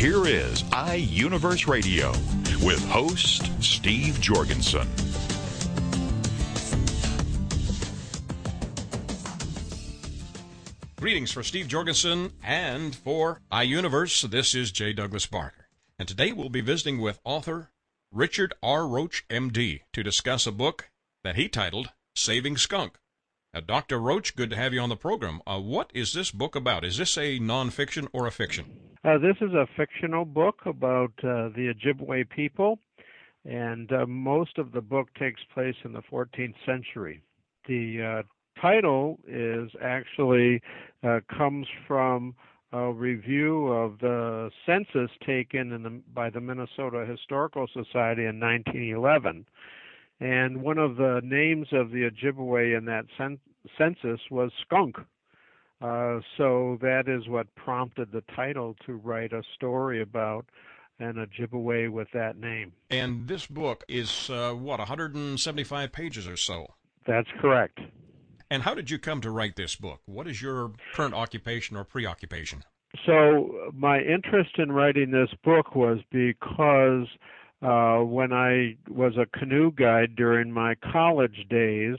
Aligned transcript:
Here 0.00 0.26
is 0.26 0.62
iUniverse 0.62 1.66
Radio 1.66 2.08
with 2.64 2.82
host 2.88 3.50
Steve 3.62 4.18
Jorgensen. 4.18 4.88
Greetings 10.96 11.30
for 11.30 11.42
Steve 11.42 11.68
Jorgensen 11.68 12.32
and 12.42 12.96
for 12.96 13.42
iUniverse. 13.52 14.30
This 14.30 14.54
is 14.54 14.72
J. 14.72 14.94
Douglas 14.94 15.26
Barker. 15.26 15.68
And 15.98 16.08
today 16.08 16.32
we'll 16.32 16.48
be 16.48 16.62
visiting 16.62 16.98
with 17.02 17.20
author 17.22 17.70
Richard 18.10 18.54
R. 18.62 18.88
Roach, 18.88 19.28
MD, 19.28 19.82
to 19.92 20.02
discuss 20.02 20.46
a 20.46 20.50
book 20.50 20.88
that 21.24 21.36
he 21.36 21.46
titled 21.46 21.90
Saving 22.14 22.56
Skunk. 22.56 22.96
Uh, 23.52 23.60
Dr. 23.60 23.98
Roach, 23.98 24.36
good 24.36 24.50
to 24.50 24.56
have 24.56 24.72
you 24.72 24.80
on 24.80 24.90
the 24.90 24.96
program. 24.96 25.42
Uh, 25.44 25.58
what 25.58 25.90
is 25.92 26.12
this 26.12 26.30
book 26.30 26.54
about? 26.54 26.84
Is 26.84 26.98
this 26.98 27.16
a 27.16 27.40
nonfiction 27.40 28.06
or 28.12 28.28
a 28.28 28.30
fiction? 28.30 28.64
Uh, 29.04 29.18
this 29.18 29.36
is 29.40 29.52
a 29.54 29.66
fictional 29.76 30.24
book 30.24 30.60
about 30.66 31.12
uh, 31.24 31.48
the 31.56 31.74
Ojibwe 31.74 32.30
people, 32.30 32.78
and 33.44 33.90
uh, 33.90 34.06
most 34.06 34.56
of 34.58 34.70
the 34.70 34.80
book 34.80 35.08
takes 35.18 35.40
place 35.52 35.74
in 35.84 35.92
the 35.92 36.02
14th 36.02 36.54
century. 36.64 37.22
The 37.66 38.22
uh, 38.24 38.60
title 38.60 39.18
is 39.26 39.70
actually 39.82 40.62
comes 41.36 41.66
from 41.88 42.36
a 42.72 42.92
review 42.92 43.66
of 43.68 43.98
the 43.98 44.50
census 44.64 45.10
taken 45.26 45.70
the, 45.70 46.00
by 46.14 46.30
the 46.30 46.40
Minnesota 46.40 47.04
Historical 47.04 47.66
Society 47.72 48.26
in 48.26 48.38
1911. 48.38 49.44
And 50.20 50.62
one 50.62 50.78
of 50.78 50.96
the 50.96 51.20
names 51.24 51.68
of 51.72 51.90
the 51.90 52.10
Ojibwe 52.10 52.76
in 52.76 52.84
that 52.84 53.06
cen- 53.16 53.40
census 53.78 54.20
was 54.30 54.50
skunk. 54.62 54.96
Uh, 55.80 56.20
so 56.36 56.76
that 56.82 57.08
is 57.08 57.26
what 57.26 57.54
prompted 57.54 58.12
the 58.12 58.22
title 58.36 58.76
to 58.84 58.94
write 58.96 59.32
a 59.32 59.42
story 59.54 60.02
about 60.02 60.44
an 60.98 61.14
Ojibwe 61.14 61.90
with 61.90 62.08
that 62.12 62.36
name. 62.36 62.72
And 62.90 63.26
this 63.26 63.46
book 63.46 63.84
is, 63.88 64.28
uh, 64.28 64.52
what, 64.52 64.78
175 64.78 65.92
pages 65.92 66.28
or 66.28 66.36
so? 66.36 66.74
That's 67.06 67.28
correct. 67.40 67.80
And 68.50 68.62
how 68.62 68.74
did 68.74 68.90
you 68.90 68.98
come 68.98 69.22
to 69.22 69.30
write 69.30 69.56
this 69.56 69.76
book? 69.76 70.00
What 70.04 70.26
is 70.26 70.42
your 70.42 70.72
current 70.92 71.14
occupation 71.14 71.76
or 71.76 71.84
preoccupation? 71.84 72.64
So, 73.06 73.70
my 73.72 74.00
interest 74.00 74.58
in 74.58 74.72
writing 74.72 75.12
this 75.12 75.30
book 75.44 75.76
was 75.76 76.00
because 76.10 77.06
uh, 77.62 77.98
when 77.98 78.32
I 78.32 78.76
was 78.88 79.14
a 79.16 79.26
canoe 79.38 79.72
guide 79.72 80.16
during 80.16 80.50
my 80.50 80.74
college 80.92 81.46
days, 81.48 81.96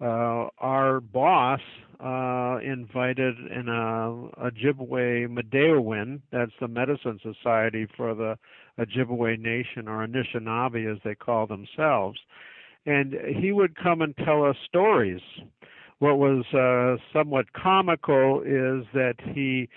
uh, 0.00 0.48
our 0.58 1.00
boss 1.00 1.60
uh, 2.00 2.58
invited 2.62 3.36
an 3.38 3.68
a 3.68 4.50
Ojibwe 4.50 5.28
Medewin, 5.30 6.20
that's 6.30 6.52
the 6.60 6.68
medicine 6.68 7.18
society 7.22 7.86
for 7.96 8.14
the 8.14 8.36
Ojibwe 8.78 9.38
Nation, 9.38 9.88
or 9.88 10.06
Anishinaabe 10.06 10.92
as 10.92 10.98
they 11.04 11.14
call 11.14 11.46
themselves, 11.46 12.18
and 12.86 13.14
he 13.40 13.52
would 13.52 13.76
come 13.76 14.02
and 14.02 14.16
tell 14.24 14.44
us 14.44 14.56
stories. 14.68 15.20
What 16.00 16.18
was 16.18 16.44
uh, 16.52 17.02
somewhat 17.12 17.52
comical 17.52 18.42
is 18.42 18.84
that 18.92 19.14
he 19.32 19.68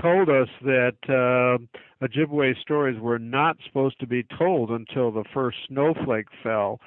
told 0.00 0.28
us 0.28 0.48
that 0.62 0.96
uh, 1.08 1.58
Ojibwe 2.04 2.60
stories 2.60 3.00
were 3.00 3.18
not 3.18 3.56
supposed 3.66 3.98
to 4.00 4.06
be 4.06 4.24
told 4.38 4.70
until 4.70 5.10
the 5.10 5.24
first 5.32 5.58
snowflake 5.68 6.28
fell. 6.42 6.80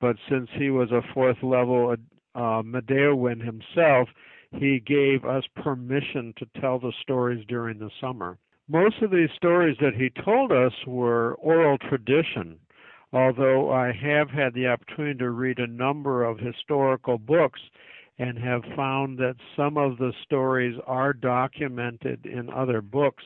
But 0.00 0.16
since 0.28 0.48
he 0.52 0.70
was 0.70 0.90
a 0.90 1.02
fourth 1.14 1.42
level 1.42 1.94
uh, 2.34 2.62
Medewin 2.64 3.40
himself, 3.40 4.08
he 4.52 4.80
gave 4.80 5.24
us 5.24 5.44
permission 5.56 6.34
to 6.38 6.60
tell 6.60 6.78
the 6.78 6.92
stories 7.02 7.44
during 7.48 7.78
the 7.78 7.90
summer. 8.00 8.38
Most 8.68 9.02
of 9.02 9.10
these 9.10 9.30
stories 9.36 9.76
that 9.80 9.94
he 9.94 10.10
told 10.24 10.50
us 10.50 10.72
were 10.86 11.34
oral 11.34 11.76
tradition, 11.78 12.58
although 13.12 13.70
I 13.70 13.92
have 13.92 14.30
had 14.30 14.54
the 14.54 14.68
opportunity 14.68 15.18
to 15.18 15.30
read 15.30 15.58
a 15.58 15.66
number 15.66 16.24
of 16.24 16.38
historical 16.38 17.18
books 17.18 17.60
and 18.18 18.38
have 18.38 18.62
found 18.76 19.18
that 19.18 19.36
some 19.56 19.76
of 19.76 19.98
the 19.98 20.12
stories 20.24 20.78
are 20.86 21.12
documented 21.12 22.26
in 22.26 22.48
other 22.50 22.80
books, 22.80 23.24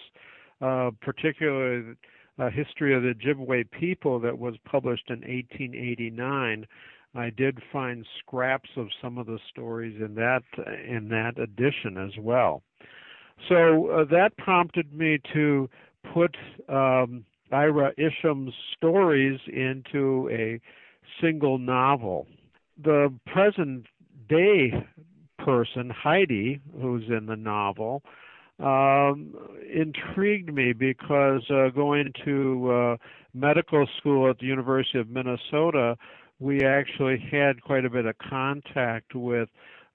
uh, 0.61 0.91
particularly 1.03 1.95
a 2.39 2.51
history 2.51 2.95
of 2.95 3.03
the 3.03 3.15
Ojibwe 3.15 3.71
people 3.71 4.19
that 4.21 4.39
was 4.39 4.55
published 4.65 5.09
in 5.09 5.21
1889. 5.21 6.67
I 7.15 7.31
did 7.31 7.59
find 7.73 8.07
scraps 8.21 8.71
of 8.77 8.89
some 9.03 9.19
of 9.19 9.27
the 9.27 9.39
stories 9.51 10.01
in 10.01 10.15
that 10.15 10.43
in 10.87 11.09
that 11.09 11.39
edition 11.39 11.99
as 11.99 12.13
well. 12.19 12.63
So 13.49 13.89
uh, 13.89 14.05
that 14.11 14.37
prompted 14.37 14.93
me 14.93 15.19
to 15.33 15.69
put 16.13 16.37
um, 16.69 17.25
Ira 17.51 17.93
Isham's 17.97 18.53
stories 18.77 19.41
into 19.49 20.29
a 20.31 20.61
single 21.21 21.59
novel. 21.59 22.27
The 22.83 23.13
present 23.27 23.87
day 24.29 24.73
person, 25.39 25.91
Heidi, 25.91 26.61
who's 26.81 27.05
in 27.09 27.27
the 27.27 27.37
novel, 27.37 28.03
um, 28.59 29.35
intrigued 29.73 30.53
me 30.53 30.73
because 30.73 31.43
uh, 31.51 31.69
going 31.71 32.13
to 32.25 32.71
uh, 32.71 32.97
medical 33.35 33.87
school 33.99 34.29
at 34.29 34.39
the 34.39 34.47
University 34.47 34.99
of 34.99 35.09
Minnesota, 35.09 35.97
we 36.41 36.65
actually 36.65 37.19
had 37.31 37.63
quite 37.63 37.85
a 37.85 37.91
bit 37.91 38.07
of 38.07 38.17
contact 38.19 39.15
with 39.15 39.49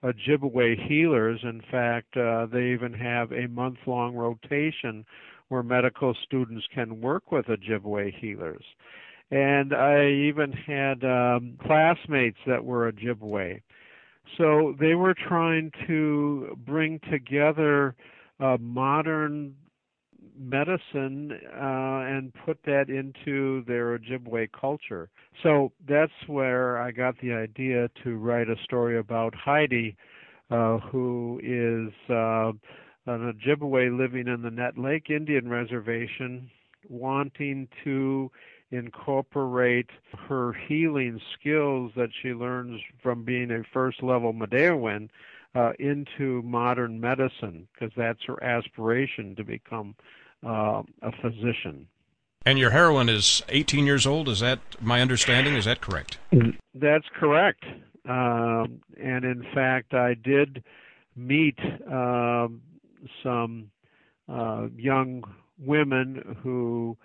Ojibwe 0.03 0.87
healers. 0.87 1.39
In 1.43 1.61
fact, 1.71 2.17
uh, 2.17 2.45
they 2.45 2.71
even 2.71 2.93
have 2.93 3.31
a 3.31 3.47
month 3.47 3.77
long 3.85 4.15
rotation 4.15 5.05
where 5.49 5.63
medical 5.63 6.15
students 6.25 6.65
can 6.73 7.01
work 7.01 7.31
with 7.31 7.45
Ojibwe 7.45 8.13
healers. 8.19 8.63
And 9.31 9.73
I 9.73 10.07
even 10.07 10.51
had 10.51 11.03
um, 11.03 11.57
classmates 11.65 12.37
that 12.45 12.63
were 12.63 12.91
Ojibwe. 12.91 13.61
So 14.37 14.75
they 14.79 14.95
were 14.95 15.13
trying 15.13 15.71
to 15.87 16.57
bring 16.65 16.99
together 17.11 17.95
uh, 18.39 18.57
modern 18.59 19.55
medicine 20.37 21.31
uh, 21.53 22.03
and 22.07 22.33
put 22.45 22.57
that 22.65 22.89
into 22.89 23.63
their 23.65 23.97
Ojibwe 23.97 24.49
culture. 24.59 25.09
So 25.43 25.71
that's 25.87 26.11
where 26.27 26.79
I 26.81 26.91
got 26.91 27.15
the 27.21 27.33
idea 27.33 27.89
to 28.03 28.15
write 28.17 28.49
a 28.49 28.55
story 28.63 28.97
about 28.97 29.35
Heidi, 29.35 29.95
uh, 30.49 30.77
who 30.79 31.39
is 31.43 31.93
uh, 32.09 32.51
an 33.05 33.33
Ojibwe 33.33 33.97
living 33.97 34.27
in 34.27 34.41
the 34.41 34.51
Nett 34.51 34.77
Lake 34.77 35.09
Indian 35.09 35.49
Reservation, 35.49 36.49
wanting 36.89 37.67
to 37.83 38.31
incorporate 38.73 39.89
her 40.27 40.53
healing 40.67 41.21
skills 41.39 41.91
that 41.95 42.09
she 42.21 42.33
learns 42.33 42.81
from 43.01 43.23
being 43.23 43.51
a 43.51 43.63
first 43.71 44.01
level 44.01 44.33
Medewin 44.33 45.09
uh, 45.55 45.73
into 45.79 46.41
modern 46.41 46.99
medicine 46.99 47.67
because 47.71 47.93
that's 47.95 48.23
her 48.25 48.43
aspiration 48.43 49.35
to 49.35 49.43
become 49.43 49.95
uh, 50.45 50.81
a 51.03 51.11
physician. 51.21 51.87
And 52.45 52.57
your 52.59 52.71
heroine 52.71 53.09
is 53.09 53.43
18 53.49 53.85
years 53.85 54.05
old. 54.05 54.27
Is 54.27 54.39
that 54.39 54.59
my 54.81 55.01
understanding? 55.01 55.53
Is 55.53 55.65
that 55.65 55.79
correct? 55.79 56.17
That's 56.73 57.05
correct. 57.17 57.63
Um, 58.09 58.81
and 59.01 59.23
in 59.23 59.45
fact, 59.53 59.93
I 59.93 60.15
did 60.15 60.63
meet 61.15 61.57
um, 61.89 62.61
some 63.21 63.71
uh, 64.27 64.67
young 64.75 65.23
women 65.57 66.37
who 66.41 66.97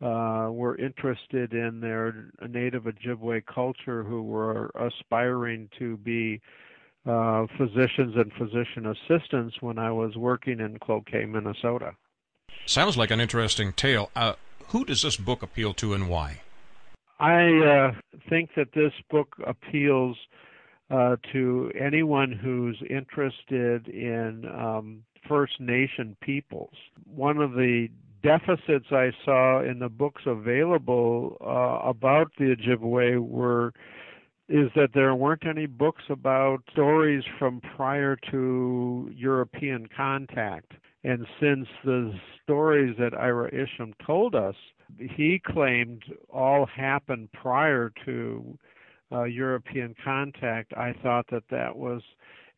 were 0.00 0.76
interested 0.78 1.52
in 1.52 1.80
their 1.80 2.30
native 2.48 2.84
Ojibwe 2.84 3.44
culture 3.46 4.02
who 4.04 4.22
were 4.22 4.70
aspiring 4.74 5.68
to 5.78 5.96
be 5.98 6.40
uh, 7.06 7.46
physicians 7.58 8.14
and 8.16 8.32
physician 8.32 8.86
assistants 8.86 9.56
when 9.60 9.78
I 9.78 9.92
was 9.92 10.16
working 10.16 10.60
in 10.60 10.78
Cloquet, 10.78 11.26
Minnesota. 11.26 11.94
Sounds 12.66 12.96
like 12.96 13.10
an 13.10 13.20
interesting 13.20 13.72
tale. 13.72 14.10
Uh, 14.16 14.34
who 14.68 14.84
does 14.84 15.02
this 15.02 15.16
book 15.16 15.42
appeal 15.42 15.74
to 15.74 15.92
and 15.92 16.08
why? 16.08 16.40
I 17.20 17.58
uh, 17.58 17.92
think 18.30 18.50
that 18.56 18.72
this 18.74 18.92
book 19.10 19.36
appeals 19.46 20.16
uh, 20.90 21.16
to 21.32 21.70
anyone 21.78 22.32
who's 22.32 22.82
interested 22.88 23.88
in 23.88 24.46
um, 24.46 25.04
First 25.28 25.60
Nation 25.60 26.16
peoples. 26.22 26.74
One 27.04 27.38
of 27.38 27.52
the 27.52 27.88
deficits 28.24 28.86
I 28.90 29.12
saw 29.24 29.62
in 29.62 29.78
the 29.78 29.88
books 29.90 30.22
available 30.26 31.36
uh, 31.40 31.88
about 31.88 32.32
the 32.38 32.56
Ojibwe 32.56 33.20
were 33.20 33.72
is 34.48 34.70
that 34.74 34.90
there 34.92 35.14
weren't 35.14 35.46
any 35.46 35.66
books 35.66 36.02
about 36.10 36.58
stories 36.72 37.22
from 37.38 37.62
prior 37.76 38.16
to 38.30 39.10
European 39.14 39.86
contact. 39.96 40.72
And 41.02 41.26
since 41.40 41.66
the 41.84 42.12
stories 42.42 42.94
that 42.98 43.14
Ira 43.14 43.48
Isham 43.54 43.94
told 44.06 44.34
us, 44.34 44.54
he 44.98 45.40
claimed 45.44 46.02
all 46.30 46.66
happened 46.66 47.30
prior 47.32 47.90
to 48.04 48.58
uh, 49.12 49.24
European 49.24 49.94
contact, 50.02 50.72
I 50.74 50.94
thought 51.02 51.26
that 51.30 51.44
that 51.50 51.74
was 51.74 52.02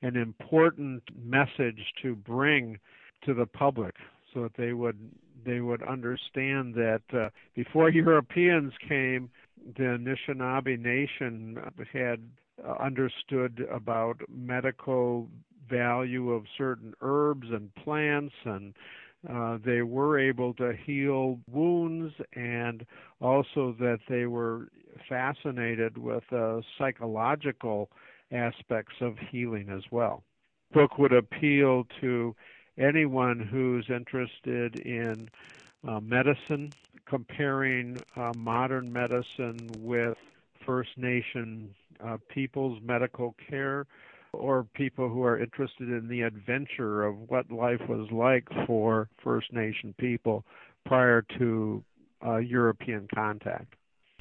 an 0.03 0.17
important 0.17 1.03
message 1.25 1.93
to 2.03 2.17
bring 2.17 2.79
to 3.25 3.35
the 3.35 3.47
public 3.47 3.95
so 4.35 4.43
that 4.43 4.57
they 4.57 4.73
would 4.73 4.99
they 5.47 5.61
would 5.61 5.83
understand 5.83 6.75
that 6.75 7.03
uh, 7.13 7.29
before 7.55 7.89
Europeans 8.05 8.73
came, 8.89 9.31
the 9.77 9.83
Anishinaabe 9.83 10.79
Nation 10.79 11.59
had 11.93 12.21
uh, 12.67 12.73
understood 12.83 13.67
about 13.71 14.21
medical 14.29 15.29
value 15.69 16.31
of 16.31 16.45
certain 16.57 16.95
herbs 17.01 17.47
and 17.51 17.75
plants 17.77 18.35
and 18.45 18.75
uh, 19.29 19.59
they 19.65 19.83
were 19.83 20.19
able 20.19 20.55
to 20.55 20.73
heal 20.85 21.39
wounds 21.51 22.15
and 22.35 22.87
also 23.21 23.75
that 23.81 23.99
they 24.09 24.27
were 24.27 24.69
fascinated 25.09 25.99
with 25.99 26.23
uh, 26.33 26.61
psychological 26.79 27.91
aspects 28.33 28.95
of 29.01 29.17
healing 29.31 29.69
as 29.69 29.83
well. 29.91 30.23
Book 30.73 30.99
would 30.99 31.13
appeal 31.13 31.87
to 32.01 32.35
anyone 32.79 33.41
who's 33.41 33.87
interested 33.89 34.77
in 34.81 35.29
uh, 35.87 36.01
medicine, 36.01 36.73
comparing 37.07 37.99
uh, 38.17 38.33
modern 38.37 38.93
medicine 38.93 39.69
with 39.79 40.17
First 40.65 40.91
Nation 40.97 41.75
uh, 42.05 42.19
people's 42.29 42.81
medical 42.83 43.35
care, 43.49 43.87
or 44.33 44.65
people 44.75 45.09
who 45.09 45.23
are 45.23 45.39
interested 45.39 45.89
in 45.89 46.09
the 46.09 46.23
adventure 46.23 47.05
of 47.05 47.17
what 47.29 47.51
life 47.51 47.81
was 47.89 48.11
like 48.11 48.49
for 48.67 49.09
First 49.23 49.53
Nation 49.53 49.95
people 49.99 50.45
prior 50.85 51.25
to 51.39 51.83
uh, 52.25 52.37
European 52.37 53.09
contact. 53.15 53.75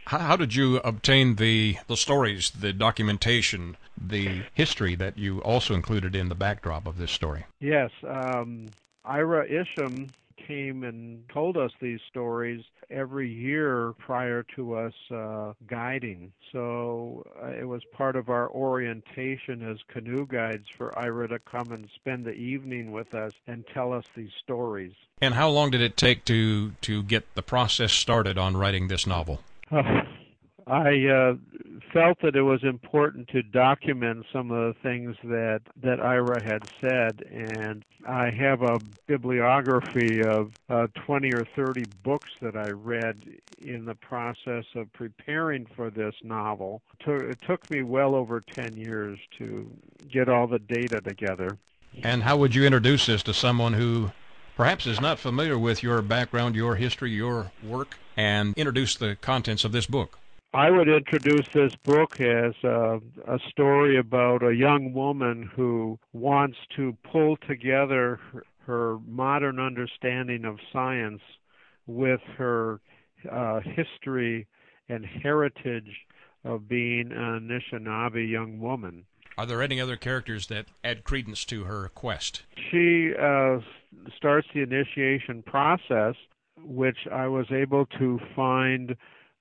How, 0.05 0.19
how, 0.19 0.35
did 0.35 0.55
you 0.55 0.77
obtain 0.77 1.35
the 1.35 1.77
the 1.87 1.97
stories, 1.97 2.51
the 2.51 2.73
documentation, 2.73 3.77
the 3.97 4.43
history 4.53 4.95
that 4.95 5.17
you 5.17 5.39
also 5.41 5.73
included 5.73 6.15
in 6.15 6.29
the 6.29 6.35
backdrop 6.35 6.85
of 6.85 6.97
this 6.97 7.11
story? 7.11 7.45
Yes, 7.59 7.91
um, 8.07 8.67
Ira 9.03 9.45
Isham 9.47 10.11
came 10.47 10.83
and 10.83 11.27
told 11.29 11.57
us 11.57 11.71
these 11.81 11.99
stories 12.09 12.63
every 12.89 13.31
year 13.31 13.93
prior 13.97 14.43
to 14.55 14.75
us 14.75 14.93
uh, 15.11 15.53
guiding. 15.67 16.31
So 16.51 17.25
uh, 17.41 17.47
it 17.47 17.67
was 17.67 17.83
part 17.93 18.15
of 18.15 18.29
our 18.29 18.49
orientation 18.49 19.67
as 19.67 19.77
canoe 19.87 20.27
guides 20.27 20.67
for 20.77 20.97
Ira 20.97 21.27
to 21.29 21.39
come 21.39 21.71
and 21.71 21.89
spend 21.95 22.25
the 22.25 22.33
evening 22.33 22.91
with 22.91 23.13
us 23.13 23.33
and 23.47 23.65
tell 23.73 23.93
us 23.93 24.05
these 24.15 24.31
stories. 24.43 24.93
And 25.21 25.33
how 25.33 25.49
long 25.49 25.71
did 25.71 25.81
it 25.81 25.97
take 25.97 26.25
to 26.25 26.71
to 26.81 27.03
get 27.03 27.33
the 27.35 27.41
process 27.41 27.93
started 27.93 28.37
on 28.37 28.57
writing 28.57 28.87
this 28.87 29.07
novel? 29.07 29.41
I 30.67 31.05
uh, 31.05 31.33
felt 31.93 32.17
that 32.23 32.35
it 32.35 32.41
was 32.41 32.63
important 32.63 33.27
to 33.29 33.43
document 33.43 34.25
some 34.33 34.49
of 34.49 34.73
the 34.73 34.79
things 34.81 35.15
that 35.23 35.61
that 35.83 35.99
Ira 35.99 36.41
had 36.41 36.63
said, 36.81 37.23
and 37.31 37.83
I 38.07 38.31
have 38.31 38.63
a 38.63 38.79
bibliography 39.07 40.23
of 40.23 40.51
uh, 40.69 40.87
20 41.05 41.31
or 41.33 41.45
30 41.55 41.85
books 42.03 42.29
that 42.41 42.55
I 42.55 42.69
read 42.69 43.21
in 43.59 43.85
the 43.85 43.95
process 43.95 44.65
of 44.75 44.91
preparing 44.93 45.67
for 45.75 45.91
this 45.91 46.15
novel. 46.23 46.81
It 47.05 47.37
took 47.47 47.69
me 47.69 47.83
well 47.83 48.15
over 48.15 48.41
10 48.41 48.75
years 48.75 49.19
to 49.37 49.69
get 50.11 50.29
all 50.29 50.47
the 50.47 50.59
data 50.59 50.99
together. 51.01 51.57
And 52.03 52.23
how 52.23 52.37
would 52.37 52.55
you 52.55 52.65
introduce 52.65 53.05
this 53.05 53.23
to 53.23 53.33
someone 53.33 53.73
who 53.73 54.11
perhaps 54.55 54.87
is 54.87 54.99
not 54.99 55.19
familiar 55.19 55.57
with 55.57 55.83
your 55.83 56.01
background, 56.01 56.55
your 56.55 56.75
history, 56.75 57.11
your 57.11 57.51
work, 57.63 57.95
and 58.15 58.57
introduce 58.57 58.95
the 58.95 59.17
contents 59.21 59.63
of 59.63 59.71
this 59.71 59.85
book? 59.85 60.19
I 60.53 60.71
would 60.71 60.87
introduce 60.87 61.47
this 61.53 61.75
book 61.83 62.21
as 62.21 62.53
a, 62.63 63.01
a, 63.27 63.39
story 63.49 63.97
about 63.97 64.41
a 64.41 64.55
young 64.55 64.93
woman 64.93 65.51
who 65.53 65.99
wants 66.13 66.57
to 66.77 66.95
pull 67.03 67.35
together 67.35 68.21
her, 68.31 68.43
her 68.65 68.99
modern 69.05 69.59
understanding 69.59 70.45
of 70.45 70.59
science 70.71 71.21
with 71.87 72.21
her 72.37 72.79
uh, 73.29 73.59
history 73.59 74.47
and 74.87 75.05
heritage 75.05 76.05
of 76.45 76.69
being 76.69 77.11
an 77.11 77.49
Anishinaabe 77.49 78.29
young 78.29 78.59
woman. 78.59 79.05
Are 79.37 79.45
there 79.45 79.61
any 79.61 79.81
other 79.81 79.97
characters 79.97 80.47
that 80.47 80.67
add 80.83 81.03
credence 81.03 81.43
to 81.45 81.65
her 81.65 81.89
quest? 81.93 82.43
She 82.71 83.13
uh, 83.13 83.59
starts 84.15 84.47
the 84.53 84.61
initiation 84.61 85.43
process, 85.43 86.15
which 86.65 87.07
I 87.11 87.27
was 87.27 87.45
able 87.51 87.85
to 87.97 88.19
find 88.35 88.95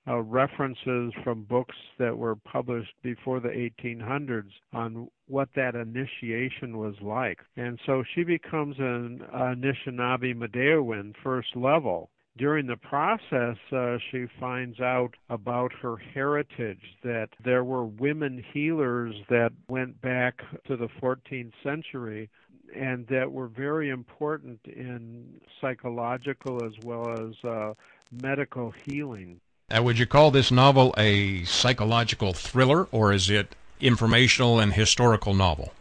uh, 0.07 0.21
references 0.21 1.11
from 1.23 1.43
books 1.43 1.75
that 1.97 2.15
were 2.15 2.35
published 2.35 2.93
before 3.01 3.39
the 3.39 3.49
1800s 3.49 4.51
on 4.73 5.07
what 5.27 5.49
that 5.55 5.75
initiation 5.75 6.77
was 6.77 6.95
like. 7.01 7.39
And 7.57 7.79
so 7.85 8.03
she 8.13 8.23
becomes 8.23 8.75
an 8.77 9.23
Anishinaabe 9.33 10.35
Medewin 10.35 11.13
first 11.23 11.55
level. 11.55 12.09
During 12.37 12.67
the 12.67 12.75
process, 12.75 13.55
uh, 13.71 13.97
she 14.11 14.25
finds 14.39 14.81
out 14.81 15.11
about 15.29 15.71
her 15.81 15.95
heritage, 15.95 16.81
that 17.01 17.29
there 17.43 17.63
were 17.63 17.85
women 17.85 18.43
healers 18.53 19.15
that 19.29 19.53
went 19.69 20.01
back 20.01 20.41
to 20.67 20.75
the 20.75 20.89
14th 21.01 21.53
century 21.63 22.29
and 22.73 23.07
that 23.07 23.31
were 23.31 23.47
very 23.47 23.89
important 23.89 24.59
in 24.65 25.41
psychological 25.61 26.63
as 26.63 26.73
well 26.83 27.09
as 27.11 27.49
uh, 27.49 27.73
medical 28.11 28.73
healing. 28.85 29.39
Would 29.73 29.97
you 29.97 30.05
call 30.05 30.31
this 30.31 30.51
novel 30.51 30.93
a 30.97 31.43
psychological 31.45 32.33
thriller, 32.33 32.87
or 32.91 33.11
is 33.11 33.29
it 33.29 33.55
informational 33.79 34.59
and 34.59 34.73
historical 34.73 35.33
novel? 35.33 35.73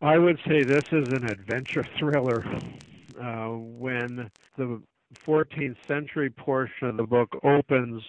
I 0.00 0.16
would 0.16 0.38
say 0.46 0.62
this 0.62 0.84
is 0.92 1.08
an 1.08 1.24
adventure 1.24 1.84
thriller. 1.98 2.44
Uh, 3.20 3.48
when 3.48 4.30
the 4.56 4.80
14th 5.26 5.76
century 5.86 6.30
portion 6.30 6.88
of 6.88 6.96
the 6.96 7.02
book 7.02 7.38
opens, 7.42 8.02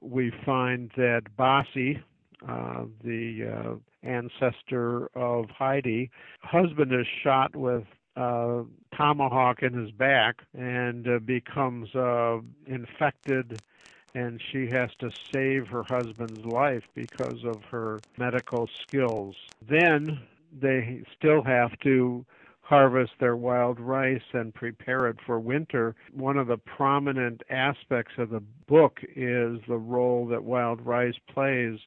we 0.00 0.32
find 0.44 0.90
that 0.96 1.22
Basi, 1.38 2.02
uh, 2.46 2.84
the 3.02 3.44
uh, 3.44 3.74
ancestor 4.02 5.06
of 5.16 5.50
Heidi, 5.50 6.10
husband 6.40 6.92
is 6.92 7.06
shot 7.22 7.56
with 7.56 7.84
a 8.16 8.64
tomahawk 8.96 9.62
in 9.62 9.72
his 9.72 9.90
back 9.92 10.36
and 10.56 11.06
uh, 11.08 11.18
becomes 11.20 11.94
uh, 11.94 12.38
infected 12.66 13.60
and 14.14 14.40
she 14.50 14.66
has 14.66 14.90
to 14.98 15.10
save 15.32 15.68
her 15.68 15.84
husband's 15.84 16.44
life 16.44 16.82
because 16.94 17.44
of 17.44 17.62
her 17.64 18.00
medical 18.16 18.68
skills. 18.82 19.36
Then 19.68 20.20
they 20.60 21.02
still 21.16 21.42
have 21.42 21.78
to 21.80 22.24
harvest 22.62 23.12
their 23.18 23.36
wild 23.36 23.80
rice 23.80 24.22
and 24.32 24.54
prepare 24.54 25.06
it 25.06 25.16
for 25.24 25.38
winter. 25.40 25.94
One 26.12 26.36
of 26.36 26.48
the 26.48 26.58
prominent 26.58 27.42
aspects 27.48 28.14
of 28.18 28.30
the 28.30 28.42
book 28.66 29.00
is 29.16 29.58
the 29.68 29.78
role 29.78 30.26
that 30.26 30.44
wild 30.44 30.84
rice 30.84 31.18
plays 31.32 31.78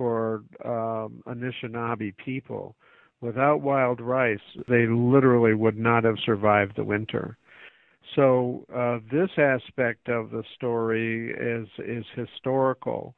for 0.00 0.42
um, 0.64 1.22
Anishinaabe 1.26 2.16
people. 2.16 2.74
Without 3.20 3.60
wild 3.60 4.00
rice, 4.00 4.38
they 4.66 4.86
literally 4.86 5.52
would 5.52 5.76
not 5.76 6.04
have 6.04 6.16
survived 6.24 6.76
the 6.76 6.84
winter. 6.84 7.36
So 8.16 8.64
uh, 8.74 9.00
this 9.12 9.28
aspect 9.36 10.08
of 10.08 10.30
the 10.30 10.42
story 10.54 11.34
is 11.38 11.68
is 11.78 12.06
historical. 12.14 13.14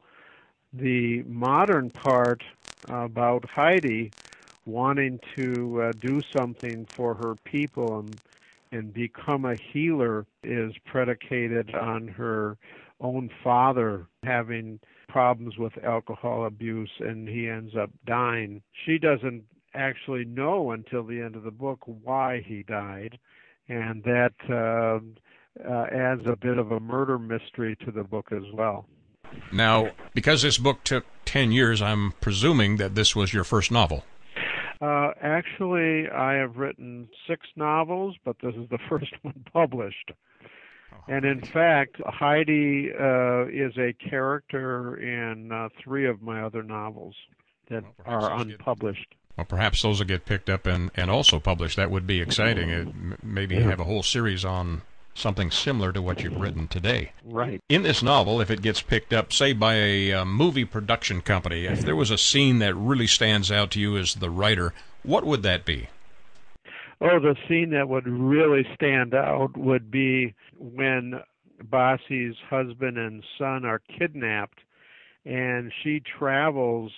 The 0.73 1.23
modern 1.23 1.91
part 1.91 2.43
about 2.89 3.49
Heidi 3.49 4.13
wanting 4.67 5.21
to 5.37 5.83
uh, 5.83 5.93
do 6.01 6.21
something 6.33 6.89
for 6.97 7.15
her 7.15 7.37
people 7.45 8.01
and 8.01 8.19
and 8.73 8.93
become 8.93 9.45
a 9.45 9.55
healer 9.73 10.27
is 10.43 10.73
predicated 10.85 11.77
on 11.77 12.09
her 12.09 12.57
own 13.01 13.31
father 13.45 14.09
having 14.25 14.81
problems 15.13 15.59
with 15.59 15.73
alcohol 15.85 16.47
abuse 16.47 16.91
and 17.01 17.29
he 17.29 17.47
ends 17.47 17.75
up 17.77 17.91
dying. 18.07 18.63
She 18.87 18.99
doesn't 18.99 19.45
actually 19.75 20.25
know 20.25 20.71
until 20.71 21.05
the 21.05 21.21
end 21.21 21.37
of 21.37 21.43
the 21.43 21.51
book 21.51 21.81
why 21.85 22.43
he 22.47 22.63
died 22.63 23.19
and 23.69 24.03
that 24.05 24.33
uh, 24.51 25.69
uh, 25.69 25.87
adds 25.93 26.23
a 26.27 26.37
bit 26.37 26.57
of 26.57 26.73
a 26.73 26.81
murder 26.81 27.19
mystery 27.19 27.77
to 27.85 27.91
the 27.91 28.03
book 28.03 28.29
as 28.33 28.43
well. 28.55 28.87
Now, 29.53 29.91
because 30.15 30.43
this 30.43 30.59
book 30.59 30.83
took 30.83 31.05
10 31.27 31.53
years, 31.53 31.83
I'm 31.83 32.13
presuming 32.21 32.77
that 32.79 32.95
this 32.95 33.15
was 33.15 33.35
your 33.35 33.45
first 33.45 33.71
novel. 33.71 34.05
Uh, 34.81 35.13
actually, 35.23 36.09
I 36.11 36.35
have 36.35 36.57
written 36.57 37.09
six 37.29 37.47
novels, 37.55 38.17
but 38.25 38.37
this 38.43 38.55
is 38.55 38.69
the 38.71 38.79
first 38.89 39.13
one 39.23 39.45
published. 39.53 40.13
And 41.09 41.25
in 41.25 41.41
fact, 41.41 41.97
Heidi 42.07 42.91
uh, 42.93 43.47
is 43.47 43.77
a 43.79 43.93
character 43.93 44.97
in 44.97 45.51
uh, 45.53 45.69
three 45.83 46.07
of 46.07 46.23
my 46.23 46.43
other 46.43 46.63
novels 46.63 47.15
that 47.69 47.83
well, 48.07 48.25
are 48.25 48.41
unpublished. 48.41 49.09
Get, 49.11 49.37
well, 49.37 49.47
perhaps 49.47 49.83
those 49.83 49.99
will 49.99 50.07
get 50.07 50.27
picked 50.27 50.51
up 50.51 50.67
and, 50.67 50.91
and 50.95 51.11
also 51.11 51.41
published. 51.41 51.77
That 51.77 51.91
would 51.91 52.07
be 52.07 52.21
exciting. 52.21 52.71
It, 52.71 52.89
maybe 53.23 53.57
yeah. 53.57 53.63
have 53.63 53.81
a 53.81 53.85
whole 53.85 54.03
series 54.03 54.45
on 54.45 54.83
something 55.15 55.51
similar 55.51 55.93
to 55.93 56.01
what 56.01 56.23
you've 56.23 56.41
written 56.41 56.69
today. 56.69 57.13
Right. 57.25 57.61
In 57.69 57.83
this 57.83 58.03
novel, 58.03 58.41
if 58.41 58.51
it 58.51 58.63
gets 58.63 58.81
picked 58.81 59.13
up, 59.13 59.33
say, 59.33 59.53
by 59.53 59.75
a 59.75 60.13
uh, 60.13 60.25
movie 60.25 60.65
production 60.65 61.21
company, 61.21 61.67
if 61.67 61.83
there 61.83 61.97
was 61.97 62.11
a 62.11 62.19
scene 62.19 62.59
that 62.61 62.75
really 62.75 63.07
stands 63.07 63.51
out 63.51 63.71
to 63.73 63.81
you 63.81 63.97
as 63.97 64.15
the 64.15 64.31
writer, 64.31 64.73
what 65.03 65.25
would 65.25 65.43
that 65.43 65.65
be? 65.65 65.89
Oh, 67.05 67.19
the 67.19 67.35
scene 67.49 67.71
that 67.71 67.89
would 67.89 68.07
really 68.07 68.65
stand 68.77 69.13
out 69.13 69.57
would 69.57 69.91
be 69.91 70.35
when 70.57 71.15
Bossy's 71.65 72.37
husband 72.49 72.97
and 72.97 73.25
son 73.39 73.65
are 73.65 73.81
kidnapped, 73.99 74.61
and 75.25 75.73
she 75.83 76.01
travels 76.17 76.93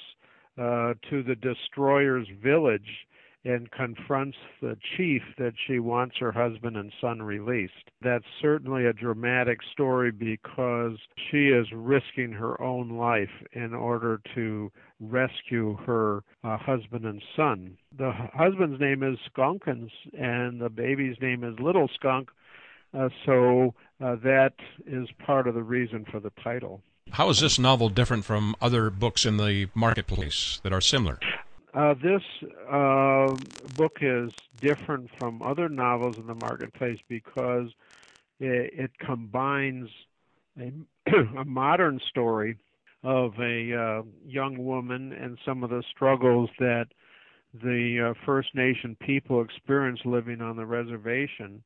uh, 0.58 0.92
to 1.08 1.22
the 1.22 1.36
destroyer's 1.36 2.28
village 2.42 3.06
and 3.44 3.70
confronts 3.70 4.38
the 4.60 4.76
chief 4.96 5.22
that 5.38 5.52
she 5.66 5.78
wants 5.78 6.16
her 6.18 6.32
husband 6.32 6.76
and 6.76 6.92
son 7.00 7.22
released. 7.22 7.90
That's 8.02 8.24
certainly 8.40 8.86
a 8.86 8.92
dramatic 8.92 9.58
story 9.72 10.10
because 10.10 10.98
she 11.30 11.48
is 11.48 11.66
risking 11.72 12.32
her 12.32 12.60
own 12.60 12.90
life 12.90 13.30
in 13.52 13.74
order 13.74 14.20
to 14.34 14.72
rescue 15.00 15.76
her 15.86 16.22
uh, 16.42 16.56
husband 16.56 17.04
and 17.04 17.22
son. 17.36 17.76
The 17.96 18.12
husband's 18.32 18.80
name 18.80 19.02
is 19.02 19.18
Skunkins 19.30 19.90
and 20.18 20.60
the 20.60 20.70
baby's 20.70 21.16
name 21.20 21.44
is 21.44 21.58
Little 21.58 21.88
Skunk. 21.94 22.30
Uh, 22.96 23.08
so 23.26 23.74
uh, 24.02 24.16
that 24.22 24.54
is 24.86 25.08
part 25.26 25.48
of 25.48 25.54
the 25.54 25.62
reason 25.62 26.06
for 26.10 26.20
the 26.20 26.30
title. 26.42 26.80
How 27.10 27.28
is 27.28 27.40
this 27.40 27.58
novel 27.58 27.90
different 27.90 28.24
from 28.24 28.56
other 28.60 28.88
books 28.88 29.26
in 29.26 29.36
the 29.36 29.68
marketplace 29.74 30.60
that 30.62 30.72
are 30.72 30.80
similar? 30.80 31.18
Uh, 31.74 31.92
this 31.94 32.22
uh, 32.70 33.34
book 33.76 33.98
is 34.00 34.30
different 34.60 35.10
from 35.18 35.42
other 35.42 35.68
novels 35.68 36.16
in 36.16 36.26
the 36.26 36.34
marketplace 36.34 37.00
because 37.08 37.68
it, 38.38 38.70
it 38.74 38.90
combines 39.04 39.88
a, 40.60 40.70
a, 41.38 41.44
modern 41.44 41.98
story 42.08 42.56
of 43.02 43.32
a 43.40 43.74
uh, 43.74 44.02
young 44.24 44.56
woman 44.56 45.12
and 45.12 45.36
some 45.44 45.64
of 45.64 45.70
the 45.70 45.82
struggles 45.90 46.48
that 46.60 46.86
the 47.62 48.10
uh, 48.10 48.24
First 48.24 48.54
Nation 48.54 48.96
people 49.00 49.42
experience 49.42 50.00
living 50.04 50.40
on 50.40 50.56
the 50.56 50.66
reservation 50.66 51.60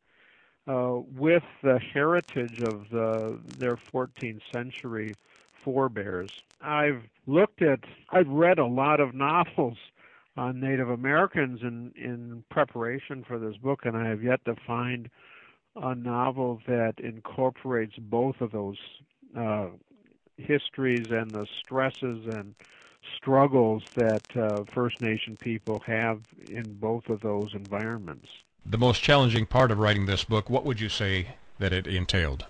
uh, 0.66 1.00
with 1.14 1.42
the 1.62 1.78
heritage 1.92 2.60
of 2.62 2.84
the, 2.90 3.38
their 3.58 3.78
14th 3.92 4.40
century 4.50 5.16
forebears. 5.62 6.30
I've 6.62 7.02
looked 7.26 7.60
at, 7.60 7.80
I've 8.10 8.28
read 8.28 8.58
a 8.58 8.66
lot 8.66 9.00
of 9.00 9.14
novels 9.14 9.76
on 10.38 10.60
Native 10.60 10.88
Americans 10.88 11.60
in 11.62 11.92
in 11.96 12.44
preparation 12.50 13.24
for 13.26 13.38
this 13.38 13.56
book, 13.56 13.80
and 13.84 13.96
I 13.96 14.08
have 14.08 14.22
yet 14.22 14.44
to 14.44 14.54
find 14.66 15.10
a 15.76 15.94
novel 15.94 16.60
that 16.66 16.94
incorporates 16.98 17.94
both 17.98 18.40
of 18.40 18.52
those 18.52 18.78
uh, 19.36 19.68
histories 20.36 21.08
and 21.10 21.30
the 21.30 21.46
stresses 21.60 22.24
and 22.26 22.54
struggles 23.16 23.82
that 23.96 24.22
uh, 24.36 24.64
First 24.74 25.00
Nation 25.00 25.36
people 25.40 25.80
have 25.86 26.20
in 26.48 26.74
both 26.74 27.08
of 27.08 27.20
those 27.20 27.50
environments. 27.54 28.26
The 28.66 28.78
most 28.78 29.02
challenging 29.02 29.46
part 29.46 29.70
of 29.70 29.78
writing 29.78 30.06
this 30.06 30.24
book, 30.24 30.50
what 30.50 30.64
would 30.64 30.80
you 30.80 30.88
say 30.88 31.36
that 31.58 31.72
it 31.72 31.86
entailed? 31.86 32.46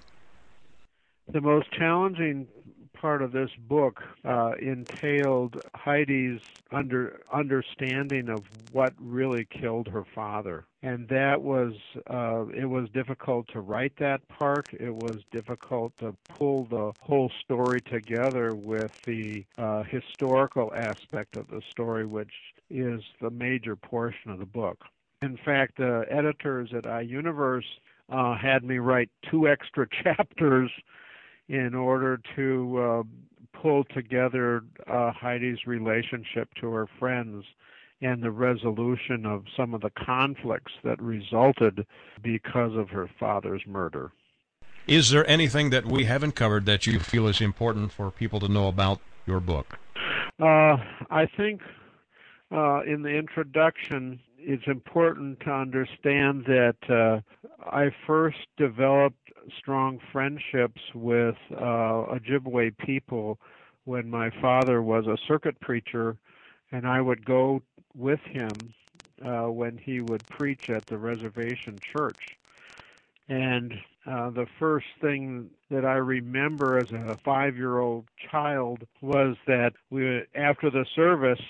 The 1.33 1.41
most 1.41 1.71
challenging 1.73 2.49
part 2.93 3.23
of 3.23 3.33
this 3.33 3.51
book 3.69 4.01
uh, 4.25 4.53
entailed 4.61 5.57
Heidi's 5.75 6.41
under 6.71 7.21
understanding 7.33 8.29
of 8.29 8.43
what 8.73 8.93
really 9.01 9.47
killed 9.61 9.89
her 9.89 10.05
father, 10.15 10.67
and 10.83 11.09
that 11.09 11.41
was 11.41 11.73
uh, 12.11 12.47
it 12.49 12.67
was 12.67 12.89
difficult 12.93 13.47
to 13.53 13.61
write 13.61 13.93
that 13.99 14.27
part. 14.29 14.67
It 14.79 14.95
was 14.95 15.21
difficult 15.33 15.93
to 16.01 16.15
pull 16.29 16.67
the 16.67 16.93
whole 17.01 17.31
story 17.45 17.81
together 17.81 18.55
with 18.55 18.91
the 19.07 19.45
uh, 19.57 19.85
historical 19.85 20.73
aspect 20.75 21.37
of 21.37 21.49
the 21.49 21.63
story, 21.71 22.05
which 22.05 22.33
is 22.71 23.01
the 23.21 23.31
major 23.31 23.77
portion 23.77 24.31
of 24.31 24.39
the 24.39 24.47
book. 24.47 24.79
In 25.23 25.39
fact, 25.45 25.79
the 25.79 26.05
editors 26.11 26.71
at 26.77 26.85
iUniverse 26.85 27.63
uh, 28.11 28.37
had 28.37 28.65
me 28.65 28.79
write 28.79 29.11
two 29.31 29.49
extra 29.49 29.87
chapters 30.03 30.71
in 31.49 31.75
order 31.75 32.21
to 32.37 32.79
uh, 32.79 33.03
pull 33.61 33.85
together 33.85 34.63
uh, 34.87 35.13
Heidi's 35.13 35.67
relationship 35.67 36.49
to 36.61 36.71
her 36.71 36.87
friends 36.99 37.45
and 38.01 38.23
the 38.23 38.31
resolution 38.31 39.27
of 39.27 39.45
some 39.57 39.75
of 39.75 39.81
the 39.81 39.91
conflicts 39.91 40.73
that 40.85 41.01
resulted 41.03 41.85
because 42.23 42.77
of 42.77 42.91
her 42.91 43.11
father's 43.19 43.63
murder. 43.67 44.13
Is 44.87 45.11
there 45.11 45.29
anything 45.29 45.71
that 45.71 45.85
we 45.85 46.05
haven't 46.05 46.33
covered 46.33 46.65
that 46.67 46.87
you 46.87 46.99
feel 47.01 47.27
is 47.27 47.41
important 47.41 47.93
for 47.93 48.11
people 48.11 48.41
to 48.41 48.49
know 48.49 48.69
about 48.69 49.01
your 49.27 49.41
book? 49.41 49.79
Uh, 50.41 50.77
I 51.11 51.27
think 51.37 51.61
uh, 52.53 52.83
in 52.83 53.03
the 53.03 53.11
introduction, 53.11 54.21
it's 54.39 54.67
important 54.67 55.41
to 55.41 55.51
understand 55.51 56.45
that 56.47 56.77
uh, 56.89 57.21
I 57.69 57.91
first 58.07 58.39
developed 58.57 59.33
strong 59.59 59.99
friendships 60.13 60.81
with 60.95 61.35
uh, 61.57 62.07
Ojibwe 62.15 62.77
people 62.79 63.39
when 63.85 64.09
my 64.09 64.31
father 64.41 64.83
was 64.83 65.07
a 65.07 65.17
circuit 65.27 65.59
preacher, 65.61 66.17
and 66.73 66.87
I 66.87 67.01
would 67.01 67.25
go 67.25 67.63
with 67.97 68.21
him 68.21 68.75
uh, 69.25 69.47
when 69.47 69.79
he 69.79 70.01
would 70.01 70.29
preach 70.29 70.69
at 70.69 70.87
the 70.89 70.99
reservation 70.99 71.81
church. 71.93 72.21
And 73.29 73.73
uh, 74.07 74.31
the 74.31 74.47
first 74.59 74.87
thing 75.01 75.51
that 75.71 75.85
I 75.85 75.95
remember 75.95 76.79
as 76.79 76.91
a 76.91 77.19
five-year-old 77.25 78.05
child 78.31 78.83
was 79.03 79.37
that 79.47 79.73
we, 79.91 80.23
after 80.35 80.71
the 80.71 80.87
service, 80.95 81.41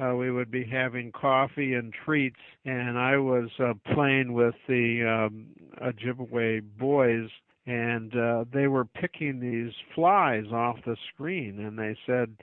uh, 0.00 0.14
we 0.14 0.30
would 0.30 0.50
be 0.50 0.64
having 0.64 1.12
coffee 1.12 1.74
and 1.74 1.92
treats, 2.04 2.40
and 2.64 2.98
I 2.98 3.16
was 3.16 3.50
uh, 3.60 3.74
playing 3.94 4.32
with 4.32 4.54
the 4.66 5.28
um, 5.28 5.46
Ojibwe 5.82 6.62
boys, 6.78 7.28
and 7.66 8.14
uh, 8.16 8.44
they 8.52 8.66
were 8.66 8.84
picking 8.84 9.40
these 9.40 9.72
flies 9.94 10.46
off 10.52 10.76
the 10.84 10.96
screen, 11.12 11.60
and 11.60 11.78
they 11.78 11.96
said, 12.06 12.36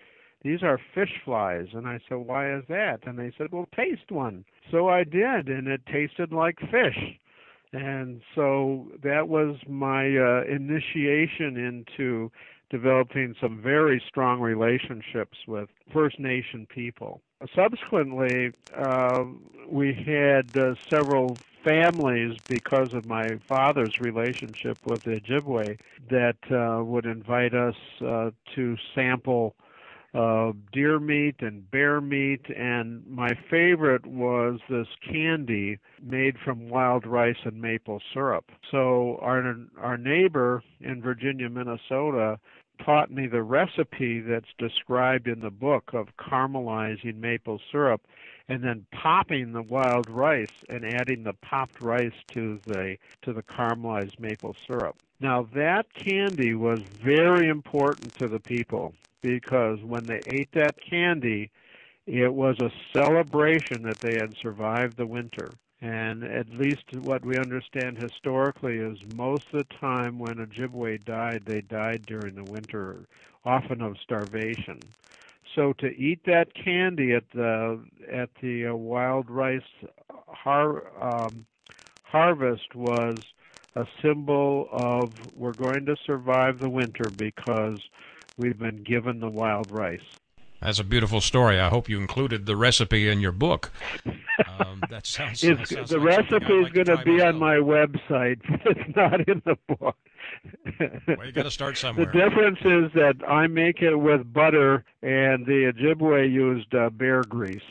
these 0.44 0.64
are 0.64 0.80
fish 0.96 1.12
flies. 1.24 1.68
And 1.74 1.88
I 1.88 2.00
said, 2.10 2.16
why 2.16 2.56
is 2.56 2.64
that? 2.68 3.00
And 3.06 3.20
they 3.20 3.32
said, 3.38 3.48
well, 3.52 3.68
taste 3.76 4.10
one. 4.10 4.44
So 4.72 4.90
I 4.90 5.04
did, 5.04 5.48
and 5.50 5.68
it 5.68 5.82
tasted 5.86 6.32
like 6.32 6.58
fish. 6.60 7.20
And 7.74 8.22
so 8.36 8.88
that 9.04 9.28
was 9.28 9.56
my 9.68 10.06
uh, 10.18 10.44
initiation 10.50 11.58
into 11.58 12.32
developing 12.70 13.36
some 13.40 13.62
very 13.62 14.02
strong 14.08 14.40
relationships 14.42 15.38
with 15.48 15.70
First 15.94 16.20
Nation 16.20 16.68
people. 16.74 17.22
Subsequently, 17.56 18.52
uh, 18.78 19.24
we 19.70 19.94
had 19.94 20.56
uh, 20.56 20.76
several 20.90 21.38
families 21.64 22.38
because 22.48 22.94
of 22.94 23.06
my 23.06 23.38
father's 23.48 24.00
relationship 24.00 24.78
with 24.86 25.04
the 25.04 25.20
Ojibwe 25.20 25.78
that 26.10 26.38
uh, 26.52 26.84
would 26.84 27.06
invite 27.06 27.54
us 27.54 27.76
uh, 28.06 28.32
to 28.56 28.76
sample 28.94 29.56
uh, 30.14 30.52
deer 30.74 31.00
meat 31.00 31.36
and 31.40 31.70
bear 31.72 32.02
meat, 32.02 32.46
and 32.50 33.06
my 33.08 33.34
favorite 33.50 34.06
was 34.06 34.60
this 34.70 34.88
candy 35.10 35.80
made 36.02 36.36
from 36.44 36.68
wild 36.68 37.06
rice 37.06 37.38
and 37.46 37.62
maple 37.62 38.02
syrup. 38.14 38.52
So 38.72 39.18
our 39.22 39.56
our 39.80 39.98
neighbor 39.98 40.64
in 40.82 41.02
Virginia, 41.02 41.50
Minnesota, 41.50 42.40
taught 42.86 43.12
me 43.12 43.28
the 43.28 43.44
recipe 43.44 44.20
that's 44.20 44.54
described 44.58 45.28
in 45.28 45.40
the 45.40 45.50
book 45.50 45.92
of 45.94 46.16
caramelizing 46.18 47.18
maple 47.18 47.60
syrup 47.72 48.02
and 48.48 48.64
then 48.64 48.86
popping 48.92 49.54
the 49.54 49.62
wild 49.62 50.10
rice 50.10 50.48
and 50.70 50.86
adding 50.86 51.24
the 51.24 51.34
popped 51.42 51.82
rice 51.82 52.14
to 52.30 52.60
the 52.66 52.98
to 53.22 53.34
the 53.34 53.44
caramelized 53.44 54.20
maple 54.20 54.56
syrup. 54.68 54.96
Now 55.20 55.48
that 55.54 55.94
candy 55.94 56.56
was 56.56 56.82
very 57.04 57.48
important 57.48 58.14
to 58.16 58.28
the 58.28 58.40
people 58.40 58.94
because 59.22 59.80
when 59.84 60.06
they 60.06 60.22
ate 60.28 60.52
that 60.54 60.76
candy, 60.82 61.52
it 62.08 62.34
was 62.34 62.58
a 62.60 62.72
celebration 62.92 63.84
that 63.84 64.00
they 64.00 64.16
had 64.16 64.36
survived 64.42 64.98
the 64.98 65.06
winter. 65.06 65.50
And 65.82 66.24
at 66.24 66.48
least 66.50 66.94
what 66.94 67.26
we 67.26 67.40
understand 67.40 67.98
historically 67.98 68.78
is 68.78 69.00
most 69.16 69.46
of 69.52 69.66
the 69.68 69.76
time 69.80 70.20
when 70.20 70.36
Ojibwe 70.38 71.04
died, 71.06 71.44
they 71.46 71.62
died 71.62 72.06
during 72.06 72.36
the 72.36 72.44
winter, 72.44 73.08
often 73.46 73.82
of 73.82 73.96
starvation. 74.04 74.80
So 75.56 75.74
to 75.80 75.88
eat 75.88 76.20
that 76.26 76.54
candy 76.54 77.14
at 77.14 77.24
the 77.34 77.84
at 78.12 78.30
the 78.42 78.68
uh, 78.68 78.76
wild 78.76 79.30
rice 79.30 79.62
har, 80.28 81.02
um, 81.02 81.48
harvest 82.04 82.76
was 82.76 83.24
a 83.76 83.86
symbol 84.04 84.68
of 84.72 85.14
we're 85.36 85.54
going 85.54 85.86
to 85.88 85.96
survive 86.06 86.60
the 86.60 86.70
winter 86.70 87.10
because 87.10 87.80
we've 88.38 88.60
been 88.60 88.84
given 88.84 89.20
the 89.20 89.30
wild 89.30 89.72
rice. 89.72 90.00
That's 90.62 90.80
a 90.80 90.84
beautiful 90.84 91.22
story. 91.22 91.60
I 91.60 91.70
hope 91.70 91.90
you 91.90 92.00
included 92.00 92.46
the 92.46 92.56
recipe 92.56 93.10
in 93.10 93.20
your 93.20 93.32
book. 93.32 93.72
Um, 94.60 94.84
that 94.92 95.08
sounds. 95.08 95.42
that 95.42 95.68
sounds 95.68 95.90
the 95.90 95.98
like 95.98 96.20
recipe 96.20 96.54
is 96.54 96.64
like 96.66 96.74
going 96.74 96.98
to 96.98 97.04
be 97.04 97.22
on 97.22 97.38
my 97.38 97.56
website, 97.56 98.40
it's 98.66 98.96
not 98.96 99.28
in 99.28 99.42
the 99.46 99.58
book. 99.76 99.98
Well, 101.08 101.26
you 101.26 101.32
got 101.32 101.44
to 101.44 101.52
start 101.52 101.78
somewhere. 101.78 102.06
the 102.06 102.12
difference 102.12 102.60
is 102.60 102.92
that 102.94 103.16
I 103.28 103.48
make 103.48 103.82
it 103.82 103.96
with 103.96 104.32
butter, 104.32 104.84
and 105.02 105.46
the 105.46 105.72
Ojibwe 105.74 106.32
used 106.32 106.74
uh, 106.74 106.90
bear 106.90 107.22
grease. 107.24 107.62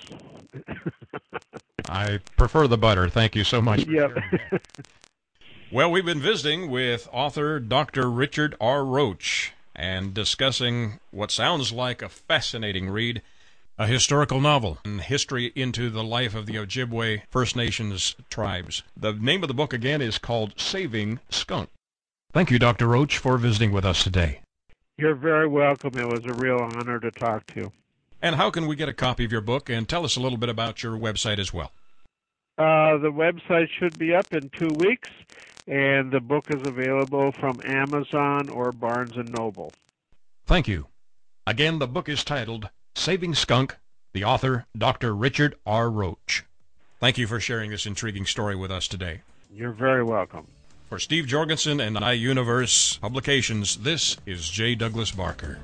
I 1.88 2.18
prefer 2.37 2.66
the 2.66 2.78
butter. 2.78 3.09
Thank 3.09 3.35
you 3.35 3.44
so 3.44 3.61
much. 3.62 3.87
Yep. 3.87 4.11
Well, 5.73 5.90
we've 5.90 6.04
been 6.04 6.20
visiting 6.20 6.70
with 6.70 7.09
author 7.12 7.59
Dr. 7.61 8.11
Richard 8.11 8.56
R. 8.61 8.85
Roach 8.85 9.52
and 9.80 10.12
discussing 10.12 11.00
what 11.10 11.30
sounds 11.30 11.72
like 11.72 12.02
a 12.02 12.08
fascinating 12.10 12.90
read, 12.90 13.22
a 13.78 13.87
historical 13.87 14.38
novel 14.38 14.76
and 14.84 15.00
history 15.00 15.52
into 15.54 15.88
the 15.88 16.04
life 16.04 16.34
of 16.34 16.44
the 16.44 16.56
Ojibwe 16.56 17.22
First 17.30 17.56
Nations 17.56 18.14
tribes. 18.28 18.82
The 18.94 19.14
name 19.14 19.42
of 19.42 19.49
the 19.49 19.54
book 19.54 19.72
again 19.72 20.02
is 20.02 20.18
called 20.18 20.60
Saving 20.60 21.18
Skunk. 21.30 21.70
Thank 22.34 22.50
you, 22.50 22.58
Dr. 22.58 22.88
Roach, 22.88 23.16
for 23.16 23.38
visiting 23.38 23.72
with 23.72 23.87
us 23.87 24.04
today. 24.04 24.42
You're 24.99 25.14
very 25.14 25.49
welcome. 25.49 25.99
It 25.99 26.06
was 26.06 26.26
a 26.26 26.34
real 26.34 26.58
honor 26.58 27.00
to 27.00 27.10
talk 27.10 27.46
to 27.54 27.60
you. 27.60 27.72
And 28.20 28.37
how 28.37 28.50
can 28.50 28.66
we 28.66 28.76
get 28.76 28.90
a 28.90 28.92
copy 28.92 29.25
of 29.25 29.32
your 29.32 29.40
book? 29.40 29.70
And 29.70 29.88
tell 29.88 30.04
us 30.04 30.14
a 30.14 30.20
little 30.20 30.37
bit 30.37 30.50
about 30.50 30.82
your 30.82 30.99
website 30.99 31.38
as 31.38 31.54
well. 31.54 31.72
Uh, 32.58 32.99
the 32.99 33.10
website 33.10 33.68
should 33.78 33.99
be 33.99 34.14
up 34.14 34.30
in 34.34 34.50
two 34.50 34.68
weeks, 34.76 35.08
and 35.71 36.11
the 36.11 36.21
book 36.21 36.47
is 36.49 36.61
available 36.67 37.31
from 37.31 37.61
Amazon 37.65 38.49
or 38.49 38.73
Barnes 38.73 39.17
and 39.17 39.33
Noble. 39.33 39.73
Thank 40.45 40.67
you. 40.67 40.89
Again, 41.47 41.79
the 41.79 41.87
book 41.87 42.09
is 42.09 42.25
titled 42.25 42.69
Saving 42.97 43.35
Skunk, 43.35 43.77
the 44.12 44.25
author, 44.25 44.67
Dr. 44.77 45.15
Richard 45.15 45.55
R. 45.65 45.89
Roach. 45.89 46.45
Thank 46.99 47.19
you 47.19 47.29
for 47.29 47.39
sharing 47.39 47.71
this 47.71 47.87
intriguing 47.87 48.27
story 48.27 48.57
with 48.57 48.73
us 48.73 48.89
today. 48.89 49.21
You're 49.53 49.71
very 49.71 50.03
welcome. 50.03 50.49
For 50.89 50.99
Steve 50.99 51.29
Jorgensen 51.29 51.79
and 51.81 51.97
iUniverse 51.97 53.00
Publications, 53.00 53.77
this 53.77 54.17
is 54.27 54.50
J. 54.50 54.75
Douglas 54.75 55.12
Barker. 55.12 55.61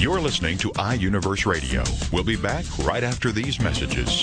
You're 0.00 0.18
listening 0.18 0.56
to 0.58 0.70
iUniverse 0.70 1.44
Radio. 1.44 1.84
We'll 2.10 2.24
be 2.24 2.34
back 2.34 2.64
right 2.78 3.04
after 3.04 3.32
these 3.32 3.60
messages. 3.60 4.22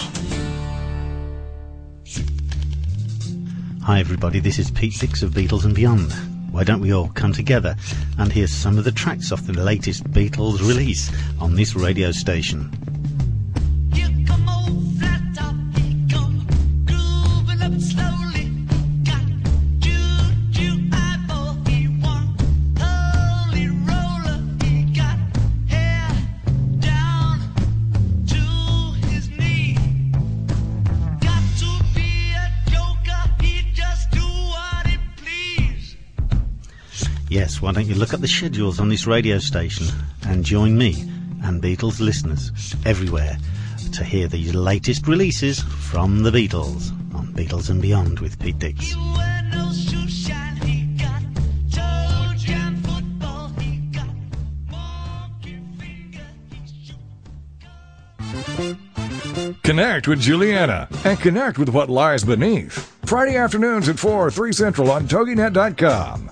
Hi, 3.83 3.99
everybody. 3.99 4.39
This 4.39 4.57
is 4.57 4.71
Pete 4.71 4.97
Dix 4.99 5.21
of 5.21 5.33
Beatles 5.33 5.65
and 5.65 5.75
Beyond. 5.75 6.11
Why 6.51 6.63
don't 6.63 6.81
we 6.81 6.95
all 6.95 7.09
come 7.09 7.31
together 7.31 7.75
and 8.17 8.33
hear 8.33 8.47
some 8.47 8.79
of 8.79 8.85
the 8.85 8.91
tracks 8.91 9.31
off 9.31 9.45
the 9.45 9.53
latest 9.53 10.05
Beatles 10.05 10.67
release 10.67 11.11
on 11.39 11.53
this 11.53 11.75
radio 11.75 12.11
station? 12.11 12.71
Yes, 37.37 37.61
why 37.61 37.71
don't 37.71 37.85
you 37.85 37.93
look 37.93 38.15
up 38.15 38.19
the 38.19 38.27
schedules 38.27 38.79
on 38.79 38.89
this 38.89 39.05
radio 39.05 39.37
station 39.37 39.85
and 40.25 40.43
join 40.43 40.75
me 40.75 41.01
and 41.43 41.61
Beatles 41.61 41.99
listeners 41.99 42.51
everywhere 42.83 43.37
to 43.93 44.03
hear 44.03 44.27
the 44.27 44.51
latest 44.53 45.07
releases 45.07 45.59
from 45.59 46.23
the 46.23 46.31
Beatles 46.31 46.89
on 47.13 47.27
Beatles 47.33 47.69
and 47.69 47.79
Beyond 47.79 48.21
with 48.21 48.39
Pete 48.39 48.57
Dix. 48.57 48.87
He 48.87 48.95
wear 49.15 49.47
no 49.53 49.71
shoe 49.71 50.09
shine, 50.09 50.55
he 50.55 50.97
got 50.97 51.21
toe 51.71 52.33
jam 52.37 52.81
football, 52.81 53.49
he 53.59 53.81
got 53.91 54.09
monkey 54.71 55.61
finger, 55.77 56.25
he 56.49 56.59
shoot. 59.37 59.61
Connect 59.61 60.07
with 60.07 60.21
Juliana 60.21 60.87
and 61.05 61.19
connect 61.19 61.59
with 61.59 61.69
what 61.69 61.87
lies 61.87 62.23
beneath. 62.23 62.91
Friday 63.05 63.37
afternoons 63.37 63.87
at 63.89 63.99
4, 63.99 64.31
3 64.31 64.51
Central 64.53 64.89
on 64.89 65.07
TogiNet.com. 65.07 66.31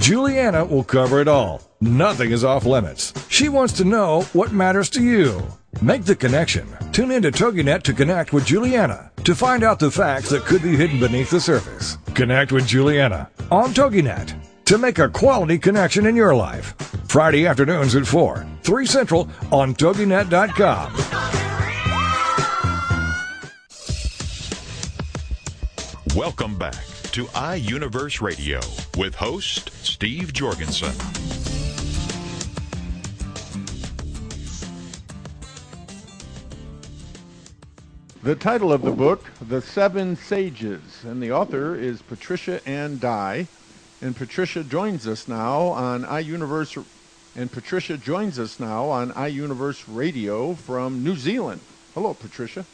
Juliana 0.00 0.64
will 0.64 0.82
cover 0.82 1.20
it 1.20 1.28
all. 1.28 1.60
Nothing 1.82 2.30
is 2.30 2.42
off 2.42 2.64
limits. 2.64 3.12
She 3.28 3.50
wants 3.50 3.74
to 3.74 3.84
know 3.84 4.22
what 4.32 4.50
matters 4.50 4.88
to 4.90 5.02
you. 5.02 5.42
Make 5.82 6.06
the 6.06 6.16
connection. 6.16 6.66
Tune 6.90 7.10
in 7.10 7.22
to 7.22 7.30
TogiNet 7.30 7.82
to 7.82 7.92
connect 7.92 8.32
with 8.32 8.46
Juliana 8.46 9.10
to 9.24 9.34
find 9.34 9.62
out 9.62 9.78
the 9.78 9.90
facts 9.90 10.30
that 10.30 10.46
could 10.46 10.62
be 10.62 10.74
hidden 10.74 11.00
beneath 11.00 11.30
the 11.30 11.38
surface. 11.38 11.98
Connect 12.14 12.50
with 12.50 12.66
Juliana 12.66 13.30
on 13.50 13.74
TogiNet 13.74 14.34
to 14.64 14.78
make 14.78 14.98
a 14.98 15.08
quality 15.10 15.58
connection 15.58 16.06
in 16.06 16.16
your 16.16 16.34
life. 16.34 16.74
Friday 17.06 17.46
afternoons 17.46 17.94
at 17.94 18.06
4, 18.06 18.46
3 18.62 18.86
Central 18.86 19.28
on 19.52 19.74
TogiNet.com. 19.74 20.94
Welcome 26.16 26.56
back 26.58 26.89
to 27.12 27.24
iUniverse 27.26 28.20
Radio 28.20 28.60
with 28.96 29.16
host 29.16 29.70
Steve 29.84 30.32
Jorgensen. 30.32 30.92
The 38.22 38.36
title 38.36 38.72
of 38.72 38.82
the 38.82 38.92
book, 38.92 39.24
The 39.40 39.60
Seven 39.60 40.14
Sages, 40.14 41.02
and 41.02 41.20
the 41.20 41.32
author 41.32 41.74
is 41.74 42.00
Patricia 42.02 42.60
Anne 42.68 42.98
Dye. 42.98 43.48
And 44.00 44.14
Patricia 44.14 44.62
joins 44.62 45.08
us 45.08 45.26
now 45.26 45.62
on 45.68 46.04
iUniverse, 46.04 46.84
and 47.34 47.50
Patricia 47.50 47.96
joins 47.96 48.38
us 48.38 48.60
now 48.60 48.88
on 48.88 49.10
iUniverse 49.12 49.84
Radio 49.88 50.54
from 50.54 51.02
New 51.02 51.16
Zealand. 51.16 51.60
Hello, 51.94 52.14
Patricia. 52.14 52.64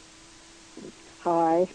Hi. 1.21 1.67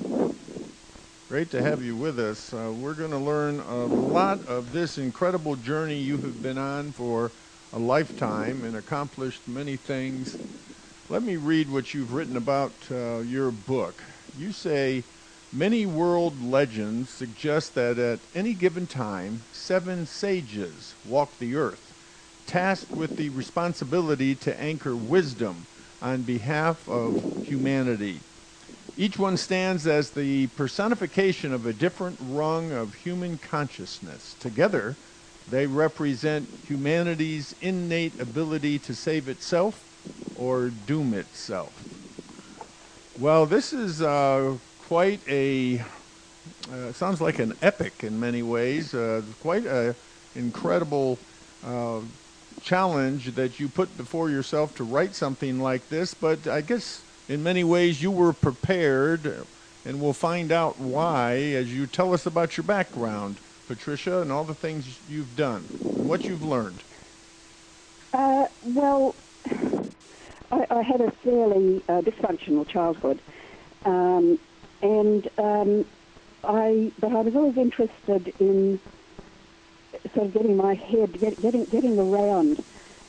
Great 1.32 1.50
to 1.50 1.62
have 1.62 1.82
you 1.82 1.96
with 1.96 2.20
us. 2.20 2.52
Uh, 2.52 2.70
we're 2.76 2.92
going 2.92 3.10
to 3.10 3.16
learn 3.16 3.58
a 3.60 3.86
lot 3.86 4.46
of 4.46 4.70
this 4.70 4.98
incredible 4.98 5.56
journey 5.56 5.96
you 5.96 6.18
have 6.18 6.42
been 6.42 6.58
on 6.58 6.92
for 6.92 7.32
a 7.72 7.78
lifetime 7.78 8.64
and 8.64 8.76
accomplished 8.76 9.40
many 9.48 9.78
things. 9.78 10.36
Let 11.08 11.22
me 11.22 11.38
read 11.38 11.70
what 11.70 11.94
you've 11.94 12.12
written 12.12 12.36
about 12.36 12.86
uh, 12.90 13.20
your 13.20 13.50
book. 13.50 14.04
You 14.36 14.52
say 14.52 15.04
many 15.50 15.86
world 15.86 16.42
legends 16.42 17.08
suggest 17.08 17.74
that 17.76 17.98
at 17.98 18.20
any 18.34 18.52
given 18.52 18.86
time, 18.86 19.40
seven 19.52 20.04
sages 20.04 20.96
walk 21.02 21.38
the 21.38 21.54
earth, 21.56 21.94
tasked 22.44 22.94
with 22.94 23.16
the 23.16 23.30
responsibility 23.30 24.34
to 24.34 24.60
anchor 24.60 24.94
wisdom 24.94 25.66
on 26.02 26.24
behalf 26.24 26.86
of 26.90 27.24
humanity. 27.40 28.20
Each 28.94 29.18
one 29.18 29.36
stands 29.38 29.86
as 29.86 30.10
the 30.10 30.48
personification 30.48 31.52
of 31.52 31.64
a 31.64 31.72
different 31.72 32.18
rung 32.20 32.72
of 32.72 32.94
human 32.94 33.38
consciousness. 33.38 34.34
Together, 34.38 34.98
they 35.46 35.66
represent 35.66 36.50
humanity's 36.62 37.54
innate 37.60 38.20
ability 38.20 38.78
to 38.80 38.94
save 38.94 39.28
itself 39.28 39.86
or 40.34 40.68
doom 40.68 41.14
itself. 41.14 41.98
Well, 43.16 43.46
this 43.46 43.72
is 43.72 44.02
uh, 44.02 44.58
quite 44.78 45.22
a, 45.28 45.82
uh, 46.70 46.92
sounds 46.92 47.20
like 47.20 47.38
an 47.38 47.54
epic 47.62 48.04
in 48.04 48.20
many 48.20 48.42
ways, 48.42 48.94
uh, 48.94 49.22
quite 49.40 49.64
an 49.66 49.96
incredible 50.34 51.18
uh, 51.62 52.00
challenge 52.60 53.34
that 53.34 53.58
you 53.58 53.68
put 53.68 53.96
before 53.96 54.28
yourself 54.30 54.74
to 54.74 54.84
write 54.84 55.14
something 55.14 55.60
like 55.60 55.88
this, 55.88 56.14
but 56.14 56.46
I 56.46 56.60
guess 56.60 57.04
in 57.28 57.42
many 57.42 57.64
ways 57.64 58.02
you 58.02 58.10
were 58.10 58.32
prepared, 58.32 59.46
and 59.84 60.00
we'll 60.00 60.12
find 60.12 60.52
out 60.52 60.78
why 60.78 61.34
as 61.34 61.72
you 61.74 61.86
tell 61.86 62.12
us 62.12 62.26
about 62.26 62.56
your 62.56 62.64
background, 62.64 63.40
Patricia, 63.66 64.20
and 64.20 64.32
all 64.32 64.44
the 64.44 64.54
things 64.54 65.00
you've 65.08 65.34
done, 65.36 65.70
and 65.96 66.08
what 66.08 66.28
you've 66.28 66.42
learned. 66.42 66.84
Uh, 68.12 68.46
well, 68.62 69.16
I, 70.50 70.66
I 70.70 70.82
had 70.82 71.00
a 71.00 71.10
fairly 71.24 71.82
uh, 71.88 72.02
dysfunctional 72.02 72.68
childhood, 72.68 73.20
um, 73.84 74.38
and 74.82 75.28
um, 75.38 75.86
I 76.44 76.92
but 76.98 77.12
I 77.12 77.20
was 77.20 77.34
always 77.34 77.56
interested 77.56 78.34
in 78.38 78.80
sort 80.14 80.26
of 80.26 80.32
getting 80.34 80.56
my 80.56 80.74
head 80.74 81.18
get, 81.20 81.40
getting 81.40 81.64
getting 81.66 81.98
around 81.98 82.62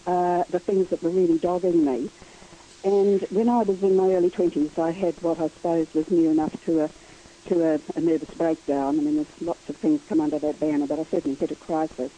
uh, 0.05 0.43
the 0.49 0.59
things 0.59 0.89
that 0.89 1.01
were 1.03 1.09
really 1.09 1.37
dogging 1.37 1.83
me. 1.83 2.11
And 2.83 3.25
when 3.29 3.47
I 3.49 3.63
was 3.63 3.77
in 3.81 3.95
my 3.95 4.13
early 4.13 4.29
twenties, 4.29 4.71
I 4.77 4.91
had 4.91 5.21
what 5.21 5.39
I 5.39 5.49
suppose 5.55 5.87
was 5.93 6.05
near 6.09 6.31
enough 6.31 6.53
to 6.65 6.81
a 6.81 6.89
to 7.49 7.61
a, 7.63 7.79
a 7.97 8.01
nervous 8.01 8.33
breakdown. 8.35 8.99
I 8.99 9.03
mean, 9.03 9.15
there's 9.15 9.27
lots 9.41 9.67
of 9.69 9.75
things 9.77 10.01
come 10.07 10.21
under 10.21 10.39
that 10.39 10.59
banner, 10.59 10.87
but 10.87 10.99
I 10.99 11.05
certainly 11.11 11.37
hit 11.37 11.51
a 11.51 11.55
crisis. 11.55 12.11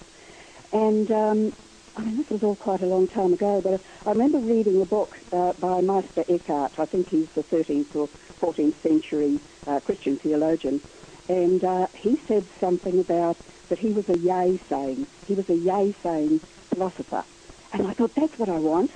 And 0.71 1.09
um, 1.11 1.53
I 1.97 2.01
mean, 2.01 2.17
this 2.17 2.29
was 2.29 2.43
all 2.43 2.55
quite 2.55 2.81
a 2.81 2.85
long 2.85 3.07
time 3.07 3.33
ago, 3.33 3.61
but 3.63 3.81
I 4.05 4.11
remember 4.11 4.39
reading 4.39 4.81
a 4.81 4.85
book 4.85 5.15
uh, 5.31 5.53
by 5.53 5.81
Meister 5.81 6.25
Eckhart. 6.27 6.73
I 6.77 6.85
think 6.85 7.09
he's 7.09 7.27
the 7.35 7.43
13th 7.43 7.95
or 7.95 8.09
14th 8.41 8.75
century 8.83 9.39
uh, 9.67 9.79
Christian 9.79 10.17
theologian. 10.17 10.81
And 11.29 11.63
uh, 11.63 11.87
he 11.93 12.19
said 12.27 12.47
something 12.59 12.99
about 12.99 13.37
that 13.69 13.79
he 13.79 13.91
was 13.91 14.05
a 14.09 14.19
yay 14.19 14.59
saying. 14.69 15.07
He 15.25 15.33
was 15.33 15.45
a 15.49 15.55
yay 15.55 15.95
saying 16.03 16.41
philosopher. 16.73 17.23
And 17.71 17.87
I 17.87 17.93
thought, 17.93 18.11
that's 18.15 18.37
what 18.37 18.49
I 18.49 18.59
want. 18.59 18.91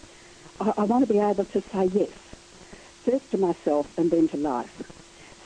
I, 0.60 0.72
I 0.78 0.84
want 0.86 1.08
to 1.08 1.14
be 1.14 1.20
able 1.20 1.46
to 1.46 1.62
say 1.74 1.90
yes, 1.94 2.12
first 3.06 3.30
to 3.32 3.38
myself 3.38 3.88
and 3.98 4.12
then 4.12 4.28
to 4.30 4.38
life. 4.38 4.70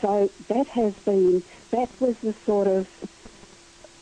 So 0.02 0.30
that 0.49 0.65
has 0.73 0.93
been, 1.06 1.43
that 1.71 1.88
was 1.99 2.15
the 2.23 2.34
sort 2.45 2.67
of 2.67 2.86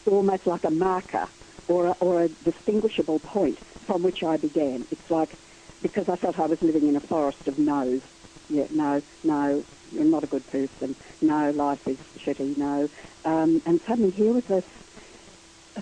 almost 0.09 0.47
like 0.47 0.63
a 0.65 0.71
marker 0.71 1.29
or 1.67 1.87
a, 1.87 1.91
or 2.01 2.23
a 2.23 2.29
distinguishable 2.29 3.19
point 3.19 3.59
from 3.85 4.01
which 4.01 4.19
I 4.27 4.37
began. 4.37 4.87
It's 4.91 5.09
like 5.09 5.37
because 5.81 6.05
I 6.11 6.15
felt 6.17 6.39
I 6.39 6.47
was 6.47 6.59
living 6.61 6.87
in 6.87 6.95
a 6.95 7.01
forest 7.01 7.39
of 7.47 7.57
no's. 7.57 8.01
Yeah, 8.49 8.65
no, 8.69 9.01
no, 9.23 9.65
you're 9.91 10.03
not 10.03 10.23
a 10.23 10.27
good 10.27 10.45
person. 10.47 10.95
No, 11.21 11.51
life 11.55 11.79
is 11.87 11.97
shitty. 12.25 12.57
No, 12.57 12.89
um, 13.25 13.61
and 13.65 13.79
suddenly 13.87 14.11
here 14.11 14.33
was 14.33 14.43
this 14.49 14.63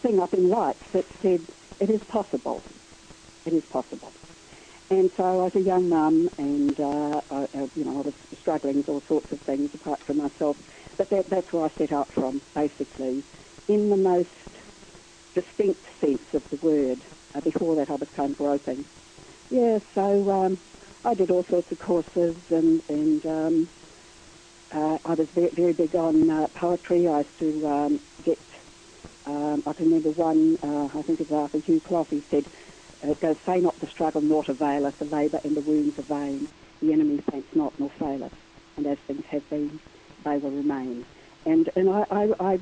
thing 0.02 0.20
up 0.20 0.34
in 0.34 0.50
lights 0.50 0.84
that 0.94 1.06
said 1.22 1.48
it 1.80 1.90
is 1.90 2.02
possible. 2.08 2.64
It 3.46 3.54
is 3.54 3.64
possible. 3.72 4.14
And 4.92 5.12
so 5.18 5.24
I 5.24 5.34
was 5.34 5.52
a 5.56 5.60
young 5.62 5.88
mum, 5.90 6.30
and 6.38 6.80
uh, 6.80 7.22
I, 7.30 7.46
you 7.76 7.86
know 7.86 8.00
I 8.00 8.02
was 8.02 8.14
struggling 8.40 8.78
with 8.78 8.90
all 8.90 9.04
sorts 9.08 9.32
of 9.32 9.40
things 9.44 9.70
apart 9.74 10.02
from 10.06 10.18
myself. 10.18 10.58
But 10.98 11.10
that, 11.12 11.26
that's 11.30 11.52
where 11.54 11.66
I 11.66 11.70
set 11.78 11.94
out 11.94 12.10
from, 12.14 12.42
basically, 12.56 13.24
in 13.68 13.90
the 13.90 13.98
most 13.98 14.30
distinct 15.36 15.86
sense 16.02 16.28
of 16.34 16.44
the 16.50 16.58
word. 16.58 17.04
Uh, 17.36 17.42
before 17.42 17.76
that, 17.76 17.90
I 17.90 17.94
was 17.94 18.08
kind 18.16 18.32
of 18.32 18.38
groping. 18.38 18.86
Yeah, 19.50 19.80
so 19.94 20.30
um, 20.32 20.60
I 21.06 21.14
did 21.14 21.32
all 21.32 21.46
sorts 21.50 21.72
of 21.72 21.80
courses, 21.80 22.38
and 22.50 22.82
and 22.90 23.26
um, 23.26 23.70
uh, 24.74 24.98
I 25.06 25.14
was 25.16 25.28
very, 25.36 25.52
very 25.56 25.74
big 25.74 25.96
on 25.96 26.30
uh, 26.30 26.48
poetry. 26.60 27.08
I 27.08 27.20
used 27.20 27.40
to 27.40 27.68
um, 27.68 28.00
get. 28.24 28.40
Um, 29.26 29.64
I 29.68 29.74
can 29.74 29.86
remember 29.86 30.10
one. 30.12 30.58
Uh, 30.64 30.98
I 30.98 31.02
think 31.04 31.20
it 31.20 31.30
was 31.30 31.38
Arthur 31.54 31.64
Hugh 31.64 31.82
Clough. 31.86 32.08
He 32.10 32.26
said, 32.32 32.48
uh, 33.04 33.14
goes, 33.22 33.36
say 33.46 33.60
not 33.60 33.80
the 33.80 33.88
struggle, 33.88 34.22
naught 34.22 34.50
availeth. 34.50 34.98
The 35.00 35.06
labour 35.06 35.40
and 35.44 35.56
the 35.56 35.62
wounds 35.62 35.98
are 36.00 36.04
vain. 36.04 36.50
The 36.82 36.94
enemy 36.94 37.20
faints 37.32 37.50
not 37.54 37.74
nor 37.80 37.92
faileth. 38.00 38.34
And 38.78 38.88
as 38.88 38.98
things 39.08 39.24
have 39.30 39.50
been, 39.50 39.80
they 40.24 40.38
will 40.38 40.52
remain." 40.52 41.06
And 41.46 41.70
and 41.76 41.90
I, 41.90 42.04
I, 42.12 42.28
I 42.40 42.60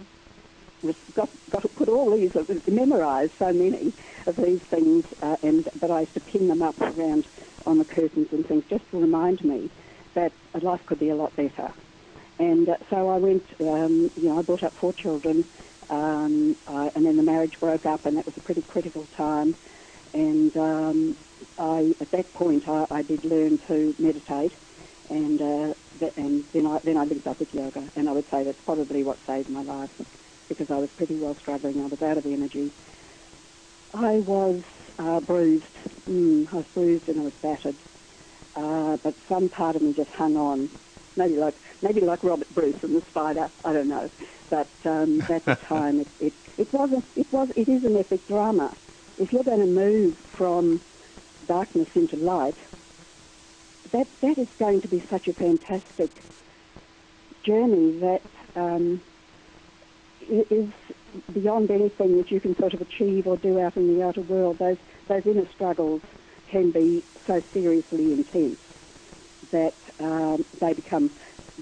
got 1.15 1.29
got 1.49 1.61
to 1.63 1.67
put 1.67 1.89
all 1.89 2.15
these, 2.15 2.31
uh, 2.35 2.43
memorised 2.67 3.33
so 3.39 3.51
many 3.51 3.93
of 4.27 4.35
these 4.35 4.61
things, 4.69 5.05
uh, 5.21 5.35
and 5.43 5.67
but 5.79 5.91
I 5.91 6.01
used 6.01 6.13
to 6.13 6.19
pin 6.19 6.47
them 6.47 6.61
up 6.61 6.79
around 6.79 7.27
on 7.65 7.79
the 7.79 7.85
curtains 7.85 8.27
and 8.31 8.45
things 8.47 8.63
just 8.69 8.89
to 8.91 8.97
remind 8.99 9.41
me 9.43 9.71
that 10.15 10.33
life 10.61 10.81
could 10.85 10.99
be 10.99 11.09
a 11.09 11.15
lot 11.15 11.35
better. 11.35 11.73
And 12.39 12.69
uh, 12.69 12.75
so 12.89 13.09
I 13.09 13.17
went, 13.17 13.43
um, 13.59 14.11
you 14.15 14.29
know, 14.29 14.37
I 14.37 14.41
brought 14.43 14.63
up 14.63 14.73
four 14.79 14.93
children, 14.93 15.45
um, 15.89 16.55
I, 16.67 16.91
and 16.95 17.05
then 17.05 17.17
the 17.17 17.23
marriage 17.23 17.53
broke 17.59 17.85
up, 17.85 18.05
and 18.05 18.17
that 18.17 18.25
was 18.25 18.35
a 18.37 18.41
pretty 18.41 18.61
critical 18.61 19.07
time. 19.17 19.55
And 20.17 20.57
um, 20.57 21.15
I, 21.59 21.91
at 22.01 22.11
that 22.11 22.33
point, 22.33 22.63
I, 22.67 22.85
I 22.89 23.01
did 23.03 23.23
learn 23.23 23.59
to 23.67 23.93
meditate, 23.99 24.53
and 25.11 25.39
uh, 25.39 25.73
th- 25.99 26.13
and 26.17 26.43
then 26.53 26.65
I 26.65 26.79
then 26.83 26.97
I 26.97 27.03
linked 27.03 27.27
up 27.27 27.39
with 27.39 27.53
yoga, 27.53 27.91
and 27.95 28.09
I 28.09 28.13
would 28.13 28.25
say 28.31 28.43
that's 28.43 28.59
probably 28.65 29.03
what 29.03 29.19
saved 29.27 29.47
my 29.47 29.61
life 29.61 29.91
because 30.49 30.67
I 30.71 30.79
was 30.79 30.89
pretty 30.97 31.17
well 31.17 31.35
struggling. 31.39 31.79
I 31.81 31.85
was 31.85 32.01
out 32.01 32.17
of 32.17 32.25
energy. 32.25 32.73
I 33.93 34.13
was 34.19 34.63
uh, 34.97 35.19
bruised. 35.19 35.65
Mm, 36.09 36.47
I 36.51 36.55
was 36.57 36.65
bruised 36.73 37.07
and 37.07 37.19
I 37.19 37.23
was 37.23 37.33
battered. 37.43 37.77
Uh, 38.55 38.97
but 39.03 39.13
some 39.29 39.49
part 39.49 39.75
of 39.75 39.83
me 39.83 39.93
just 39.93 40.09
hung 40.09 40.35
on. 40.35 40.69
Maybe 41.15 41.37
like 41.37 41.55
maybe 41.83 42.01
like 42.01 42.23
Robert 42.23 42.49
Bruce 42.49 42.77
and 42.81 42.95
the 42.95 43.03
Spider. 43.07 43.51
I 43.63 43.73
don't 43.73 43.87
know. 43.87 44.09
But 44.49 44.71
um, 44.85 45.23
at 45.29 45.45
the 45.45 45.55
time, 45.69 45.99
it, 45.99 46.07
it 46.19 46.33
it 46.57 46.73
wasn't. 46.73 47.05
It 47.15 47.27
was. 47.31 47.49
It 47.55 47.69
is 47.69 47.83
an 47.83 47.97
epic 47.97 48.27
drama. 48.27 48.75
If 49.19 49.33
you're 49.33 49.43
going 49.43 49.59
to 49.59 49.65
move 49.65 50.15
from 50.37 50.81
darkness 51.47 51.87
into 51.95 52.15
light, 52.17 52.55
that 53.91 54.07
that 54.21 54.37
is 54.37 54.47
going 54.59 54.81
to 54.81 54.87
be 54.87 55.03
such 55.09 55.27
a 55.27 55.33
fantastic 55.33 56.09
journey 57.45 57.99
that 57.99 58.21
um, 58.55 59.01
is 60.29 60.69
beyond 61.33 61.71
anything 61.71 62.17
that 62.17 62.29
you 62.29 62.39
can 62.39 62.55
sort 62.57 62.73
of 62.73 62.81
achieve 62.81 63.27
or 63.27 63.37
do 63.37 63.59
out 63.59 63.75
in 63.75 63.95
the 63.95 64.03
outer 64.03 64.21
world. 64.21 64.57
Those 64.59 64.77
those 65.07 65.25
inner 65.25 65.47
struggles 65.53 66.01
can 66.51 66.71
be 66.71 67.03
so 67.25 67.41
seriously 67.53 68.13
intense 68.13 68.59
that 69.51 69.75
um, 69.99 70.45
they 70.59 70.73
become 70.73 71.11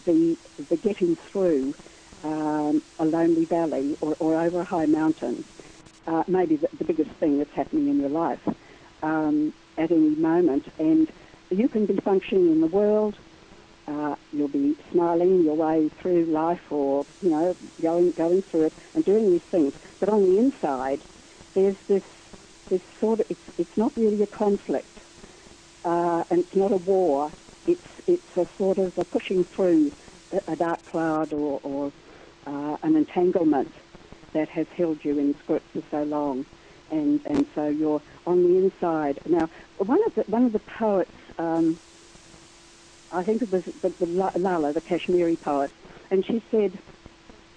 the 0.05 0.37
the 0.69 0.77
getting 0.77 1.15
through 1.31 1.75
um, 2.23 2.81
a 2.99 3.05
lonely 3.05 3.45
valley 3.45 3.97
or, 4.01 4.15
or 4.19 4.41
over 4.41 4.61
a 4.61 4.65
high 4.65 4.87
mountain. 4.87 5.45
Uh, 6.07 6.23
maybe 6.27 6.55
the, 6.55 6.69
the 6.77 6.85
biggest 6.85 7.09
thing 7.19 7.39
that's 7.39 7.53
happening 7.55 7.87
in 7.87 7.99
your 7.99 8.09
life 8.09 8.39
um, 9.01 9.53
at 9.77 9.91
any 9.91 10.15
moment, 10.15 10.65
and 10.77 11.11
you 11.49 11.67
can 11.67 11.85
be 11.85 11.97
functioning 12.03 12.51
in 12.51 12.61
the 12.61 12.67
world. 12.67 13.15
Uh, 13.87 14.15
you'll 14.31 14.47
be 14.47 14.75
smiling 14.91 15.43
your 15.43 15.55
way 15.55 15.89
through 16.01 16.25
life, 16.25 16.61
or 16.69 17.05
you 17.21 17.29
know, 17.29 17.55
going 17.81 18.11
going 18.17 18.43
through 18.49 18.63
it 18.65 18.73
and 18.93 19.05
doing 19.05 19.31
these 19.31 19.41
things. 19.51 19.73
But 19.99 20.09
on 20.09 20.21
the 20.23 20.37
inside, 20.39 21.03
there's 21.55 21.77
this 21.87 22.03
this 22.69 22.81
sort 22.99 23.19
of 23.19 23.25
it's 23.29 23.41
it's 23.57 23.77
not 23.77 23.91
really 23.95 24.21
a 24.21 24.27
conflict, 24.27 24.97
uh, 25.83 26.23
and 26.29 26.39
it's 26.39 26.55
not 26.55 26.71
a 26.71 26.77
war. 26.77 27.33
It's 27.67 27.81
it's 28.07 28.37
a 28.37 28.45
sort 28.57 28.77
of 28.77 28.93
a 28.97 29.05
pushing 29.05 29.45
through 29.55 29.91
a, 30.31 30.53
a 30.53 30.55
dark 30.55 30.85
cloud 30.89 31.33
or, 31.33 31.59
or 31.63 31.93
uh, 32.47 32.77
an 32.83 32.95
entanglement 32.95 33.71
that 34.35 34.49
has 34.49 34.67
held 34.75 35.03
you 35.03 35.17
in 35.17 35.33
grip 35.47 35.63
for 35.71 35.81
so 35.89 36.03
long, 36.03 36.45
and 36.91 37.21
and 37.25 37.47
so 37.55 37.67
you're 37.67 38.01
on 38.27 38.43
the 38.43 38.57
inside. 38.57 39.19
Now, 39.25 39.49
one 39.77 40.03
of 40.05 40.13
the 40.13 40.23
one 40.23 40.43
of 40.43 40.51
the 40.51 40.59
poets. 40.59 41.11
Um, 41.39 41.79
I 43.11 43.23
think 43.23 43.41
it 43.41 43.51
was 43.51 43.63
the, 43.81 43.89
the 43.89 44.05
Lalla, 44.05 44.73
the 44.73 44.81
Kashmiri 44.81 45.37
poet, 45.37 45.71
and 46.11 46.25
she 46.25 46.41
said, 46.51 46.77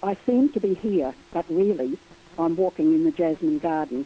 I 0.01 0.15
seem 0.25 0.53
to 0.53 0.59
be 0.61 0.73
here, 0.73 1.13
but 1.33 1.43
really 1.49 1.97
I'm 2.37 2.55
walking 2.55 2.93
in 2.93 3.03
the 3.03 3.11
jasmine 3.11 3.59
garden. 3.59 4.05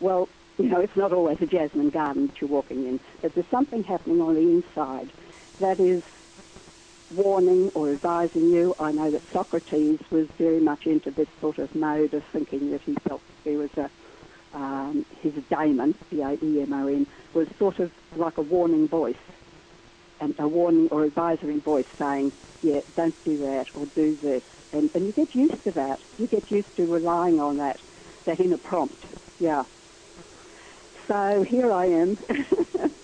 Well, 0.00 0.28
you 0.58 0.66
know, 0.66 0.80
it's 0.80 0.96
not 0.96 1.14
always 1.14 1.40
a 1.40 1.46
jasmine 1.46 1.88
garden 1.88 2.26
that 2.26 2.40
you're 2.42 2.50
walking 2.50 2.84
in, 2.84 3.00
but 3.22 3.34
there's 3.34 3.46
something 3.46 3.84
happening 3.84 4.20
on 4.20 4.34
the 4.34 4.40
inside 4.42 5.08
that 5.60 5.80
is 5.80 6.02
warning 7.12 7.70
or 7.74 7.92
advising 7.92 8.50
you. 8.50 8.74
I 8.78 8.92
know 8.92 9.10
that 9.10 9.22
Socrates 9.32 9.98
was 10.10 10.26
very 10.38 10.60
much 10.60 10.86
into 10.86 11.10
this 11.10 11.28
sort 11.40 11.58
of 11.58 11.74
mode 11.74 12.14
of 12.14 12.22
thinking 12.32 12.70
that 12.70 12.80
he 12.82 12.94
felt 13.08 13.22
there 13.44 13.58
was 13.58 13.70
a 13.76 13.90
um, 14.54 15.06
his 15.22 15.32
daemon, 15.50 15.94
D-A-E-M-O-N, 16.10 17.06
was 17.32 17.46
sort 17.58 17.78
of 17.78 17.90
like 18.16 18.36
a 18.36 18.42
warning 18.42 18.86
voice 18.86 19.16
and 20.20 20.34
a 20.38 20.46
warning 20.46 20.88
or 20.90 21.04
advisory 21.04 21.58
voice 21.58 21.86
saying, 21.98 22.32
yeah, 22.62 22.80
don't 22.96 23.14
do 23.24 23.38
that 23.38 23.66
or 23.74 23.86
do 23.86 24.16
this. 24.22 24.42
And, 24.72 24.90
and 24.94 25.06
you 25.06 25.12
get 25.12 25.34
used 25.34 25.64
to 25.64 25.72
that. 25.72 25.98
You 26.18 26.26
get 26.26 26.50
used 26.50 26.68
to 26.76 26.84
relying 26.84 27.40
on 27.40 27.56
that, 27.58 27.78
that 28.26 28.40
inner 28.40 28.58
prompt. 28.58 29.04
Yeah. 29.40 29.64
So 31.08 31.44
here 31.48 31.72
I 31.72 31.86
am. 31.86 32.18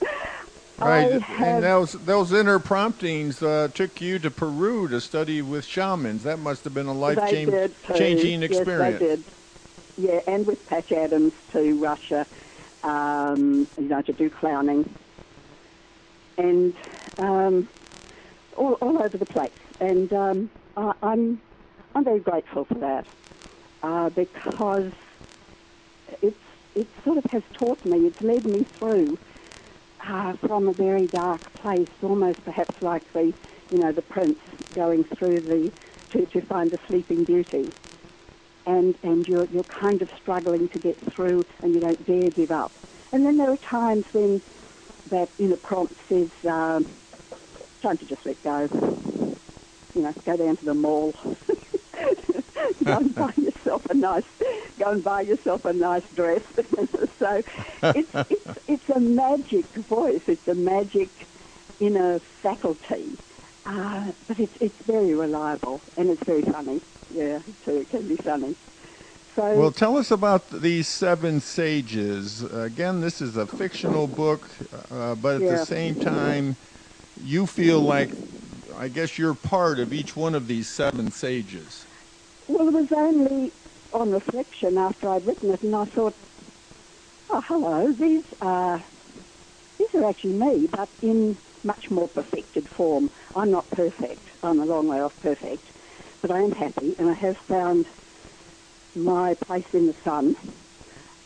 Right, 0.79 1.21
have, 1.23 1.57
and 1.57 1.65
those 1.65 1.93
those 1.93 2.33
inner 2.33 2.59
promptings 2.61 3.43
uh, 3.43 3.69
took 3.75 4.01
you 4.01 4.19
to 4.21 4.31
Peru 4.31 4.89
to 4.89 5.01
study 5.01 5.43
with 5.43 5.65
shamans. 5.65 6.23
That 6.25 6.39
must 6.39 6.65
have 6.65 6.75
been 6.75 6.87
a 6.87 6.95
life 6.95 7.19
they 7.21 7.45
did 7.47 7.75
changing 7.95 8.43
experience. 8.43 9.01
Yes, 9.01 9.01
they 9.01 9.07
did. 9.17 9.25
Yeah, 9.97 10.21
and 10.33 10.47
with 10.47 10.65
Patch 10.67 10.93
Adams 10.93 11.33
to 11.53 11.75
Russia. 11.75 12.27
um, 12.83 13.69
you 13.79 13.89
know, 13.89 14.03
to 14.03 14.13
do 14.13 14.31
clowning, 14.31 14.97
and 16.37 16.75
um, 17.19 17.69
all, 18.57 18.75
all 18.75 18.99
over 19.03 19.19
the 19.19 19.27
place. 19.27 19.53
And 19.81 20.13
um, 20.13 20.51
I, 20.77 20.93
I'm 21.03 21.41
I'm 21.95 22.05
very 22.05 22.21
grateful 22.21 22.65
for 22.67 22.75
that 22.79 23.07
uh, 23.83 24.11
because 24.11 24.93
it's 26.23 26.37
it 26.75 26.89
sort 27.05 27.19
of 27.19 27.25
has 27.31 27.43
taught 27.53 27.85
me, 27.85 28.07
it's 28.07 28.21
led 28.21 28.47
me 28.47 28.67
through 28.79 29.19
uh, 30.07 30.35
from 30.47 30.69
a 30.69 30.73
very 30.73 31.07
dark 31.07 31.53
place, 31.55 31.89
almost 32.03 32.45
perhaps 32.45 32.75
like 32.81 33.13
the 33.13 33.33
you 33.71 33.79
know 33.79 33.93
the 33.93 34.03
prince 34.03 34.39
going 34.75 35.05
through 35.19 35.41
the 35.43 35.71
to, 36.13 36.27
to 36.27 36.47
find 36.47 36.71
the 36.71 36.79
sleeping 36.89 37.25
beauty. 37.25 37.73
And, 38.67 38.99
and 39.03 39.27
you're, 39.27 39.47
you're 39.47 39.65
kind 39.65 40.03
of 40.03 40.09
struggling 40.21 40.69
to 40.71 40.79
get 40.79 40.99
through 41.15 41.47
and 41.63 41.73
you 41.73 41.81
don't 41.81 42.05
dare 42.07 42.31
give 42.31 42.51
up. 42.51 42.73
And 43.13 43.25
then 43.25 43.39
there 43.39 43.51
are 43.51 43.57
times 43.57 44.05
when 44.13 44.43
that 45.11 45.29
inner 45.39 45.57
prompt 45.57 45.95
says, 46.07 46.29
um, 46.47 46.95
time 47.83 47.97
to 47.97 48.05
just 48.05 48.21
let 48.27 48.43
go. 48.43 48.69
You 49.95 50.03
know, 50.03 50.13
go 50.27 50.37
down 50.37 50.59
to 50.59 50.65
the 50.67 50.75
mall. 50.75 51.15
buy 52.85 53.33
yourself 53.69 53.83
a 53.91 53.95
nice, 53.95 54.25
go 54.79 54.91
and 54.91 55.03
buy 55.05 55.23
yourself 55.23 55.65
a 55.65 55.73
nice 55.73 56.03
dress. 56.15 56.41
so 57.19 57.43
it's, 57.83 58.11
it's, 58.31 58.59
it's 58.67 58.85
a 58.95 59.01
magic 59.01 59.67
voice. 59.89 60.23
It's 60.27 60.47
a 60.49 60.55
magic 60.55 61.11
inner 61.81 62.21
faculty. 62.43 63.19
Uh, 63.67 64.13
but 64.27 64.39
it's, 64.39 64.55
it's 64.61 64.77
very 64.87 65.15
reliable 65.15 65.83
and 65.97 66.11
it's 66.11 66.23
very 66.25 66.43
funny. 66.51 66.81
Yeah, 67.11 67.41
too. 67.65 67.77
It 67.79 67.91
can 67.91 68.09
be 68.09 68.17
funny. 68.17 68.57
So, 69.37 69.43
Well, 69.43 69.71
tell 69.71 69.97
us 69.97 70.11
about 70.11 70.49
these 70.51 70.89
seven 70.89 71.41
sages. 71.41 72.43
Again, 72.43 73.01
this 73.01 73.21
is 73.21 73.37
a 73.37 73.47
fictional 73.47 74.09
book, 74.09 74.49
uh, 74.91 75.15
but 75.15 75.37
at 75.37 75.43
Yeah. 75.43 75.51
the 75.51 75.59
same 75.59 75.97
time, 75.97 76.57
you 77.21 77.47
feel 77.47 77.81
like, 77.81 78.15
I 78.75 78.89
guess 78.89 79.19
you're 79.19 79.35
part 79.35 79.79
of 79.79 79.93
each 79.93 80.17
one 80.17 80.35
of 80.35 80.49
these 80.49 80.69
seven 80.69 81.11
sages. 81.11 81.87
Well, 82.49 82.69
it 82.69 82.73
was 82.73 82.89
only 82.97 83.53
on 83.93 84.11
reflection 84.11 84.79
after 84.79 85.09
I'd 85.09 85.27
written 85.27 85.51
it, 85.51 85.63
and 85.63 85.75
I 85.75 85.85
thought, 85.87 86.15
oh, 87.31 87.41
hello, 87.49 87.93
these 87.99 88.25
are 88.41 88.85
these 89.79 89.89
are 89.95 90.09
actually 90.09 90.33
me, 90.33 90.69
but 90.71 90.89
in 91.03 91.39
much 91.63 91.85
more 91.91 92.09
perfected 92.09 92.67
form. 92.77 93.11
I'm 93.35 93.51
not 93.51 93.71
perfect. 93.71 94.27
I'm 94.43 94.61
a 94.61 94.65
long 94.65 94.89
way 94.89 94.99
off 94.99 95.13
perfect, 95.23 95.69
but 96.21 96.31
I 96.31 96.41
am 96.41 96.51
happy, 96.53 96.95
and 96.99 97.09
I 97.09 97.15
have 97.15 97.37
found 97.49 97.87
my 98.95 99.35
place 99.47 99.65
in 99.73 99.87
the 99.87 99.95
sun. 100.05 100.35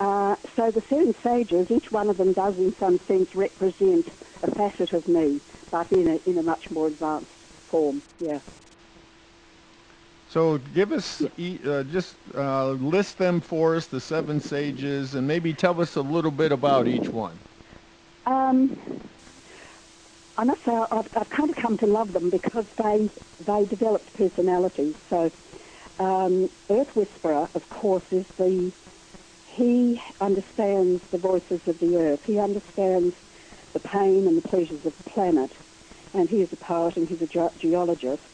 Uh, 0.00 0.34
so 0.56 0.70
the 0.74 0.82
seven 0.90 1.14
sages, 1.24 1.68
each 1.70 1.86
one 1.90 2.10
of 2.10 2.16
them 2.16 2.32
does 2.32 2.54
in 2.58 2.74
some 2.80 2.98
sense 3.06 3.28
represent 3.34 4.06
a 4.42 4.50
facet 4.56 4.92
of 4.92 5.06
me, 5.06 5.40
but 5.70 5.86
in 5.92 6.08
a, 6.08 6.28
in 6.28 6.38
a 6.38 6.42
much 6.42 6.64
more 6.70 6.88
advanced 6.88 7.30
form, 7.70 8.02
yeah. 8.18 8.40
So 10.32 10.56
give 10.58 10.92
us, 10.92 11.26
uh, 11.66 11.84
just 11.84 12.16
uh, 12.34 12.70
list 12.70 13.18
them 13.18 13.42
for 13.42 13.76
us, 13.76 13.88
the 13.88 14.00
seven 14.00 14.40
sages, 14.40 15.14
and 15.14 15.28
maybe 15.28 15.52
tell 15.52 15.78
us 15.82 15.94
a 15.94 16.00
little 16.02 16.30
bit 16.30 16.52
about 16.52 16.88
each 16.88 17.12
one. 17.12 17.38
Um, 18.26 18.78
I 20.38 20.44
must 20.44 20.60
say 20.64 20.72
I've, 20.72 21.06
I've 21.14 21.28
kind 21.30 21.50
of 21.50 21.56
come 21.60 21.76
to 21.78 21.86
love 21.86 22.14
them 22.14 22.30
because 22.30 22.64
they 22.82 23.10
they 23.46 23.66
developed 23.68 24.14
personalities. 24.14 24.94
So 25.10 25.30
um, 26.00 26.50
Earth 26.70 26.88
Whisperer, 26.96 27.50
of 27.54 27.68
course, 27.68 28.04
is 28.10 28.26
the 28.38 28.72
he 29.44 30.00
understands 30.20 31.02
the 31.12 31.18
voices 31.18 31.60
of 31.66 31.78
the 31.80 31.96
earth. 31.96 32.20
He 32.24 32.38
understands 32.38 33.14
the 33.74 33.80
pain 33.80 34.26
and 34.26 34.38
the 34.38 34.42
pleasures 34.48 34.86
of 34.86 34.94
the 34.96 35.10
planet, 35.10 35.52
and 36.14 36.30
he 36.30 36.38
is 36.38 36.48
a 36.52 36.56
poet 36.56 36.96
and 36.96 37.06
he's 37.08 37.20
a 37.20 37.26
ge- 37.28 37.60
geologist. 37.60 38.31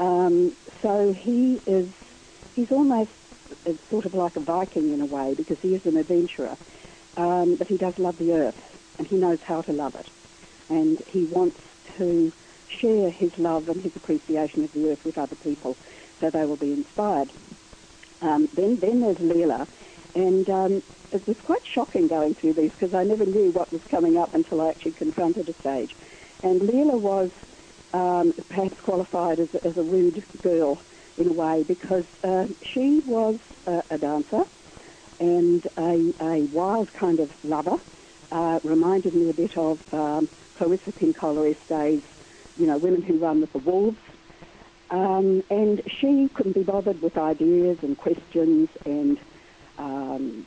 Um, 0.00 0.56
so 0.82 1.14
he 1.16 1.62
is 1.66 1.88
he's 2.54 2.68
almost 2.70 3.10
sort 3.90 4.06
of 4.06 4.14
like 4.14 4.36
a 4.36 4.40
Viking 4.40 4.92
in 4.92 5.00
a 5.00 5.06
way 5.06 5.34
because 5.36 5.58
he 5.60 5.68
is 5.74 5.82
an 5.84 5.96
adventurer, 5.96 6.56
um, 7.18 7.56
but 7.58 7.68
he 7.68 7.76
does 7.76 7.94
love 7.98 8.16
the 8.18 8.32
earth 8.32 8.54
and 8.98 9.06
he 9.06 9.16
knows 9.16 9.38
how 9.46 9.60
to 9.62 9.72
love 9.72 9.94
it, 9.94 10.08
and 10.70 10.98
he 11.06 11.26
wants 11.26 11.60
to 11.98 12.32
share 12.80 13.10
his 13.10 13.30
love 13.36 13.68
and 13.68 13.82
his 13.82 13.92
appreciation 13.94 14.64
of 14.64 14.72
the 14.72 14.88
earth 14.88 15.00
with 15.04 15.18
other 15.18 15.36
people, 15.36 15.76
so 16.20 16.30
they 16.32 16.46
will 16.46 16.56
be 16.56 16.72
inspired. 16.72 17.32
Um, 18.22 18.48
then 18.54 18.78
then 18.80 19.00
there's 19.02 19.18
Leela, 19.18 19.66
and 20.14 20.48
um, 20.48 20.82
it 21.12 21.26
was 21.26 21.36
quite 21.44 21.62
shocking 21.74 22.08
going 22.08 22.36
through 22.40 22.54
these 22.54 22.70
because 22.70 22.94
I 22.94 23.04
never 23.04 23.26
knew 23.26 23.50
what 23.50 23.70
was 23.72 23.82
coming 23.90 24.16
up 24.16 24.32
until 24.34 24.62
I 24.62 24.70
actually 24.70 24.92
confronted 24.92 25.48
a 25.50 25.54
stage. 25.60 25.90
And 26.42 26.62
Leela 26.62 26.98
was 26.98 27.30
um, 27.92 28.32
perhaps 28.48 28.76
qualified 28.82 29.40
as, 29.40 29.48
a- 29.54 29.66
as 29.66 29.76
a 29.76 29.82
rude 29.82 30.24
girl 30.42 30.82
in 31.16 31.28
a 31.28 31.32
way 31.32 31.64
because 31.66 32.04
uh, 32.24 32.44
she 32.62 33.00
was 33.04 33.38
a, 33.66 33.98
dancer 33.98 34.42
and 35.18 35.64
a, 35.78 36.12
a 36.22 36.44
wild 36.50 36.92
kind 36.92 37.20
of 37.20 37.30
lover. 37.42 37.76
Uh, 38.32 38.60
reminded 38.62 39.14
me 39.14 39.28
a 39.28 39.34
bit 39.34 39.56
of 39.56 39.80
um, 39.92 40.28
Clarissa 40.56 40.92
Pinkola 40.92 41.52
Estés's, 41.54 42.04
you 42.56 42.66
know, 42.66 42.78
Women 42.78 43.02
Who 43.02 43.18
Run 43.18 43.40
with 43.40 43.52
the 43.52 43.58
Wolves. 43.58 43.98
Um, 44.90 45.42
and 45.50 45.82
she 46.00 46.28
couldn't 46.34 46.54
be 46.54 46.62
bothered 46.62 47.00
with 47.02 47.16
ideas 47.16 47.78
and 47.82 47.96
questions 47.96 48.68
and 48.84 49.18
um, 49.78 50.46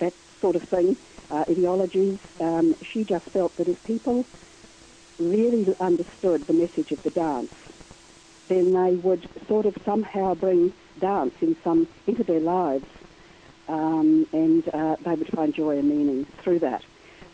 that 0.00 0.14
sort 0.40 0.56
of 0.56 0.62
thing, 0.68 0.96
uh, 1.30 1.44
ideologies. 1.50 2.18
Um, 2.40 2.74
she 2.92 3.04
just 3.04 3.24
felt 3.32 3.56
that 3.56 3.68
if 3.68 3.82
people 3.84 4.28
really 5.18 5.66
understood 5.80 6.46
the 6.46 6.52
message 6.52 6.92
of 6.92 7.02
the 7.02 7.10
dance, 7.10 7.52
then 8.48 8.72
they 8.72 8.96
would 8.96 9.28
sort 9.48 9.66
of 9.66 9.74
somehow 9.84 10.34
bring 10.34 10.72
dance 10.98 11.34
in 11.40 11.56
some 11.62 11.88
into 12.06 12.24
their 12.24 12.40
lives, 12.40 12.86
um, 13.68 14.26
and 14.32 14.64
uh, 14.72 14.96
they 15.04 15.14
would 15.14 15.28
find 15.34 15.54
joy 15.54 15.78
and 15.78 15.88
meaning 15.88 16.26
through 16.42 16.60
that. 16.60 16.82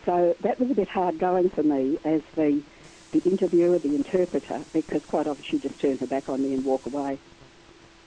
So 0.04 0.34
that 0.42 0.58
was 0.60 0.70
a 0.70 0.74
bit 0.74 0.88
hard 0.88 1.18
going 1.18 1.50
for 1.50 1.62
me 1.62 1.98
as 2.04 2.20
the 2.36 2.62
the 3.12 3.20
interviewer, 3.20 3.78
the 3.78 3.94
interpreter, 3.94 4.64
because 4.72 5.02
quite 5.06 5.28
often 5.28 5.44
she'd 5.48 5.62
just 5.62 5.80
turn 5.80 5.98
her 5.98 6.06
back 6.06 6.28
on 6.28 6.42
me 6.42 6.52
and 6.52 6.64
walk 6.64 6.84
away, 6.86 7.20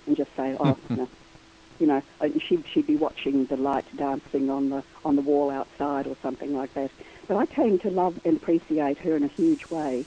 and 0.06 0.18
just 0.18 0.30
say, 0.36 0.56
"Oh, 0.60 0.78
no." 0.90 1.10
you 1.80 1.86
know, 1.86 2.02
and 2.20 2.42
she'd 2.48 2.66
she'd 2.74 2.88
be 2.88 2.96
watching 2.96 3.46
the 3.50 3.56
light 3.56 3.86
dancing 3.96 4.50
on 4.50 4.70
the 4.70 4.84
on 5.06 5.16
the 5.16 5.22
wall 5.22 5.52
outside 5.52 6.08
or 6.08 6.18
something 6.22 6.54
like 6.54 6.74
that. 6.74 6.90
But 7.28 7.38
I 7.38 7.46
came 7.46 7.78
to 7.80 7.90
love 7.90 8.18
and 8.24 8.38
appreciate 8.38 8.98
her 9.00 9.16
in 9.16 9.24
a 9.24 9.28
huge 9.28 9.62
way 9.70 10.06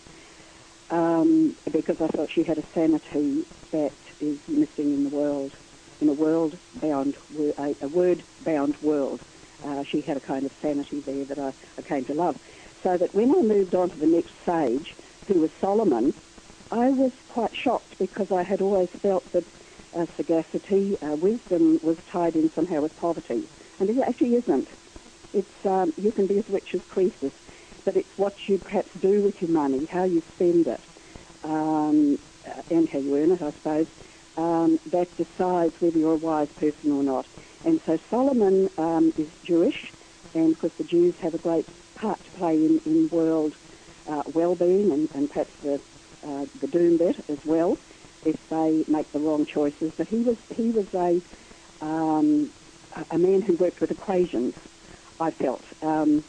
um, 0.90 1.56
because 1.70 1.96
I 2.00 2.08
thought 2.08 2.28
she 2.34 2.44
had 2.44 2.58
a 2.58 2.64
sanity 2.74 3.46
that 3.72 3.92
is 4.20 4.38
missing 4.48 4.92
in 4.92 5.04
the 5.04 5.10
world, 5.10 5.52
in 6.00 6.08
a 6.08 6.12
world 6.12 6.56
bound, 6.80 7.16
a, 7.58 7.76
a 7.82 7.88
word 7.88 8.24
bound 8.40 8.76
world. 8.80 9.20
Uh, 9.64 9.82
she 9.90 10.00
had 10.00 10.16
a 10.16 10.20
kind 10.20 10.46
of 10.46 10.52
sanity 10.62 11.02
there 11.04 11.24
that 11.26 11.38
I, 11.38 11.52
I 11.78 11.82
came 11.82 12.04
to 12.06 12.14
love. 12.14 12.36
So 12.82 12.96
that 12.96 13.14
when 13.14 13.30
I 13.30 13.42
moved 13.42 13.74
on 13.74 13.90
to 13.90 13.96
the 13.96 14.06
next 14.06 14.32
sage, 14.46 14.96
who 15.28 15.40
was 15.40 15.50
Solomon, 15.60 16.14
I 16.70 16.88
was 16.88 17.12
quite 17.28 17.50
shocked 17.54 17.96
because 17.98 18.28
I 18.34 18.42
had 18.42 18.62
always 18.62 18.88
felt 19.02 19.30
that 19.32 19.44
uh, 19.98 20.06
sagacity, 20.16 20.96
uh, 21.02 21.16
wisdom 21.16 21.78
was 21.82 21.96
tied 22.10 22.36
in 22.36 22.50
somehow 22.54 22.80
with 22.80 22.96
poverty. 22.96 23.48
And 23.78 23.90
it 23.90 23.96
actually 24.06 24.34
isn't. 24.34 24.68
It's 25.32 25.48
um, 25.64 25.92
you 25.96 26.12
can 26.12 26.26
be 26.26 26.38
as 26.38 26.44
rich 26.48 26.68
as 26.74 26.80
Croesus, 26.88 27.32
but 27.84 27.96
it's 27.96 28.10
what 28.16 28.34
you 28.48 28.58
perhaps 28.58 28.90
do 29.00 29.22
with 29.22 29.34
your 29.40 29.50
money, 29.50 29.86
how 29.90 30.04
you 30.04 30.22
spend 30.34 30.66
it, 30.66 30.84
um, 31.44 32.18
uh, 32.48 32.62
and 32.70 32.88
how 32.92 32.98
you 32.98 33.16
earn 33.16 33.32
it, 33.32 33.42
I 33.42 33.52
suppose, 33.52 33.86
um, 34.36 34.78
that 34.86 35.08
decides 35.16 35.74
whether 35.80 35.98
you're 35.98 36.14
a 36.14 36.16
wise 36.16 36.48
person 36.56 36.90
or 36.90 37.02
not. 37.02 37.26
And 37.64 37.80
so 37.86 37.98
Solomon 38.10 38.68
um, 38.78 39.12
is 39.16 39.28
Jewish, 39.44 39.92
and 40.34 40.52
of 40.52 40.58
course 40.58 40.72
the 40.78 40.84
Jews 40.84 41.14
have 41.20 41.34
a 41.34 41.38
great 41.38 41.66
part 41.94 42.22
to 42.24 42.30
play 42.32 42.54
in, 42.54 42.80
in 42.84 43.08
world 43.10 43.54
uh, 44.10 44.22
well-being 44.26 44.90
and, 44.92 45.08
and 45.14 45.28
perhaps 45.28 45.52
the, 45.62 45.80
uh, 46.26 46.46
the 46.60 46.66
doom 46.66 46.98
bit 46.98 47.16
as 47.28 47.38
well 47.44 47.78
if 48.22 48.36
they 48.50 48.84
make 48.88 49.12
the 49.12 49.18
wrong 49.18 49.46
choices. 49.52 49.92
But 49.96 50.08
he 50.08 50.18
was 50.18 50.36
he 50.50 50.70
was 50.70 50.86
a 50.94 51.22
um, 51.84 52.50
a- 52.96 53.14
a 53.14 53.18
man 53.18 53.42
who 53.42 53.56
worked 53.56 53.80
with 53.80 53.90
equations. 53.90 54.54
I 55.20 55.30
felt 55.32 55.64
um, 55.82 56.24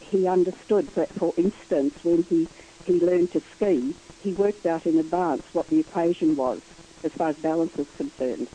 he 0.00 0.26
understood 0.28 0.90
that, 0.96 1.08
for 1.18 1.34
instance, 1.36 1.94
when 2.02 2.22
he 2.22 2.48
he 2.84 3.00
learned 3.00 3.32
to 3.32 3.40
ski, 3.56 3.96
he 4.20 4.32
worked 4.32 4.66
out 4.66 4.86
in 4.86 4.98
advance 4.98 5.42
what 5.52 5.68
the 5.68 5.80
equation 5.80 6.36
was 6.36 6.60
as 7.02 7.10
far 7.18 7.30
as 7.30 7.36
balance 7.36 7.72
was 7.76 7.88
concerned. 7.96 8.48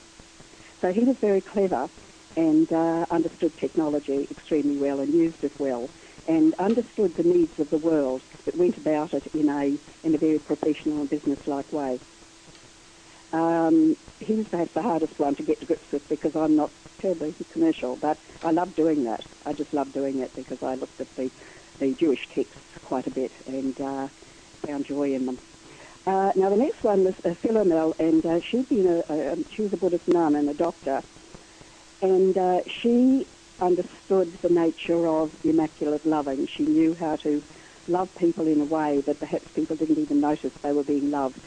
So 0.81 0.91
he 0.91 1.03
was 1.03 1.17
very 1.21 1.41
clever 1.41 1.89
and 2.37 2.71
uh, 2.71 3.05
understood 3.11 3.57
technology 3.57 4.27
extremely 4.31 4.77
well 4.77 4.99
and 5.01 5.13
used 5.13 5.43
it 5.43 5.51
well 5.59 5.91
and 6.27 6.55
understood 6.59 7.13
the 7.17 7.23
needs 7.23 7.53
of 7.59 7.69
the 7.69 7.77
world 7.77 8.23
but 8.45 8.55
went 8.55 8.77
about 8.77 9.13
it 9.13 9.23
in 9.33 9.49
a 9.49 9.77
in 10.07 10.15
a 10.15 10.17
very 10.17 10.39
professional 10.39 11.01
and 11.01 11.09
business-like 11.09 11.71
way. 11.73 11.99
Um, 13.33 13.97
he 14.19 14.35
was 14.35 14.45
perhaps 14.49 14.71
the 14.73 14.81
hardest 14.81 15.19
one 15.19 15.35
to 15.35 15.43
get 15.43 15.59
to 15.59 15.65
grips 15.65 15.87
with 15.91 16.07
because 16.09 16.31
I'm 16.35 16.55
not 16.55 16.71
terribly 17.01 17.35
commercial, 17.51 17.95
but 17.95 18.17
I 18.43 18.51
love 18.51 18.75
doing 18.75 19.03
that. 19.05 19.25
I 19.45 19.53
just 19.53 19.73
love 19.73 19.91
doing 19.91 20.19
it 20.19 20.33
because 20.35 20.61
I 20.61 20.75
looked 20.75 20.99
at 21.01 21.13
the, 21.15 21.31
the 21.79 21.93
Jewish 21.93 22.27
texts 22.33 22.61
quite 22.85 23.07
a 23.07 23.11
bit 23.11 23.31
and 23.47 23.79
uh, 23.81 24.07
found 24.65 24.85
joy 24.85 25.13
in 25.13 25.25
them. 25.25 25.37
Uh, 26.05 26.31
now 26.35 26.49
the 26.49 26.57
next 26.57 26.83
one 26.83 27.03
was 27.03 27.13
uh, 27.25 27.29
Philomel, 27.43 27.97
and 27.99 28.25
uh, 28.25 28.39
she'd 28.41 28.67
been 28.69 28.87
a, 28.87 29.03
a 29.09 29.37
she 29.55 29.61
was 29.61 29.73
a 29.73 29.77
Buddhist 29.77 30.07
nun 30.07 30.35
and 30.35 30.49
a 30.49 30.53
doctor, 30.53 31.03
and 32.01 32.37
uh, 32.37 32.61
she 32.81 33.27
understood 33.59 34.35
the 34.41 34.49
nature 34.49 35.07
of 35.07 35.31
immaculate 35.45 36.05
loving. 36.05 36.47
She 36.47 36.63
knew 36.63 36.95
how 36.95 37.17
to 37.17 37.43
love 37.87 38.09
people 38.17 38.47
in 38.47 38.61
a 38.61 38.65
way 38.65 39.01
that 39.01 39.19
perhaps 39.19 39.47
people 39.53 39.75
didn't 39.75 39.99
even 39.99 40.19
notice 40.19 40.51
they 40.63 40.71
were 40.71 40.83
being 40.83 41.11
loved. 41.11 41.39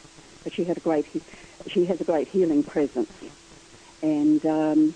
But 0.43 0.53
she 0.53 0.63
had 0.63 0.77
a 0.77 0.81
great 0.81 1.05
she 1.67 1.85
has 1.85 1.99
a 1.99 2.05
great 2.05 2.29
healing 2.29 2.63
presence, 2.63 3.11
and 4.01 4.45
um, 4.45 4.95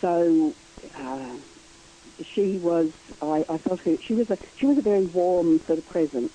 so. 0.00 0.54
Uh, 0.98 1.36
she 2.34 2.58
was, 2.58 2.90
I, 3.20 3.44
I 3.48 3.58
felt 3.58 3.80
her, 3.80 3.96
she 4.06 4.14
was 4.14 4.30
a, 4.30 4.38
she 4.56 4.66
was 4.66 4.78
a 4.78 4.82
very 4.82 5.04
warm 5.06 5.60
sort 5.66 5.78
of 5.78 5.88
presence. 5.88 6.32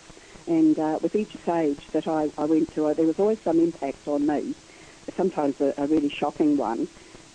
And 0.47 0.77
uh, 0.79 0.99
with 1.01 1.15
each 1.15 1.35
sage 1.45 1.81
that 1.93 2.07
I, 2.07 2.29
I 2.37 2.45
went 2.45 2.73
to, 2.75 2.87
uh, 2.87 2.93
there 2.93 3.05
was 3.05 3.15
always 3.19 3.37
some 3.43 3.59
impact 3.59 4.07
on 4.07 4.25
me. 4.25 4.55
Sometimes 5.15 5.55
a, 5.59 5.73
a 5.77 5.87
really 5.87 6.09
shocking 6.09 6.57
one, 6.57 6.87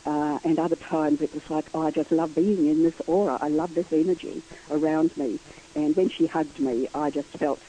uh, 0.04 0.38
and 0.44 0.58
other 0.58 0.76
times 0.76 1.20
it 1.20 1.32
was 1.32 1.42
like, 1.48 1.66
oh, 1.74 1.86
I 1.86 1.90
just 1.90 2.12
love 2.12 2.34
being 2.34 2.66
in 2.66 2.82
this 2.82 2.94
aura. 3.06 3.38
I 3.40 3.48
love 3.48 3.74
this 3.74 3.86
energy 3.90 4.42
around 4.70 5.16
me. 5.16 5.40
And 5.74 5.96
when 5.96 6.08
she 6.10 6.26
hugged 6.26 6.60
me, 6.60 6.88
I 6.94 7.10
just 7.10 7.28
felt 7.38 7.60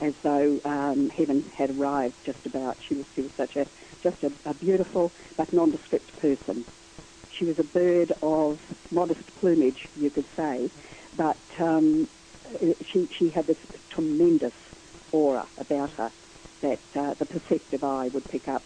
as 0.00 0.12
though 0.22 0.60
um, 0.64 1.10
heaven 1.10 1.50
had 1.56 1.70
arrived. 1.70 2.14
Just 2.24 2.44
about. 2.44 2.76
She 2.88 2.94
was, 2.94 3.06
she 3.14 3.22
was 3.22 3.30
such 3.36 3.56
a, 3.56 3.66
just 4.02 4.22
a, 4.22 4.32
a 4.44 4.54
beautiful 4.54 5.12
but 5.36 5.52
nondescript 5.52 6.16
person. 6.20 6.64
She 7.38 7.44
was 7.44 7.56
a 7.58 7.64
bird 7.64 8.12
of 8.22 8.58
modest 8.90 9.34
plumage, 9.38 9.88
you 9.94 10.10
could 10.10 10.26
say, 10.36 10.70
but 11.14 11.40
um, 11.60 12.08
she 12.92 13.08
she 13.18 13.30
had 13.30 13.46
this 13.46 13.56
tremendous 13.90 14.52
aura 15.12 15.48
about 15.58 15.90
her 15.92 16.12
that 16.62 16.80
uh, 16.98 17.14
the 17.18 17.26
perceptive 17.26 17.84
eye 17.84 18.08
would 18.12 18.26
pick 18.28 18.48
up. 18.48 18.64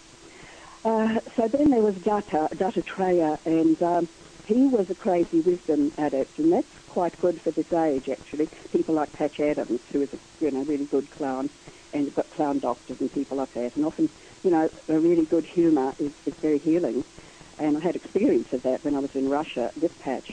Uh, 0.85 1.21
so 1.37 1.49
then 1.53 1.71
there 1.71 1.83
was 1.83 1.95
Datta, 2.03 2.49
Dattatreya, 2.55 3.39
and 3.45 3.83
um, 3.83 4.09
he 4.45 4.67
was 4.67 4.87
a 4.89 4.95
crazy 4.95 5.41
wisdom 5.41 5.93
adept, 5.99 6.39
and 6.39 6.53
that's 6.53 6.67
quite 6.87 7.19
good 7.19 7.41
for 7.43 7.51
this 7.51 7.71
age, 7.73 8.09
actually. 8.11 8.49
People 8.73 8.95
like 8.95 9.13
Patch 9.13 9.39
Adams, 9.41 9.81
who 9.93 10.01
is 10.03 10.09
a 10.13 10.19
you 10.41 10.51
know 10.51 10.65
really 10.65 10.87
good 10.87 11.11
clown, 11.11 11.51
and 11.93 12.07
you've 12.07 12.15
got 12.15 12.31
clown 12.31 12.61
doctors 12.61 12.99
and 13.01 13.13
people 13.13 13.37
like 13.37 13.53
that, 13.55 13.73
and 13.77 13.85
often, 13.85 14.09
you 14.43 14.51
know, 14.51 14.69
a 14.89 14.99
really 14.99 15.27
good 15.27 15.47
humour 15.47 15.93
is, 15.99 16.13
is 16.27 16.35
very 16.41 16.59
healing. 16.59 17.05
And 17.61 17.77
I 17.77 17.81
had 17.81 17.95
experience 17.95 18.49
of 18.53 18.63
that 18.63 18.83
when 18.85 18.97
I 18.97 19.01
was 19.01 19.11
in 19.15 19.29
Russia 19.29 19.71
with 19.77 19.97
Patch. 19.99 20.31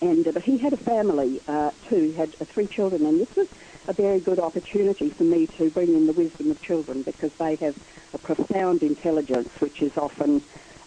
And 0.00 0.28
uh, 0.28 0.32
but 0.32 0.42
he 0.42 0.58
had 0.58 0.72
a 0.72 0.76
family 0.76 1.42
uh, 1.48 1.70
too. 1.90 2.10
He 2.12 2.14
had 2.14 2.36
uh, 2.40 2.44
three 2.54 2.68
children, 2.68 3.04
and 3.04 3.20
this 3.20 3.36
was 3.36 3.48
a 3.88 3.92
very 3.92 4.20
good 4.20 4.38
opportunity 4.38 5.12
for 5.18 5.24
me 5.24 5.48
to 5.58 5.70
bring 5.70 5.94
in 5.94 6.06
the 6.06 6.12
wisdom 6.12 6.52
of 6.52 6.62
children 6.62 7.02
because 7.02 7.32
they 7.40 7.58
have 7.60 7.74
a 8.12 8.18
profound 8.18 8.82
intelligence, 8.82 9.48
which 9.58 9.82
is 9.82 9.90
often 9.96 10.44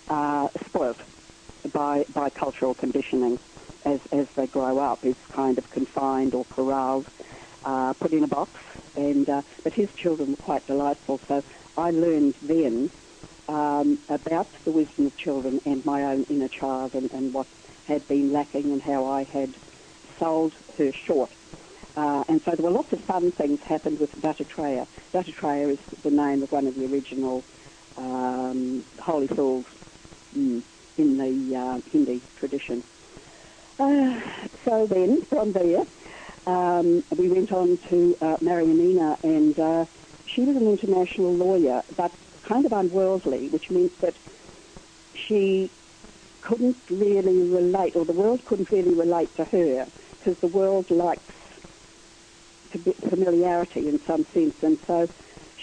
uh, 0.09 0.47
spoilt 0.65 0.97
by 1.73 2.05
by 2.13 2.29
cultural 2.29 2.73
conditioning 2.73 3.37
as 3.85 3.99
as 4.13 4.27
they 4.37 4.47
grow 4.47 4.79
up. 4.79 5.05
Is 5.05 5.15
kind 5.35 5.57
of 5.57 5.69
confined 5.71 6.33
or 6.33 6.45
corralled, 6.45 7.07
uh, 7.65 7.91
put 7.99 8.13
in 8.13 8.23
a 8.23 8.27
box. 8.29 8.61
And 8.95 9.27
uh, 9.27 9.41
but 9.65 9.73
his 9.73 9.89
children 10.01 10.31
were 10.31 10.37
quite 10.37 10.65
delightful. 10.67 11.19
So 11.27 11.43
I 11.75 11.91
learned 11.91 12.35
then 12.41 12.91
um, 13.51 13.99
about 14.07 14.49
the 14.63 14.71
wisdom 14.71 15.05
of 15.07 15.17
children 15.17 15.59
and 15.65 15.83
my 15.83 16.03
own 16.03 16.25
inner 16.29 16.47
child 16.47 16.93
and, 16.93 17.11
and 17.11 17.33
what 17.33 17.47
had 17.83 18.07
been 18.07 18.31
lacking 18.31 18.71
and 18.71 18.81
how 18.81 19.05
I 19.05 19.25
had 19.25 19.55
sold 20.19 20.53
her 20.77 20.91
short. 21.05 21.31
Uh, 21.97 22.23
and 22.29 22.41
so 22.45 22.51
there 22.55 22.63
were 22.63 22.71
lots 22.71 22.93
of 22.93 22.99
fun 23.05 23.33
things 23.33 23.59
happened 23.67 23.99
with 23.99 24.09
Dattatreya. 24.21 24.87
Dattatreya 25.13 25.73
is 25.73 25.79
the 26.03 26.09
name 26.09 26.41
of 26.41 26.51
one 26.51 26.65
of 26.65 26.75
the 26.75 26.85
original 26.85 27.45
um, 27.97 28.85
holy 28.99 29.27
fools 29.27 29.65
mm, 30.35 30.63
in 30.95 31.17
the 31.17 31.57
uh, 31.57 31.81
Hindi 31.91 32.23
tradition. 32.37 32.83
Uh, 33.77 34.19
so 34.63 34.87
then, 34.89 35.23
from 35.27 35.51
there, 35.51 35.81
um, 36.47 37.03
we 37.17 37.27
went 37.27 37.51
on 37.51 37.77
to 37.89 38.15
uh, 38.21 38.35
Marianina, 38.39 39.17
and 39.23 39.59
uh, 39.59 39.85
she 40.33 40.41
was 40.41 40.55
an 40.55 40.67
international 40.67 41.35
lawyer, 41.35 41.81
but 41.97 42.11
kind 42.51 42.65
of 42.65 42.73
unworldly, 42.73 43.49
which 43.49 43.69
means 43.69 43.91
that 44.01 44.15
she 45.27 45.71
couldn't 46.41 46.77
really 46.89 47.43
relate, 47.43 47.95
or 47.95 48.05
the 48.05 48.13
world 48.13 48.43
couldn't 48.45 48.71
really 48.71 48.93
relate 48.93 49.33
to 49.35 49.45
her, 49.45 49.85
because 50.19 50.37
the 50.41 50.47
world 50.47 50.89
likes 50.89 51.33
familiarity 53.09 53.87
in 53.87 53.99
some 54.07 54.25
sense, 54.33 54.55
and 54.61 54.77
so 54.87 55.07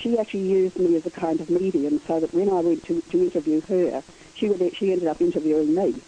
she 0.03 0.17
actually 0.19 0.49
used 0.61 0.79
me 0.79 0.97
as 0.97 1.03
a 1.07 1.11
kind 1.11 1.41
of 1.41 1.51
medium, 1.51 2.01
so 2.07 2.21
that 2.21 2.33
when 2.33 2.49
I 2.49 2.61
went 2.61 2.85
to, 2.85 3.03
to 3.11 3.23
interview 3.23 3.61
her, 3.69 4.03
she 4.35 4.49
would 4.49 4.63
she 4.79 4.93
ended 4.93 5.09
up 5.09 5.21
interviewing 5.21 5.75
me, 5.75 6.05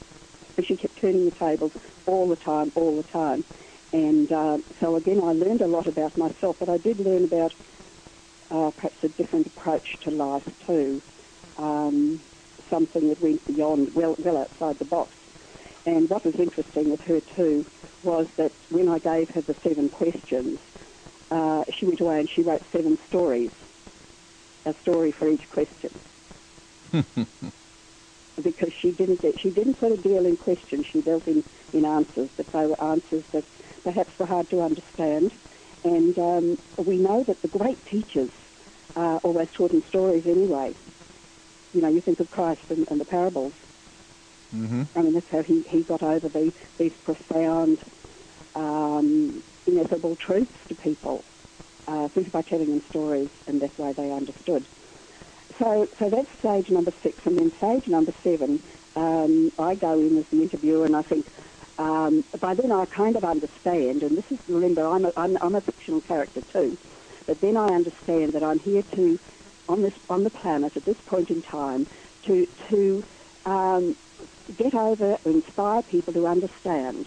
and 0.56 0.66
she 0.66 0.76
kept 0.76 1.00
turning 1.00 1.24
the 1.24 1.32
tables 1.32 1.72
all 2.06 2.28
the 2.28 2.36
time, 2.36 2.70
all 2.74 2.96
the 2.96 3.10
time, 3.10 3.44
and 3.92 4.30
uh, 4.30 4.58
so 4.80 4.96
again 4.96 5.20
I 5.22 5.32
learned 5.32 5.62
a 5.62 5.66
lot 5.66 5.86
about 5.88 6.16
myself, 6.16 6.56
but 6.60 6.68
I 6.68 6.78
did 6.78 7.00
learn 7.00 7.24
about 7.24 7.52
uh, 8.50 8.70
perhaps 8.70 9.02
a 9.02 9.08
different 9.08 9.46
approach 9.46 9.96
to 10.00 10.10
life 10.10 10.48
too. 10.66 11.00
Um, 11.58 12.20
something 12.68 13.08
that 13.08 13.20
went 13.20 13.44
beyond, 13.46 13.94
well, 13.94 14.14
well 14.18 14.38
outside 14.38 14.78
the 14.78 14.84
box. 14.84 15.10
And 15.86 16.08
what 16.08 16.24
was 16.24 16.34
interesting 16.36 16.90
with 16.90 17.00
her 17.02 17.20
too 17.20 17.66
was 18.02 18.26
that 18.36 18.52
when 18.70 18.88
I 18.88 18.98
gave 18.98 19.30
her 19.30 19.40
the 19.40 19.54
seven 19.62 19.88
questions, 19.88 20.58
uh, 21.30 21.64
she 21.76 21.86
went 21.86 22.00
away 22.00 22.20
and 22.20 22.28
she 22.28 22.42
wrote 22.42 22.62
seven 22.72 22.98
stories, 23.08 23.50
a 24.66 24.74
story 24.82 25.10
for 25.10 25.28
each 25.28 25.48
question. 25.50 25.90
because 28.42 28.72
she 28.80 28.90
didn't 28.90 29.20
get, 29.20 29.38
she 29.38 29.50
didn't 29.50 29.78
sort 29.78 29.92
of 29.92 30.02
deal 30.02 30.24
in 30.26 30.36
questions, 30.36 30.86
she 30.86 31.00
dealt 31.00 31.26
in, 31.26 31.44
in 31.72 31.84
answers, 31.84 32.28
but 32.36 32.50
they 32.52 32.66
were 32.66 32.82
answers 32.82 33.24
that 33.32 33.44
perhaps 33.84 34.10
were 34.18 34.26
hard 34.26 34.48
to 34.50 34.62
understand. 34.62 35.32
And 35.84 36.18
um, 36.18 36.58
we 36.76 36.96
know 36.96 37.24
that 37.24 37.40
the 37.42 37.48
great 37.48 37.84
teachers 37.86 38.30
uh, 38.96 39.18
always 39.22 39.48
taught 39.56 39.72
in 39.72 39.82
stories 39.88 40.24
anyway. 40.26 40.74
You 41.72 41.82
know, 41.82 41.88
you 41.88 42.00
think 42.00 42.20
of 42.20 42.30
Christ 42.30 42.62
and, 42.68 42.86
and 42.90 43.00
the 43.00 43.04
parables. 43.04 43.52
Mm-hmm. 44.54 44.82
I 44.96 45.02
mean, 45.02 45.14
that's 45.14 45.26
how 45.30 45.42
he, 45.42 45.64
he 45.68 45.82
got 45.82 46.02
over 46.02 46.28
the, 46.28 46.52
these 46.78 46.92
profound, 47.04 47.78
um, 48.54 49.42
ineffable 49.66 50.16
truths 50.16 50.50
to 50.68 50.74
people, 50.74 51.24
uh, 51.86 52.08
simply 52.14 52.30
by 52.30 52.42
telling 52.42 52.70
them 52.70 52.82
stories, 52.90 53.30
and 53.46 53.60
that's 53.60 53.76
why 53.76 53.92
they 53.92 54.10
understood. 54.10 54.66
So, 55.58 55.86
so 55.98 56.10
that's 56.10 56.28
stage 56.40 56.70
number 56.70 56.92
six, 57.02 57.22
and 57.24 57.38
then 57.38 57.52
stage 57.58 57.86
number 57.86 58.12
seven, 58.24 58.62
um, 58.96 59.52
I 59.58 59.74
go 59.74 59.98
in 60.00 60.18
as 60.18 60.24
the 60.32 60.42
interviewer, 60.42 60.84
and 60.84 60.96
I 60.96 61.02
think 61.02 61.26
um, 61.78 62.24
by 62.40 62.54
then 62.54 62.72
I 62.72 62.84
kind 62.86 63.16
of 63.16 63.24
understand, 63.24 64.02
and 64.02 64.16
this 64.16 64.24
is 64.30 64.38
remember 64.48 64.86
I'm 64.86 65.04
a, 65.04 65.12
I'm, 65.16 65.36
I'm 65.40 65.54
a 65.54 65.60
fictional 65.60 66.00
character 66.00 66.42
too, 66.52 66.78
but 67.30 67.40
then 67.40 67.56
I 67.56 67.68
understand 67.68 68.32
that 68.32 68.42
I'm 68.42 68.58
here 68.58 68.82
to 68.96 69.16
on 69.68 69.82
this 69.82 69.94
on 70.08 70.24
the 70.24 70.30
planet 70.30 70.76
at 70.76 70.84
this 70.84 70.96
point 71.06 71.30
in 71.30 71.42
time 71.42 71.86
to 72.24 72.44
to 72.70 73.04
um, 73.46 73.94
get 74.56 74.74
over, 74.74 75.16
and 75.24 75.36
inspire 75.36 75.82
people 75.82 76.12
to 76.12 76.26
understand 76.26 77.06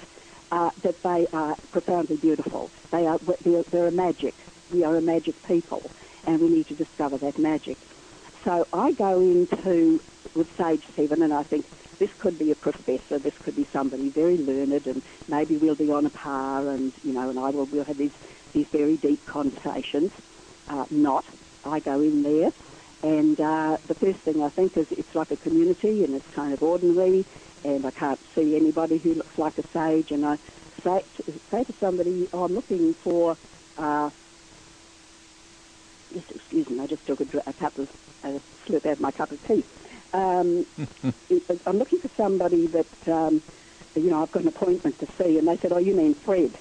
uh, 0.50 0.70
that 0.82 1.04
they 1.04 1.28
are 1.34 1.58
profoundly 1.74 2.16
beautiful. 2.16 2.72
They 2.90 3.06
are 3.06 3.20
they're, 3.42 3.64
they're 3.64 3.88
a 3.88 3.92
magic. 3.92 4.34
We 4.72 4.86
are 4.86 4.96
a 4.96 5.02
magic 5.02 5.36
people, 5.44 5.92
and 6.26 6.40
we 6.40 6.48
need 6.48 6.68
to 6.70 6.74
discover 6.74 7.18
that 7.18 7.38
magic. 7.38 7.78
So 8.46 8.66
I 8.72 8.94
go 8.94 9.20
into 9.20 10.00
with 10.36 10.48
Sage 10.56 10.84
Seven, 10.96 11.22
and 11.22 11.34
I 11.34 11.44
think 11.44 11.66
this 12.00 12.12
could 12.20 12.40
be 12.40 12.50
a 12.52 12.56
professor, 12.56 13.20
this 13.20 13.38
could 13.40 13.58
be 13.58 13.68
somebody 13.74 14.08
very 14.08 14.38
learned, 14.38 14.88
and 14.88 15.02
maybe 15.28 15.58
we'll 15.58 15.76
be 15.76 15.92
on 15.92 16.06
a 16.06 16.10
par, 16.10 16.70
and 16.70 16.94
you 17.04 17.12
know, 17.12 17.30
and 17.30 17.38
I 17.38 17.50
will 17.50 17.66
we'll 17.66 17.84
have 17.84 17.98
these 17.98 18.16
these 18.54 18.68
very 18.72 18.98
deep 18.98 19.26
conversations. 19.26 20.12
Uh, 20.68 20.86
not, 20.90 21.26
I 21.64 21.80
go 21.80 22.02
in 22.02 22.24
there, 22.24 22.52
and 23.04 23.40
uh, 23.40 23.78
the 23.88 23.96
first 23.96 24.20
thing 24.24 24.42
I 24.42 24.50
think 24.50 24.78
is 24.78 24.88
it's 24.92 25.14
like 25.14 25.32
a 25.32 25.38
community, 25.38 26.04
and 26.04 26.16
it's 26.16 26.26
kind 26.34 26.54
of 26.54 26.62
ordinary, 26.64 27.26
and 27.64 27.86
I 27.86 27.92
can't 27.92 28.20
see 28.36 28.56
anybody 28.56 28.98
who 28.98 29.14
looks 29.14 29.38
like 29.38 29.58
a 29.58 29.64
sage, 29.74 30.12
and 30.12 30.26
I 30.26 30.38
say 30.84 31.06
say 31.52 31.64
to 31.66 31.74
somebody, 31.80 32.30
oh, 32.34 32.46
I'm 32.46 32.54
looking 32.54 32.96
for. 33.04 33.38
Uh, 33.78 34.10
just 36.14 36.32
excuse 36.32 36.68
me, 36.70 36.80
I 36.80 36.88
just 36.88 37.06
took 37.06 37.20
a, 37.20 37.26
a 37.48 37.54
cup 37.54 37.78
of 37.80 37.88
a 38.24 38.40
slurp 38.68 38.86
out 38.86 38.94
of 38.94 39.00
my 39.00 39.12
cup 39.12 39.32
of 39.32 39.40
tea. 39.48 39.66
Um, 40.14 40.66
I'm 41.66 41.78
looking 41.78 42.00
for 42.00 42.12
somebody 42.16 42.68
that, 42.68 43.12
um, 43.12 43.42
you 43.96 44.10
know, 44.10 44.22
I've 44.22 44.32
got 44.32 44.44
an 44.44 44.48
appointment 44.50 45.00
to 45.00 45.08
see, 45.18 45.38
and 45.38 45.48
they 45.48 45.58
said, 45.62 45.72
oh, 45.74 45.80
you 45.80 45.96
mean 45.96 46.16
Fred? 46.24 46.56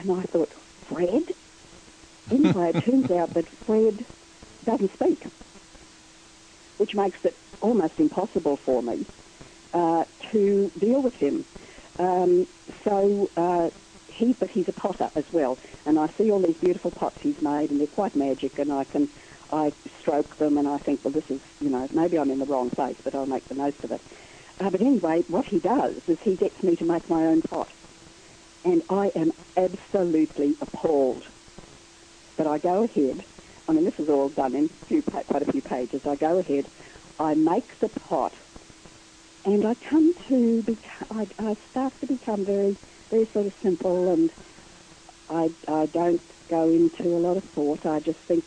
And 0.00 0.12
I 0.12 0.22
thought, 0.32 0.52
Fred? 0.88 1.24
Anyway, 2.30 2.72
it 2.74 2.84
turns 2.84 3.10
out 3.10 3.34
that 3.34 3.44
Fred 3.66 4.06
doesn't 4.64 4.90
speak, 4.94 5.24
which 6.78 6.94
makes 6.94 7.18
it 7.22 7.38
almost 7.60 7.94
impossible 7.98 8.58
for 8.64 8.82
me 8.82 9.06
uh, 9.74 10.04
to 10.32 10.72
deal 10.78 11.02
with 11.02 11.12
him. 11.14 11.44
Um, 11.98 12.46
so 12.82 13.30
uh, 13.36 13.68
he, 14.06 14.32
but 14.32 14.48
he's 14.48 14.68
a 14.68 14.72
potter 14.72 15.10
as 15.16 15.24
well, 15.32 15.58
and 15.84 15.98
I 15.98 16.10
see 16.16 16.30
all 16.30 16.40
these 16.40 16.56
beautiful 16.56 16.90
pots 16.90 17.16
he's 17.20 17.40
made, 17.42 17.70
and 17.70 17.78
they're 17.78 17.86
quite 17.86 18.16
magic, 18.16 18.58
and 18.58 18.72
I 18.72 18.84
can, 18.84 19.10
I 19.50 19.72
stroke 20.00 20.38
them, 20.38 20.56
and 20.56 20.66
I 20.66 20.78
think, 20.78 21.00
well, 21.04 21.12
this 21.12 21.24
is, 21.28 21.40
you 21.60 21.68
know, 21.68 21.86
maybe 21.92 22.18
I'm 22.18 22.30
in 22.30 22.38
the 22.38 22.46
wrong 22.46 22.70
place, 22.70 22.96
but 23.04 23.14
I'll 23.14 23.26
make 23.26 23.48
the 23.48 23.54
most 23.54 23.76
of 23.84 23.92
it. 23.92 24.00
Uh, 24.60 24.70
but 24.70 24.80
anyway, 24.80 25.24
what 25.28 25.44
he 25.44 25.58
does 25.58 25.96
is 26.08 26.16
he 26.22 26.36
gets 26.36 26.62
me 26.62 26.76
to 26.76 26.84
make 26.84 27.06
my 27.10 27.26
own 27.26 27.42
pot, 27.42 27.68
and 28.64 28.82
I 28.90 29.10
am 29.14 29.32
absolutely 29.56 30.56
appalled. 30.60 31.24
But 32.36 32.46
I 32.46 32.58
go 32.58 32.84
ahead. 32.84 33.24
I 33.68 33.72
mean, 33.72 33.84
this 33.84 33.98
is 33.98 34.08
all 34.08 34.28
done 34.28 34.54
in 34.54 34.68
few, 34.86 35.02
quite 35.02 35.42
a 35.42 35.52
few 35.52 35.62
pages. 35.62 36.02
I 36.06 36.16
go 36.16 36.38
ahead. 36.38 36.66
I 37.18 37.34
make 37.34 37.78
the 37.80 37.88
pot, 37.88 38.32
and 39.44 39.64
I 39.66 39.74
come 39.74 40.14
to 40.28 40.62
become. 40.62 41.06
I, 41.10 41.26
I 41.38 41.56
start 41.70 41.92
to 42.00 42.06
become 42.06 42.44
very, 42.44 42.76
very 43.10 43.28
sort 43.32 43.46
of 43.46 43.52
simple, 43.62 44.12
and 44.12 44.30
I, 45.28 45.50
I 45.68 45.86
don't 45.86 46.22
go 46.48 46.70
into 46.70 47.04
a 47.16 47.20
lot 47.20 47.36
of 47.36 47.44
thought. 47.44 47.84
I 47.86 48.00
just 48.00 48.18
think, 48.20 48.44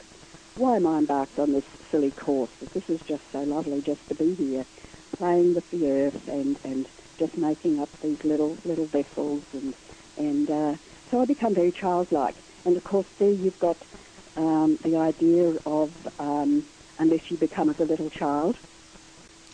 why 0.58 0.76
am 0.76 0.88
I 0.88 0.98
embarked 0.98 1.40
on 1.40 1.54
this 1.54 1.64
silly 1.92 2.12
course? 2.12 2.50
But 2.60 2.74
This 2.74 2.90
is 2.90 3.00
just 3.08 3.22
so 3.32 3.42
lovely, 3.42 3.82
just 3.82 4.06
to 4.10 4.16
be 4.16 4.34
here, 4.36 4.66
playing 5.18 5.54
with 5.54 5.70
the 5.72 5.90
earth 5.90 6.28
and 6.28 6.58
and 6.64 6.88
just 7.20 7.38
making 7.38 7.80
up 7.80 7.90
these 8.02 8.18
little 8.24 8.58
little 8.66 8.88
vessels, 8.88 9.44
and 9.54 9.74
and 10.18 10.50
uh, 10.50 10.74
so 11.12 11.22
I 11.22 11.26
become 11.26 11.54
very 11.54 11.72
childlike. 11.72 12.38
And 12.66 12.78
of 12.78 12.84
course, 12.84 13.08
there 13.20 13.30
you've 13.32 13.60
got 13.60 13.78
um, 14.36 14.80
the 14.84 14.96
idea 14.98 15.54
of 15.66 15.92
um, 16.20 16.66
unless 17.00 17.22
you 17.30 17.38
become 17.38 17.70
as 17.70 17.76
a 17.80 17.84
little 17.86 18.10
child, 18.10 18.58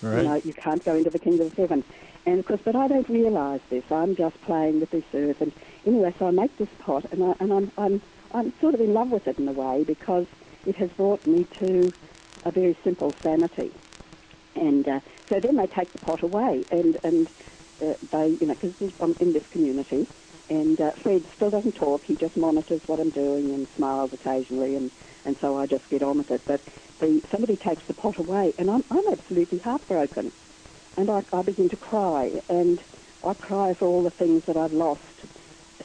Right. 0.02 0.24
you 0.24 0.30
know, 0.30 0.42
you 0.44 0.54
can't 0.54 0.84
go 0.86 0.96
into 0.96 1.10
the 1.10 1.20
kingdom 1.20 1.48
of 1.48 1.54
heaven. 1.54 1.84
And 2.26 2.40
of 2.40 2.46
course, 2.46 2.62
but 2.64 2.76
I 2.76 2.88
don't 2.88 3.10
realise 3.10 3.62
this. 3.70 3.84
I'm 3.92 4.16
just 4.16 4.40
playing 4.42 4.80
with 4.80 4.92
this 4.92 5.04
earth. 5.14 5.38
And 5.42 5.52
anyway, 5.86 6.14
so 6.20 6.28
I 6.28 6.32
make 6.32 6.58
this 6.58 6.70
pot, 6.80 7.06
and, 7.12 7.24
I, 7.24 7.34
and 7.40 7.52
I'm, 7.52 7.72
I'm, 7.78 8.02
I'm 8.34 8.54
sort 8.62 8.76
of 8.76 8.82
in 8.82 8.94
love 8.94 9.10
with 9.10 9.28
it 9.28 9.38
in 9.38 9.48
a 9.48 9.52
way 9.52 9.84
because 9.86 10.26
it 10.66 10.76
has 10.78 10.90
brought 10.92 11.26
me 11.26 11.48
to 11.60 11.94
a 12.46 12.52
very 12.52 12.78
simple 12.84 13.14
sanity. 13.24 13.74
And 14.56 14.88
uh, 14.88 15.00
so 15.30 15.40
then 15.42 15.56
they 15.58 15.68
take 15.68 15.92
the 15.94 16.00
pot 16.00 16.24
away, 16.24 16.66
and 16.72 16.98
and 17.04 17.30
uh, 17.82 17.94
they, 18.12 18.38
you 18.42 18.48
know, 18.48 18.56
because 18.56 18.74
I'm 19.00 19.16
in 19.20 19.34
this 19.34 19.44
community, 19.52 20.08
and 20.50 20.80
uh, 20.82 20.92
Fred 21.04 21.24
still 21.36 21.50
doesn't 21.50 21.76
talk. 21.76 22.04
He 22.04 22.16
just 22.16 22.36
monitors 22.36 22.82
what 22.88 23.00
I'm 23.00 23.12
doing 23.12 23.54
and 23.54 23.68
smiles 23.76 24.12
occasionally, 24.14 24.76
and, 24.76 24.92
and 25.26 25.36
so 25.42 25.58
I 25.58 25.66
just 25.66 25.88
get 25.90 26.02
on 26.02 26.18
with 26.18 26.32
it. 26.32 26.42
But 26.46 26.62
the, 27.00 27.22
somebody 27.32 27.56
takes 27.56 27.84
the 27.88 27.94
pot 27.94 28.18
away, 28.18 28.54
and 28.58 28.70
I'm, 28.70 28.84
I'm 28.92 29.08
absolutely 29.12 29.60
heartbroken. 29.60 30.32
And 30.98 31.10
I, 31.10 31.24
I 31.32 31.42
begin 31.44 31.70
to 31.70 31.78
cry, 31.78 32.42
and 32.50 32.80
I 33.26 33.34
cry 33.34 33.74
for 33.74 33.88
all 33.88 34.04
the 34.04 34.10
things 34.10 34.44
that 34.48 34.58
I've 34.58 34.74
lost. 34.74 35.02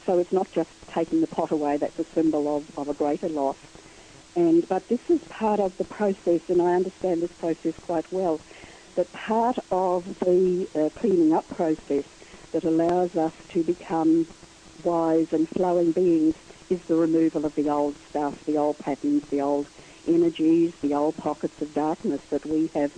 So 0.05 0.17
it's 0.19 0.31
not 0.31 0.51
just 0.53 0.69
taking 0.93 1.21
the 1.21 1.27
pot 1.27 1.51
away, 1.51 1.77
that's 1.77 1.97
a 1.99 2.05
symbol 2.13 2.57
of, 2.57 2.77
of 2.77 2.89
a 2.89 2.93
greater 2.93 3.29
loss. 3.29 3.57
And, 4.35 4.67
but 4.67 4.87
this 4.89 4.99
is 5.09 5.21
part 5.29 5.59
of 5.59 5.77
the 5.77 5.85
process, 5.85 6.41
and 6.49 6.61
I 6.61 6.73
understand 6.73 7.21
this 7.21 7.31
process 7.39 7.73
quite 7.83 8.11
well, 8.11 8.41
that 8.95 9.11
part 9.13 9.57
of 9.71 10.03
the 10.19 10.67
uh, 10.75 10.99
cleaning 10.99 11.33
up 11.33 11.47
process 11.49 12.03
that 12.51 12.63
allows 12.63 13.15
us 13.15 13.33
to 13.49 13.63
become 13.63 14.27
wise 14.85 15.27
and 15.31 15.49
flowing 15.49 15.91
beings 15.91 16.35
is 16.69 16.79
the 16.87 16.95
removal 16.95 17.45
of 17.45 17.53
the 17.55 17.69
old 17.69 17.95
stuff, 18.09 18.33
the 18.45 18.57
old 18.57 18.79
patterns, 18.79 19.23
the 19.31 19.41
old 19.41 19.67
energies, 20.07 20.71
the 20.81 20.93
old 20.93 21.17
pockets 21.17 21.53
of 21.61 21.73
darkness 21.73 22.21
that 22.29 22.45
we 22.45 22.71
have 22.73 22.91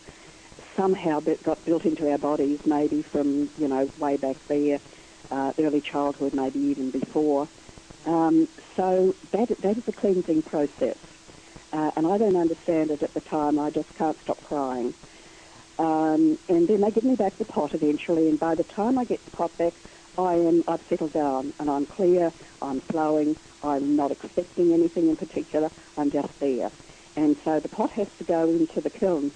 somehow 0.76 1.20
got 1.44 1.64
built 1.66 1.86
into 1.86 2.10
our 2.10 2.18
bodies, 2.18 2.60
maybe 2.66 3.04
from, 3.12 3.50
you 3.58 3.68
know, 3.68 3.90
way 3.98 4.18
back 4.18 4.38
there, 4.48 4.80
uh, 5.32 5.52
early 5.60 5.82
childhood, 5.82 6.34
maybe 6.34 6.60
even 6.60 6.92
before. 6.92 7.48
Um, 8.06 8.48
so 8.76 9.16
that, 9.32 9.50
that 9.62 9.78
is 9.78 9.84
a 9.88 9.92
cleansing 9.92 10.44
process. 10.44 10.98
Uh, 11.74 11.92
and 11.96 12.08
I 12.08 12.18
don't 12.18 12.38
understand 12.38 12.92
it 12.92 13.04
at 13.04 13.14
the 13.14 13.20
time. 13.22 13.60
I 13.60 13.70
just 13.70 13.94
can't 13.98 14.18
stop 14.24 14.42
crying. 14.44 14.94
Um, 15.80 16.40
and 16.48 16.68
then 16.68 16.82
they 16.82 16.92
give 16.92 17.04
me 17.04 17.16
back 17.16 17.38
the 17.38 17.46
pot 17.46 17.74
eventually, 17.74 18.30
and 18.30 18.40
by 18.40 18.56
the 18.56 18.64
time 18.64 18.98
I 18.98 19.04
get 19.04 19.24
the 19.26 19.32
pot 19.32 19.56
back, 19.58 19.74
I 20.18 20.34
am 20.36 20.63
I've 20.68 20.82
settled 20.89 21.13
down 21.13 21.53
and 21.59 21.70
I'm 21.70 21.86
clear, 21.86 22.32
I'm 22.61 22.82
flowing, 22.91 23.36
I'm 23.63 23.95
not 23.95 24.11
expecting 24.11 24.74
anything 24.74 25.09
in 25.09 25.15
particular, 25.18 25.72
I'm 25.97 26.11
just 26.11 26.30
there. 26.39 26.72
And 27.15 27.36
so 27.45 27.59
the 27.61 27.70
pot 27.70 27.91
has 27.95 28.07
to 28.20 28.24
go 28.26 28.49
into 28.49 28.82
the 28.82 28.89
kiln, 28.91 29.32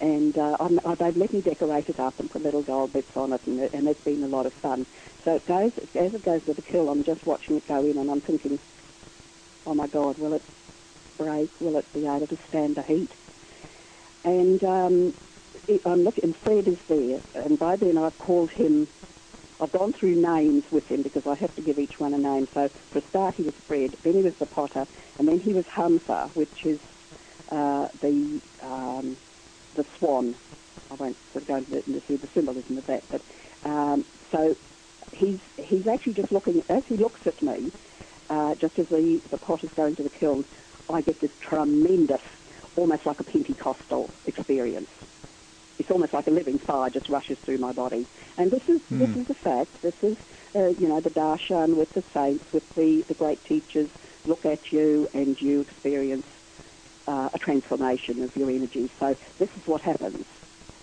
and 0.00 0.36
uh, 0.38 0.56
uh, 0.60 0.94
they've 1.00 1.16
let 1.16 1.32
me 1.32 1.40
decorate 1.40 1.88
it 1.88 2.00
up 2.00 2.18
and 2.20 2.30
put 2.30 2.42
little 2.42 2.62
gold 2.62 2.92
bits 2.92 3.10
on 3.16 3.32
it, 3.32 3.40
and, 3.46 3.60
and 3.72 3.88
it's 3.88 4.02
been 4.04 4.22
a 4.22 4.28
lot 4.28 4.46
of 4.46 4.52
fun. 4.62 4.86
So 5.24 5.32
it 5.36 5.46
goes 5.46 5.72
as 5.78 6.14
it 6.14 6.24
goes 6.24 6.42
to 6.46 6.54
the 6.54 6.62
kiln. 6.62 6.88
I'm 6.88 7.04
just 7.04 7.24
watching 7.26 7.56
it 7.56 7.66
go 7.68 7.84
in, 7.84 7.98
and 7.98 8.10
I'm 8.10 8.20
thinking, 8.20 8.58
oh 9.66 9.74
my 9.74 9.86
God, 9.86 10.18
will 10.18 10.34
it 10.34 10.44
break? 11.18 11.60
Will 11.60 11.78
it 11.78 11.92
be 11.92 12.06
able 12.06 12.26
to 12.28 12.36
stand 12.48 12.76
the 12.76 12.82
heat? 12.82 13.12
And 14.24 14.62
um, 14.64 15.14
I'm 15.86 16.04
looking, 16.04 16.24
and 16.24 16.36
Fred 16.44 16.68
is 16.68 16.78
there, 16.88 17.22
and 17.34 17.58
by 17.58 17.76
then 17.76 17.98
I've 17.98 18.18
called 18.18 18.50
him. 18.50 18.88
I've 19.62 19.70
gone 19.72 19.92
through 19.98 20.20
names 20.20 20.64
with 20.72 20.84
him 20.86 21.02
because 21.02 21.22
I 21.24 21.36
have 21.36 21.54
to 21.54 21.62
give 21.62 21.78
each 21.78 21.94
one 21.98 22.14
a 22.14 22.18
name. 22.18 22.48
So 22.52 22.68
for 22.92 22.98
a 22.98 23.08
start, 23.08 23.36
he 23.36 23.44
was 23.44 23.54
Fred, 23.68 23.96
then 24.02 24.14
he 24.14 24.22
was 24.22 24.34
the 24.40 24.46
potter, 24.46 24.86
and 25.18 25.28
then 25.28 25.38
he 25.38 25.54
was 25.54 25.64
Hamsa, 25.76 26.30
which 26.34 26.64
is 26.64 26.80
uh, 27.52 27.86
the 28.00 28.40
um, 28.60 29.16
the 29.76 29.84
swan. 29.98 30.34
I 30.90 30.94
won't 30.94 31.16
sort 31.32 31.42
of 31.42 31.48
go 31.48 31.56
into, 31.56 31.76
into 31.86 32.18
the 32.18 32.28
symbolism 32.34 32.76
of 32.76 32.86
that, 32.86 33.04
but 33.08 33.22
um, 33.64 34.04
so 34.32 34.56
he's 35.12 35.38
he's 35.56 35.86
actually 35.86 36.14
just 36.14 36.32
looking 36.32 36.62
as 36.68 36.82
he 36.88 36.96
looks 36.96 37.20
at 37.24 37.40
me, 37.40 37.72
uh, 38.30 38.54
just 38.60 38.78
as 38.80 38.86
the 38.90 39.20
the 39.30 39.38
pot 39.38 39.62
is 39.62 39.70
going 39.76 39.94
to 39.96 40.02
the 40.02 40.10
kiln. 40.10 40.44
I 40.92 41.02
get 41.02 41.20
this 41.20 41.30
tremendous, 41.48 42.20
almost 42.76 43.06
like 43.06 43.20
a 43.20 43.24
Pentecostal 43.24 44.10
experience. 44.24 44.88
It's 45.78 45.90
almost 45.90 46.12
like 46.12 46.26
a 46.26 46.30
living 46.30 46.58
fire 46.58 46.90
just 46.90 47.08
rushes 47.08 47.38
through 47.44 47.58
my 47.58 47.72
body. 47.72 48.06
And 48.36 48.50
this 48.50 48.62
is 48.68 48.80
this 48.90 49.10
is 49.16 49.26
the 49.26 49.34
fact. 49.34 49.82
This 49.82 49.94
is 50.02 50.16
uh, 50.54 50.68
you 50.68 50.88
know 50.88 51.00
the 51.00 51.10
darshan 51.10 51.76
with 51.76 51.92
the 51.94 52.04
saints, 52.14 52.44
with 52.52 52.74
the 52.74 53.02
the 53.08 53.14
great 53.14 53.42
teachers 53.44 53.88
look 54.26 54.44
at 54.46 54.72
you 54.72 55.08
and 55.12 55.40
you 55.40 55.62
experience 55.62 56.26
uh, 57.08 57.28
a 57.32 57.38
transformation 57.38 58.22
of 58.22 58.36
your 58.36 58.50
energy. 58.50 58.90
So 59.00 59.16
this 59.38 59.48
is 59.60 59.66
what 59.66 59.80
happens. 59.80 60.24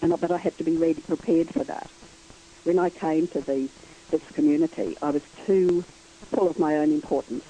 And 0.01 0.17
but 0.19 0.31
I 0.31 0.37
had 0.37 0.57
to 0.57 0.63
be 0.63 0.75
ready, 0.75 1.01
prepared 1.01 1.49
for 1.49 1.63
that. 1.63 1.87
When 2.63 2.79
I 2.79 2.89
came 2.89 3.27
to 3.29 3.41
the 3.41 3.69
this 4.11 4.21
community, 4.33 4.97
I 5.01 5.11
was 5.11 5.21
too 5.45 5.83
full 6.33 6.49
of 6.49 6.57
my 6.57 6.75
own 6.75 6.91
importance, 6.91 7.43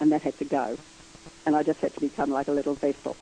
and 0.00 0.10
that 0.12 0.22
had 0.22 0.38
to 0.38 0.44
go. 0.44 0.78
And 1.44 1.56
I 1.56 1.62
just 1.62 1.80
had 1.80 1.94
to 1.94 2.00
become 2.00 2.30
like 2.30 2.48
a 2.48 2.52
little 2.52 2.74
vessel. 2.74 3.16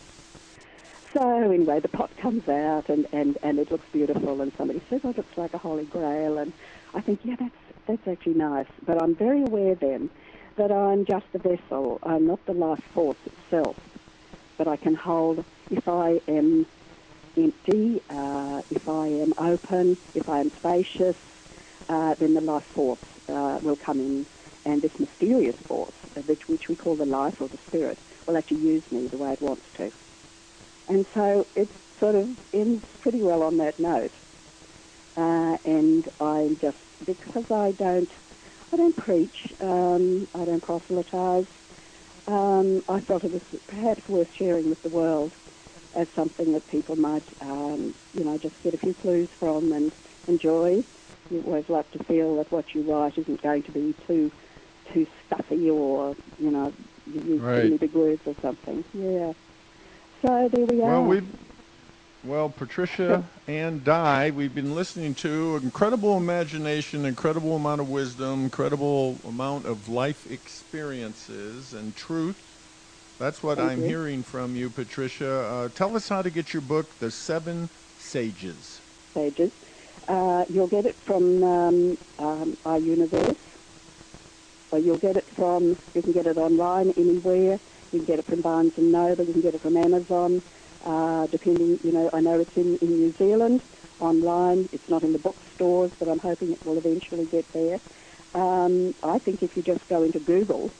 So 1.13 1.43
anyway, 1.43 1.81
the 1.81 1.89
pot 1.89 2.17
comes 2.19 2.49
out 2.49 2.89
and, 2.89 3.07
and, 3.13 3.37
and 3.43 3.59
it 3.59 3.71
looks 3.73 3.87
beautiful 3.93 4.41
and 4.41 4.53
somebody 4.57 4.81
says, 4.89 5.01
oh, 5.03 5.11
it 5.11 5.17
looks 5.17 5.37
like 5.37 5.55
a 5.55 5.59
holy 5.59 5.85
grail. 5.85 6.39
And 6.39 6.53
I 6.95 7.01
think, 7.01 7.21
yeah, 7.25 7.35
that's, 7.37 7.55
that's 7.87 8.07
actually 8.07 8.35
nice. 8.35 8.69
But 8.87 9.03
I'm 9.03 9.17
very 9.17 9.43
aware 9.43 9.75
then 9.75 10.09
that 10.55 10.71
I'm 10.71 11.05
just 11.05 11.27
a 11.35 11.39
vessel. 11.39 11.99
I'm 12.05 12.29
not 12.29 12.45
the 12.47 12.53
life 12.53 12.83
force 12.95 13.17
itself. 13.27 13.77
But 14.57 14.69
I 14.69 14.77
can 14.77 14.95
hold, 14.95 15.45
if 15.71 15.89
I 15.89 16.21
am 16.29 16.65
empty, 17.37 18.03
uh, 18.09 18.63
if 18.71 18.89
I 18.89 19.09
am 19.09 19.35
open, 19.37 19.97
if 20.15 20.29
I 20.29 20.39
am 20.41 20.53
spacious, 20.59 21.17
uh, 21.89 22.15
then 22.21 22.35
the 22.35 22.41
life 22.41 22.67
force 22.67 23.01
uh, 23.29 23.59
will 23.63 23.77
come 23.77 23.99
in. 23.99 24.27
And 24.65 24.81
this 24.81 24.97
mysterious 24.99 25.57
force, 25.67 25.95
which, 26.27 26.47
which 26.47 26.69
we 26.69 26.77
call 26.77 26.95
the 26.95 27.07
life 27.07 27.41
or 27.41 27.49
the 27.49 27.59
spirit, 27.67 27.99
will 28.27 28.37
actually 28.37 28.61
use 28.61 28.83
me 28.93 29.09
the 29.09 29.17
way 29.17 29.33
it 29.33 29.41
wants 29.41 29.65
to. 29.79 29.91
And 30.91 31.07
so 31.14 31.47
it 31.55 31.70
sort 32.01 32.16
of 32.16 32.28
ends 32.53 32.84
pretty 33.01 33.22
well 33.22 33.45
on 33.45 33.59
that 33.59 33.78
note. 33.78 34.12
Uh, 35.16 35.57
and 35.64 36.09
I 36.20 36.57
just, 36.61 36.78
because 37.07 37.45
I 37.51 37.72
don't, 37.72 38.11
I 38.72 38.76
don't 38.76 38.97
preach, 38.97 39.36
um, 39.61 40.28
I 40.34 40.45
don't 40.45 40.62
proselytize, 40.62 41.47
um, 42.26 42.82
I 42.88 43.01
felt 43.03 43.24
it 43.24 43.32
was 43.32 43.43
perhaps 43.68 44.03
worth 44.09 44.28
sharing 44.38 44.68
with 44.68 44.82
the 44.82 44.88
world 44.88 45.32
as 45.95 46.09
something 46.16 46.53
that 46.55 46.66
people 46.68 46.97
might, 46.97 47.28
um, 47.41 47.95
you 48.12 48.24
know, 48.24 48.38
just 48.38 48.55
get 48.62 48.74
a 48.74 48.78
few 48.78 48.95
clues 48.95 49.28
from 49.38 49.72
and 49.72 49.93
enjoy. 50.28 50.84
You 51.30 51.43
always 51.43 51.66
like 51.68 51.91
to 51.93 52.05
feel 52.05 52.36
that 52.36 52.51
what 52.53 52.66
you 52.74 52.82
write 52.82 53.18
isn't 53.18 53.43
going 53.43 53.62
to 53.64 53.72
be 53.72 53.97
too, 54.07 54.32
too 54.93 55.07
stuffy 55.26 55.70
or, 55.70 56.16
you 56.38 56.51
know, 56.51 56.72
you 57.07 57.20
use 57.34 57.43
Right. 57.43 57.62
too 57.62 57.62
many 57.68 57.78
big 57.78 57.95
words 57.95 58.22
or 58.26 58.34
something. 58.43 58.84
Yeah. 58.93 59.32
So 60.23 60.49
there 60.53 60.66
we 60.66 60.83
are. 60.83 60.87
Well, 60.87 61.05
we've 61.05 61.29
well, 62.23 62.51
Patricia 62.51 63.25
Anne 63.47 63.83
Dye, 63.83 64.31
we've 64.31 64.55
been 64.55 64.75
listening 64.75 65.14
to 65.16 65.57
incredible 65.57 66.18
imagination, 66.18 67.07
incredible 67.07 67.57
amount 67.57 67.81
of 67.81 67.89
wisdom, 67.89 68.45
incredible 68.45 69.16
amount 69.25 69.64
of 69.66 69.89
life 69.89 70.31
experiences 70.31 71.73
and 71.73 71.97
truth. 71.97 72.37
That's 73.18 73.43
what 73.43 73.57
Thank 73.57 73.73
I'm 73.73 73.79
you. 73.81 73.87
hearing 73.87 74.23
from 74.23 74.55
you, 74.55 74.68
Patricia. 74.68 75.31
Uh, 75.31 75.68
tell 75.71 75.97
us 75.97 76.11
how 76.11 76.21
to 76.21 76.31
get 76.31 76.53
your 76.53 76.61
book, 76.61 76.99
The 76.99 77.11
Seven 77.11 77.71
Sages. 77.99 78.83
Sages. 79.14 79.51
Uh, 80.07 80.45
you'll 80.51 80.66
get 80.66 80.85
it 80.85 80.97
from 81.07 81.43
um, 81.43 81.99
um, 82.18 82.57
iUniverse. 82.66 83.37
Or 84.73 84.79
you'll 84.79 84.99
get 84.99 85.16
it 85.16 85.27
from, 85.35 85.77
you 85.95 86.03
can 86.03 86.12
get 86.12 86.27
it 86.27 86.37
online 86.37 86.93
anywhere. 86.97 87.59
You 87.93 87.99
can 87.99 88.07
get 88.07 88.18
it 88.18 88.26
from 88.26 88.41
Barnes 88.41 88.72
& 88.74 88.78
Noble. 88.78 89.24
You 89.24 89.32
can 89.32 89.43
get 89.43 89.55
it 89.55 89.62
from 89.62 89.76
Amazon. 89.76 90.43
Uh, 90.84 91.26
depending, 91.26 91.78
you 91.82 91.93
know, 91.93 92.09
I 92.12 92.20
know 92.20 92.41
it's 92.41 92.57
in, 92.57 92.76
in 92.78 92.99
New 92.99 93.14
Zealand 93.18 93.62
online. 94.01 94.68
It's 94.72 94.88
not 94.88 95.03
in 95.03 95.12
the 95.12 95.18
bookstores, 95.18 95.93
but 95.99 96.09
I'm 96.09 96.20
hoping 96.20 96.53
it 96.53 96.64
will 96.64 96.78
eventually 96.78 97.26
get 97.26 97.47
there. 97.53 97.80
Um, 98.34 98.95
I 99.03 99.18
think 99.18 99.43
if 99.43 99.57
you 99.57 99.62
just 99.62 99.86
go 99.88 100.03
into 100.03 100.20
Google 100.20 100.70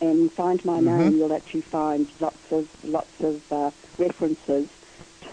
and 0.00 0.32
find 0.34 0.64
my 0.64 0.78
name, 0.80 1.16
you'll 1.18 1.32
actually 1.32 1.62
find 1.62 2.12
lots 2.20 2.44
of 2.52 2.68
lots 2.84 3.10
of 3.20 3.40
uh, 3.50 3.70
references 3.98 4.68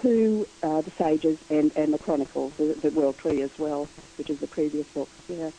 to 0.02 0.48
uh, 0.64 0.82
the 0.82 0.92
Sages 0.98 1.38
and, 1.50 1.72
and 1.76 1.94
the 1.94 2.00
Chronicles, 2.00 2.54
the, 2.58 2.76
the 2.82 2.90
World 2.90 3.18
Tree 3.20 3.42
as 3.44 3.52
well, 3.60 3.88
which 4.18 4.30
is 4.30 4.40
the 4.40 4.48
previous 4.48 4.88
book. 4.96 5.10
Yeah. 5.28 5.52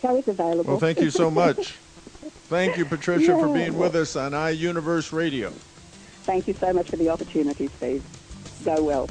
So 0.00 0.16
it's 0.16 0.28
available. 0.28 0.64
Well, 0.64 0.78
thank 0.78 1.00
you 1.00 1.10
so 1.10 1.30
much. 1.42 1.80
Thank 2.52 2.76
you, 2.76 2.84
Patricia, 2.84 3.32
for 3.38 3.48
being 3.48 3.78
with 3.78 3.96
us 3.96 4.14
on 4.14 4.32
iUniverse 4.32 5.10
Radio. 5.10 5.48
Thank 6.24 6.46
you 6.46 6.52
so 6.52 6.70
much 6.74 6.90
for 6.90 6.96
the 6.96 7.08
opportunity, 7.08 7.66
Steve. 7.68 8.04
Go 8.62 8.84
well. 8.84 9.08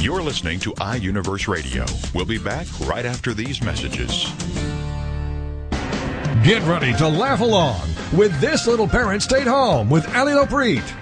You're 0.00 0.22
listening 0.22 0.58
to 0.60 0.72
iUniverse 0.72 1.46
Radio. 1.46 1.84
We'll 2.14 2.24
be 2.24 2.38
back 2.38 2.66
right 2.86 3.04
after 3.04 3.34
these 3.34 3.62
messages. 3.62 4.24
Get 6.42 6.62
ready 6.62 6.94
to 6.94 7.06
laugh 7.06 7.40
along 7.40 7.90
with 8.14 8.40
This 8.40 8.66
Little 8.66 8.88
Parent 8.88 9.22
Stayed 9.22 9.46
Home 9.46 9.90
with 9.90 10.08
Ali 10.16 10.32
Lopreet. 10.32 11.01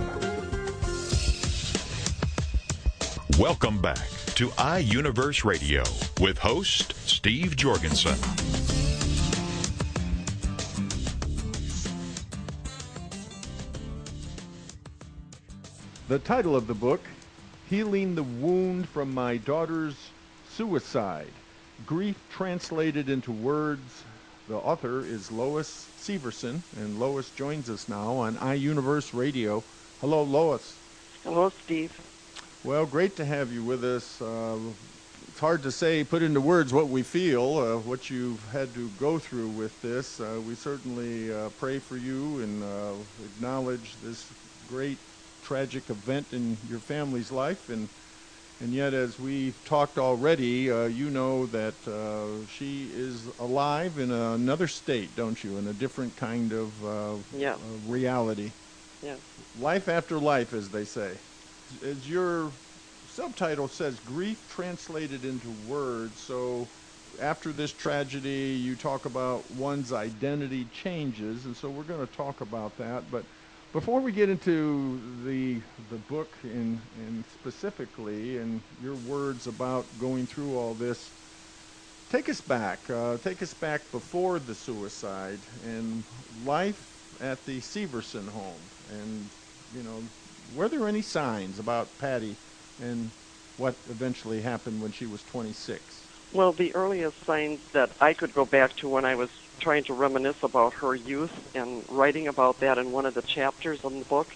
Welcome 3.41 3.81
back 3.81 4.07
to 4.35 4.49
iUniverse 4.49 5.43
Radio 5.43 5.81
with 6.19 6.37
host 6.37 6.93
Steve 7.07 7.55
Jorgensen. 7.55 8.13
The 16.07 16.19
title 16.19 16.55
of 16.55 16.67
the 16.67 16.75
book, 16.75 17.01
Healing 17.67 18.13
the 18.13 18.21
Wound 18.21 18.87
from 18.87 19.11
My 19.11 19.37
Daughter's 19.37 19.95
Suicide. 20.51 21.33
Grief 21.87 22.17
translated 22.29 23.09
into 23.09 23.31
words. 23.31 24.03
The 24.49 24.57
author 24.57 24.99
is 24.99 25.31
Lois 25.31 25.89
Severson, 25.99 26.61
and 26.77 26.99
Lois 26.99 27.31
joins 27.31 27.71
us 27.71 27.89
now 27.89 28.11
on 28.17 28.35
iUniverse 28.35 29.17
Radio. 29.17 29.63
Hello, 29.99 30.21
Lois. 30.21 30.77
Hello, 31.23 31.51
Steve. 31.63 31.99
Well, 32.63 32.85
great 32.85 33.15
to 33.15 33.25
have 33.25 33.51
you 33.51 33.63
with 33.63 33.83
us. 33.83 34.21
Uh, 34.21 34.73
it's 35.27 35.39
hard 35.39 35.63
to 35.63 35.71
say, 35.71 36.03
put 36.03 36.21
into 36.21 36.41
words 36.41 36.71
what 36.71 36.89
we 36.89 37.01
feel, 37.01 37.57
uh, 37.57 37.77
what 37.77 38.09
you've 38.09 38.43
had 38.49 38.73
to 38.75 38.89
go 38.91 39.17
through 39.17 39.49
with 39.49 39.81
this. 39.81 40.19
Uh, 40.19 40.39
we 40.41 40.53
certainly 40.53 41.33
uh, 41.33 41.49
pray 41.49 41.79
for 41.79 41.97
you 41.97 42.39
and 42.41 42.63
uh, 42.63 42.95
acknowledge 43.23 43.95
this 43.97 44.31
great 44.67 44.99
tragic 45.41 45.89
event 45.89 46.33
in 46.33 46.59
your 46.67 46.79
family's 46.79 47.31
life. 47.31 47.69
And 47.69 47.89
and 48.59 48.75
yet, 48.75 48.93
as 48.93 49.17
we've 49.17 49.63
talked 49.63 49.97
already, 49.97 50.69
uh, 50.69 50.85
you 50.85 51.09
know 51.09 51.47
that 51.47 51.87
uh, 51.87 52.45
she 52.45 52.91
is 52.93 53.25
alive 53.39 53.97
in 53.97 54.11
another 54.11 54.67
state, 54.67 55.15
don't 55.15 55.43
you? 55.43 55.57
In 55.57 55.65
a 55.65 55.73
different 55.73 56.15
kind 56.15 56.53
of 56.53 56.85
uh, 56.85 57.17
Yeah. 57.35 57.55
uh, 57.55 57.79
reality. 57.79 58.53
Yeah. 59.01 59.15
Life 59.55 59.87
after 59.87 60.19
life, 60.19 60.53
as 60.53 60.69
they 60.69 60.85
say. 60.85 61.21
As 61.81 62.09
your 62.09 62.53
subtitle 63.05 63.67
says, 63.67 63.99
grief 63.99 64.47
translated 64.47 65.25
into 65.25 65.51
words. 65.51 66.21
So 66.21 66.69
after 67.19 67.51
this 67.53 67.73
tragedy, 67.73 68.59
you 68.61 68.75
talk 68.75 69.05
about 69.05 69.51
one's 69.51 69.91
identity 69.91 70.65
changes, 70.65 71.45
and 71.45 71.55
so 71.55 71.69
we're 71.69 71.83
going 71.83 72.05
to 72.05 72.11
talk 72.11 72.41
about 72.41 72.77
that. 72.77 73.11
But 73.11 73.25
before 73.71 74.01
we 74.01 74.11
get 74.11 74.29
into 74.29 75.23
the 75.23 75.61
the 75.89 75.97
book 75.97 76.37
in, 76.43 76.81
in 76.95 77.25
specifically 77.27 78.37
and 78.37 78.61
your 78.81 78.95
words 78.95 79.47
about 79.47 79.97
going 79.97 80.27
through 80.27 80.57
all 80.57 80.73
this, 80.73 81.11
take 82.09 82.29
us 82.29 82.41
back. 82.41 82.89
Uh, 82.89 83.17
take 83.17 83.41
us 83.41 83.53
back 83.53 83.91
before 83.91 84.39
the 84.39 84.55
suicide 84.55 85.45
and 85.63 86.03
life 86.43 86.87
at 87.19 87.45
the 87.45 87.59
Severson 87.59 88.27
home. 88.29 88.69
And 88.89 89.29
you 89.73 89.83
know, 89.83 90.09
were 90.53 90.69
there 90.69 90.87
any 90.87 91.01
signs 91.01 91.59
about 91.59 91.97
Patty 91.97 92.37
and 92.79 93.11
what 93.57 93.77
eventually 93.89 94.41
happened 94.41 94.81
when 94.81 94.91
she 94.91 95.05
was 95.05 95.23
26? 95.23 96.07
Well, 96.33 96.53
the 96.53 96.73
earliest 96.73 97.17
signs 97.25 97.59
that 97.73 97.91
I 97.99 98.13
could 98.13 98.33
go 98.33 98.45
back 98.45 98.77
to 98.77 98.87
when 98.87 99.03
I 99.03 99.15
was 99.15 99.29
trying 99.59 99.83
to 99.85 99.93
reminisce 99.93 100.37
about 100.43 100.73
her 100.75 100.95
youth 100.95 101.31
and 101.53 101.83
writing 101.89 102.27
about 102.27 102.61
that 102.61 102.77
in 102.77 102.91
one 102.91 103.05
of 103.05 103.13
the 103.13 103.21
chapters 103.21 103.79
in 103.83 103.99
the 103.99 104.05
book 104.05 104.27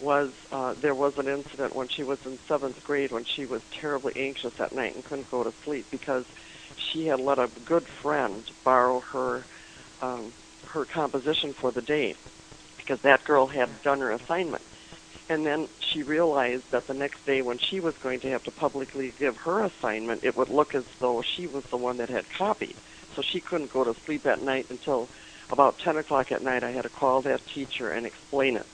was 0.00 0.32
uh, 0.52 0.74
there 0.80 0.94
was 0.94 1.12
an 1.16 1.28
incident 1.28 1.74
when 1.74 1.88
she 1.88 2.02
was 2.02 2.18
in 2.24 2.38
seventh 2.46 2.82
grade 2.84 3.10
when 3.10 3.24
she 3.24 3.46
was 3.46 3.62
terribly 3.80 4.12
anxious 4.16 4.52
at 4.58 4.72
night 4.72 4.94
and 4.94 5.04
couldn't 5.04 5.30
go 5.30 5.42
to 5.42 5.52
sleep 5.64 5.86
because 5.90 6.24
she 6.92 7.06
had 7.06 7.20
let 7.20 7.38
a 7.38 7.48
good 7.64 7.86
friend 8.00 8.50
borrow 8.64 9.00
her 9.00 9.46
um, 10.00 10.32
her 10.66 10.84
composition 10.84 11.54
for 11.60 11.72
the 11.72 11.80
day 11.80 12.14
because 12.76 12.98
that 13.02 13.24
girl 13.24 13.48
had 13.48 13.82
done 13.82 14.00
her 14.00 14.12
assignment. 14.12 14.62
And 15.28 15.44
then 15.44 15.68
she 15.92 16.02
realized 16.02 16.64
that 16.72 16.86
the 16.86 16.94
next 16.94 17.24
day 17.26 17.42
when 17.42 17.58
she 17.58 17.80
was 17.80 17.94
going 18.02 18.20
to 18.20 18.28
have 18.28 18.42
to 18.44 18.50
publicly 18.50 19.14
give 19.18 19.36
her 19.36 19.62
assignment, 19.62 20.24
it 20.24 20.36
would 20.36 20.48
look 20.48 20.74
as 20.74 20.84
though 21.00 21.22
she 21.36 21.46
was 21.46 21.64
the 21.70 21.76
one 21.76 21.98
that 21.98 22.08
had 22.08 22.24
copied. 22.36 22.76
so 23.14 23.22
she 23.22 23.40
couldn't 23.40 23.72
go 23.72 23.84
to 23.84 23.94
sleep 24.06 24.26
at 24.26 24.42
night 24.42 24.66
until 24.70 25.10
about 25.50 25.78
10 25.84 25.96
o'clock 25.96 26.32
at 26.32 26.42
night. 26.42 26.62
I 26.64 26.72
had 26.72 26.82
to 26.82 26.88
call 26.88 27.22
that 27.22 27.40
teacher 27.54 27.90
and 27.90 28.06
explain 28.06 28.56
it 28.56 28.66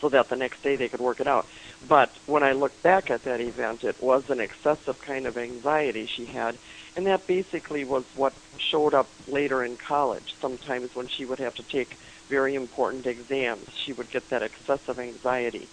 so 0.00 0.08
that 0.10 0.28
the 0.28 0.36
next 0.36 0.62
day 0.62 0.76
they 0.76 0.88
could 0.88 1.00
work 1.00 1.20
it 1.20 1.26
out. 1.26 1.46
But 1.88 2.10
when 2.26 2.42
I 2.42 2.52
look 2.52 2.82
back 2.82 3.10
at 3.10 3.24
that 3.24 3.40
event, 3.40 3.84
it 3.84 3.96
was 4.02 4.24
an 4.28 4.40
excessive 4.40 5.00
kind 5.06 5.26
of 5.26 5.36
anxiety 5.36 6.08
she 6.16 6.26
had, 6.26 6.58
and 6.96 7.06
that 7.06 7.26
basically 7.26 7.84
was 7.84 8.04
what 8.14 8.34
showed 8.70 8.94
up 8.94 9.12
later 9.26 9.64
in 9.64 9.76
college. 9.76 10.26
Sometimes 10.40 10.90
when 10.94 11.08
she 11.16 11.24
would 11.24 11.38
have 11.38 11.54
to 11.54 11.62
take 11.62 11.96
very 12.28 12.54
important 12.54 13.06
exams, 13.06 13.66
she 13.84 13.92
would 13.92 14.10
get 14.10 14.30
that 14.30 14.42
excessive 14.42 14.98
anxiety. 14.98 15.68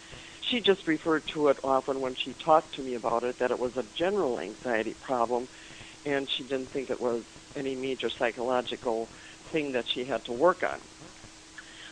She 0.49 0.59
just 0.59 0.87
referred 0.87 1.23
to 1.33 1.47
it 1.49 1.57
often 1.63 2.01
when 2.01 2.15
she 2.15 2.35
talked 2.43 2.75
to 2.75 2.81
me 2.81 2.95
about 2.95 3.23
it 3.23 3.37
that 3.39 3.51
it 3.51 3.59
was 3.59 3.73
a 3.77 3.83
general 3.97 4.39
anxiety 4.39 4.95
problem, 4.95 5.47
and 6.05 6.27
she 6.35 6.43
didn't 6.43 6.71
think 6.73 6.89
it 6.89 6.99
was 6.99 7.23
any 7.55 7.75
major 7.75 8.09
psychological 8.17 9.09
thing 9.51 9.71
that 9.73 9.85
she 9.93 10.05
had 10.05 10.25
to 10.25 10.33
work 10.33 10.63
on. 10.63 10.81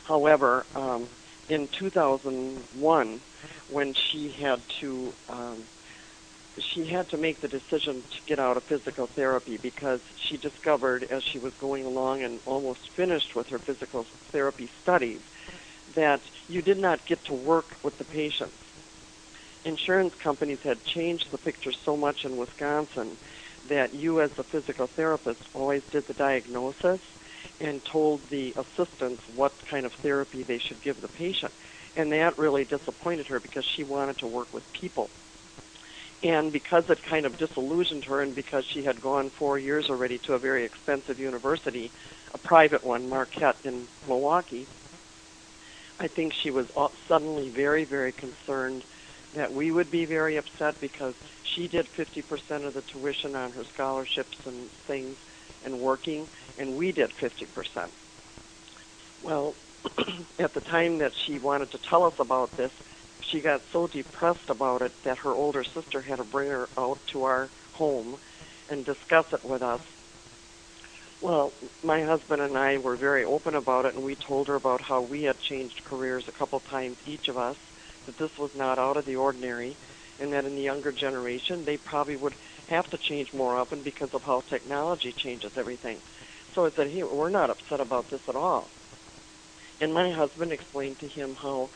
However, 0.04 0.66
um, 0.76 1.10
in 1.50 1.68
2001, 1.78 3.22
when 3.68 3.94
she 4.12 4.36
had 4.42 4.64
to 4.82 5.14
um, 5.28 5.68
she 6.74 6.88
had 6.88 7.10
to 7.10 7.18
make 7.18 7.42
the 7.42 7.48
decision 7.48 8.04
to 8.04 8.18
get 8.28 8.40
out 8.40 8.58
of 8.58 8.64
physical 8.66 9.10
therapy 9.16 9.58
because 9.58 10.00
she 10.28 10.38
discovered 10.38 11.06
as 11.12 11.22
she 11.32 11.40
was 11.40 11.54
going 11.60 11.86
along 11.86 12.24
and 12.24 12.40
almost 12.46 12.80
finished 12.96 13.36
with 13.36 13.48
her 13.48 13.60
physical 13.60 14.06
therapy 14.32 14.70
studies 14.82 15.22
that 15.96 16.22
you 16.48 16.62
did 16.62 16.78
not 16.78 17.06
get 17.08 17.24
to 17.26 17.34
work 17.34 17.76
with 17.84 17.98
the 17.98 18.06
patients. 18.06 18.58
Insurance 19.66 20.14
companies 20.24 20.60
had 20.64 20.84
changed 20.86 21.26
the 21.32 21.38
picture 21.38 21.72
so 21.84 21.98
much 21.98 22.20
in 22.24 22.38
Wisconsin 22.38 23.18
that 23.68 23.94
you 23.94 24.22
as 24.22 24.32
a 24.38 24.44
physical 24.44 24.88
therapist 24.96 25.42
always 25.54 25.82
did 25.92 26.06
the 26.08 26.14
diagnosis 26.14 27.02
and 27.60 27.82
told 27.92 28.22
the 28.30 28.54
assistants 28.56 29.22
what 29.28 29.54
kind 29.70 29.86
of 29.86 29.92
therapy 30.02 30.44
they 30.44 30.60
should 30.66 30.82
give 30.82 31.02
the 31.02 31.10
patient. 31.10 31.54
And 31.96 32.12
that 32.14 32.38
really 32.38 32.64
disappointed 32.64 33.28
her 33.28 33.42
because 33.42 33.66
she 33.76 33.84
wanted 33.84 34.18
to 34.20 34.28
work 34.28 34.54
with 34.54 34.64
people. 34.80 35.12
And 36.22 36.52
because 36.52 36.84
it 36.90 37.00
kind 37.10 37.26
of 37.26 37.38
disillusioned 37.38 38.04
her, 38.06 38.22
and 38.22 38.36
because 38.36 38.66
she 38.74 38.84
had 38.84 39.02
gone 39.02 39.32
four 39.40 39.58
years 39.58 39.86
already 39.90 40.20
to 40.26 40.34
a 40.34 40.40
very 40.40 40.66
expensive 40.66 41.18
university, 41.18 41.92
a 42.34 42.38
private 42.38 42.84
one, 42.84 43.08
Marquette 43.08 43.56
in 43.64 43.88
Milwaukee, 44.06 44.68
I 46.00 46.08
think 46.08 46.34
she 46.44 46.52
was 46.52 46.68
suddenly 47.08 47.50
very, 47.50 47.86
very 47.86 48.12
concerned 48.12 48.84
that 49.36 49.54
we 49.54 49.72
would 49.72 49.92
be 49.92 50.06
very 50.06 50.38
upset 50.38 50.76
because 50.82 51.14
she 51.56 51.68
did 51.68 51.88
50% 51.98 52.68
of 52.68 52.74
the 52.74 52.82
tuition 52.82 53.36
on 53.36 53.52
her 53.52 53.64
scholarships 53.74 54.38
and 54.46 54.70
things 54.88 55.16
and 55.64 55.80
working, 55.80 56.28
and 56.58 56.76
we 56.76 56.92
did 56.92 57.12
50%. 57.22 57.90
Well, 59.22 59.56
at 60.40 60.54
the 60.54 60.62
time 60.62 60.98
that 61.00 61.12
she 61.26 61.38
wanted 61.40 61.72
to 61.72 61.80
tell 61.90 62.06
us 62.06 62.14
about 62.20 62.56
this, 62.58 62.72
she 63.32 63.42
got 63.42 63.62
so 63.72 63.88
depressed 63.88 64.50
about 64.50 64.82
it 64.82 64.92
that 65.06 65.18
her 65.20 65.32
older 65.32 65.64
sister 65.76 66.02
had 66.02 66.18
to 66.18 66.24
bring 66.24 66.50
her 66.50 66.70
out 66.78 67.00
to 67.12 67.24
our 67.24 67.50
home 67.74 68.18
and 68.70 68.86
discuss 68.86 69.26
it 69.32 69.44
with 69.44 69.62
us. 69.62 69.82
Well, 71.22 71.54
my 71.84 72.06
husband 72.06 72.42
and 72.42 72.58
I 72.58 72.78
were 72.78 72.96
very 72.96 73.26
open 73.26 73.56
about 73.56 73.86
it, 73.86 73.96
and 73.96 74.04
we 74.04 74.16
told 74.16 74.48
her 74.48 74.56
about 74.56 74.82
how 74.82 75.02
we 75.02 75.24
had 75.24 75.36
changed 75.50 75.82
careers 75.86 76.24
a 76.28 76.38
couple 76.38 76.60
times, 76.62 76.98
each 77.06 77.28
of 77.28 77.38
us, 77.38 77.58
that 78.06 78.18
this 78.18 78.30
was 78.40 78.52
not 78.56 78.80
out 78.80 78.96
of 78.96 79.06
the 79.06 79.18
ordinary, 79.18 79.78
and 80.20 80.32
that 80.32 80.46
in 80.46 80.56
the 80.56 80.62
younger 80.62 80.92
generation, 80.94 81.66
they 81.66 81.78
probably 81.78 82.16
would 82.16 82.36
have 82.70 82.86
to 82.86 82.98
change 83.10 83.30
more 83.34 83.58
often 83.58 83.84
because 83.84 84.10
of 84.14 84.22
how 84.22 84.42
technology 84.50 85.14
changes 85.24 85.52
everything. 85.58 86.00
So 86.56 86.66
I 86.66 86.70
said, 86.76 86.88
hey, 86.88 87.04
we're 87.04 87.30
not 87.30 87.50
upset 87.50 87.82
about 87.82 88.10
this 88.10 88.22
at 88.28 88.36
all. 88.36 88.70
And 89.82 89.94
my 89.94 90.12
husband 90.14 90.52
explained 90.52 91.00
to 91.00 91.08
him 91.08 91.36
how, 91.42 91.70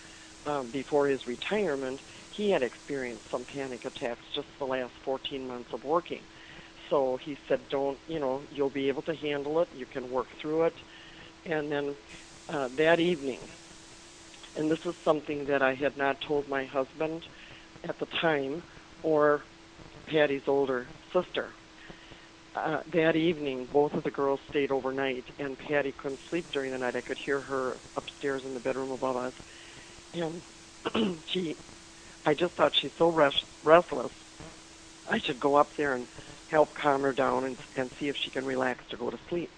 um, 0.46 0.72
before 0.72 1.08
his 1.08 1.26
retirement, 1.28 2.00
he 2.36 2.52
had 2.52 2.64
experienced 2.64 3.24
some 3.32 3.46
panic 3.54 3.86
attacks 3.86 4.22
just 4.36 4.48
the 4.60 4.66
last 4.66 4.91
14 5.06 5.48
months 5.48 5.70
of 5.74 5.84
working. 5.84 6.22
So 6.89 7.18
he 7.24 7.38
said, 7.48 7.60
don't, 7.70 7.98
you 8.08 8.20
know, 8.20 8.41
you'll 8.52 8.70
be 8.70 8.88
able 8.88 9.02
to 9.04 9.16
handle 9.16 9.62
it. 9.62 9.68
You 9.76 9.86
can 9.86 10.12
work 10.12 10.28
through 10.41 10.64
it. 10.64 10.74
And 11.46 11.72
then 11.72 11.96
uh, 12.50 12.70
that 12.78 13.00
evening, 13.00 13.39
and 14.56 14.70
this 14.70 14.80
is 14.86 14.94
something 15.04 15.46
that 15.48 15.62
I 15.62 15.74
had 15.74 15.98
not 15.98 16.18
told 16.28 16.48
my 16.48 16.66
husband 16.66 17.24
at 17.84 17.98
the 18.00 18.06
time 18.22 18.64
or 19.02 19.41
Patty's 20.08 20.44
older 20.48 20.88
sister. 21.14 21.50
Uh, 22.56 22.82
that 22.94 23.16
evening, 23.16 23.68
both 23.74 23.94
of 23.94 24.04
the 24.04 24.12
girls 24.12 24.39
stayed 24.52 24.72
overnight, 24.72 25.24
and 25.39 25.58
Patty 25.58 25.91
couldn't 25.91 26.20
sleep 26.30 26.46
during 26.54 26.72
the 26.72 26.78
night. 26.78 26.96
I 26.96 27.02
could 27.02 27.18
hear 27.26 27.41
her 27.41 27.78
upstairs 27.98 28.44
in 28.46 28.54
the 28.54 28.60
bedroom 28.60 28.91
above 28.91 29.18
us, 29.18 29.34
and 30.14 30.41
she, 31.34 31.55
I 32.26 32.34
just 32.34 32.53
thought 32.55 32.72
she's 32.82 32.91
so 32.97 33.09
rest, 33.09 33.36
restless. 33.64 34.11
I 35.09 35.20
should 35.26 35.39
go 35.39 35.55
up 35.55 35.70
there 35.78 35.95
and 35.95 36.07
help 36.49 36.70
calm 36.82 37.01
her 37.01 37.14
down 37.14 37.45
and, 37.45 37.57
and 37.78 37.89
see 37.99 38.07
if 38.07 38.16
she 38.24 38.32
can 38.32 38.45
relax 38.45 38.84
to 38.91 38.97
go 38.97 39.09
to 39.09 39.18
sleep. 39.30 39.49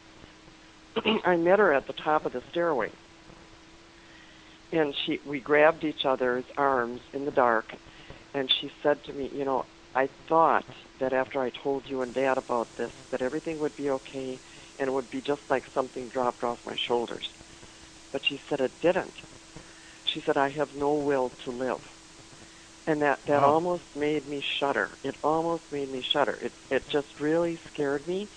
I 1.25 1.35
met 1.35 1.59
her 1.59 1.73
at 1.73 1.87
the 1.87 1.93
top 1.93 2.25
of 2.25 2.33
the 2.33 2.41
stairway, 2.51 2.91
and 4.71 4.93
she, 5.05 5.19
we 5.27 5.39
grabbed 5.39 5.83
each 5.83 6.05
other's 6.05 6.45
arms 6.57 7.01
in 7.13 7.25
the 7.25 7.31
dark, 7.31 7.65
and 8.33 8.49
she 8.61 8.71
said 8.81 9.03
to 9.05 9.13
me, 9.13 9.29
"You 9.33 9.45
know, 9.45 9.65
I 9.95 10.09
thought 10.27 10.65
that 10.99 11.13
after 11.13 11.41
I 11.41 11.51
told 11.63 11.83
you 11.87 12.01
and 12.01 12.13
Dad 12.13 12.37
about 12.37 12.67
this, 12.77 12.91
that 13.11 13.21
everything 13.21 13.59
would 13.59 13.75
be 13.77 13.89
okay 13.89 14.39
and 14.77 14.89
it 14.89 14.91
would 14.91 15.09
be 15.09 15.21
just 15.21 15.41
like 15.49 15.63
something 15.73 16.09
dropped 16.09 16.43
off 16.43 16.57
my 16.65 16.75
shoulders. 16.87 17.25
But 18.11 18.21
she 18.27 18.39
said 18.49 18.59
it 18.59 18.71
didn't. 18.81 19.13
She 20.15 20.23
said, 20.25 20.37
I 20.37 20.51
have 20.51 20.69
no 20.75 20.95
will 20.95 21.33
to 21.45 21.51
live. 21.51 21.81
And 22.87 23.01
that, 23.03 23.19
that 23.27 23.43
Wow. 23.43 23.43
almost 23.43 23.83
made 23.95 24.27
me 24.27 24.43
shudder. 24.59 24.97
It 25.03 25.15
almost 25.23 25.65
made 25.71 25.91
me 25.91 26.03
shudder. 26.13 26.35
It, 26.41 26.53
it 26.71 26.83
just 26.91 27.07
really 27.21 27.59
scared 27.73 28.07
me. 28.07 28.29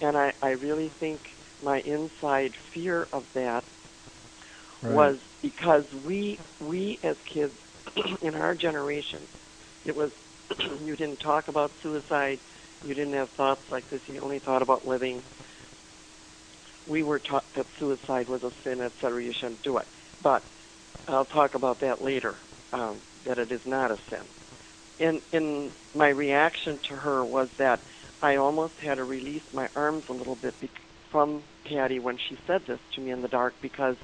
And 0.00 0.16
I, 0.16 0.32
I 0.42 0.48
really 0.50 0.92
think 1.00 1.22
my 1.62 1.80
inside 1.86 2.52
fear 2.74 3.08
of 3.12 3.26
that 3.34 3.64
Right. 4.82 4.94
was 4.94 5.16
because 5.42 5.84
we 6.04 6.40
we 6.60 7.00
as 7.04 7.16
kids 7.32 7.54
in 8.22 8.34
our 8.34 8.54
generation, 8.54 9.28
it 9.84 9.96
was 9.96 10.10
you 10.84 10.96
didn't 10.96 11.18
talk 11.18 11.48
about 11.48 11.72
suicide, 11.82 12.40
you 12.82 12.94
didn't 12.94 13.14
have 13.14 13.30
thoughts 13.36 13.62
like 13.70 13.88
this, 13.90 14.00
you 14.06 14.20
only 14.20 14.40
thought 14.40 14.62
about 14.62 14.86
living. 14.86 15.24
We 16.86 17.02
were 17.02 17.18
taught 17.18 17.46
that 17.56 17.66
suicide 17.78 18.28
was 18.28 18.42
a 18.42 18.50
sin, 18.64 18.80
etc. 18.82 19.24
You 19.24 19.32
shouldn't 19.40 19.62
do 19.62 19.78
it. 19.78 19.86
But 20.22 20.44
I'll 21.08 21.24
talk 21.26 21.54
about 21.54 21.80
that 21.80 22.02
later. 22.02 22.36
Um, 22.72 23.02
that 23.26 23.38
it 23.38 23.52
is 23.52 23.60
not 23.66 23.90
a 23.90 23.96
sin. 24.10 24.26
In 24.98 25.20
in 25.32 25.72
my 25.94 26.08
reaction 26.08 26.78
to 26.88 26.96
her 26.96 27.24
was 27.24 27.48
that 27.58 27.80
I 28.22 28.36
almost 28.36 28.74
had 28.82 28.96
to 28.96 29.04
release 29.04 29.42
my 29.52 29.68
arms 29.76 30.04
a 30.08 30.12
little 30.12 30.36
bit 30.36 30.54
bec- 30.60 30.70
from 31.12 31.44
Patty 31.66 32.00
when 32.00 32.16
she 32.28 32.36
said 32.46 32.62
this 32.66 32.80
to 32.94 33.00
me 33.00 33.10
in 33.12 33.22
the 33.22 33.28
dark 33.28 33.54
because 33.62 33.96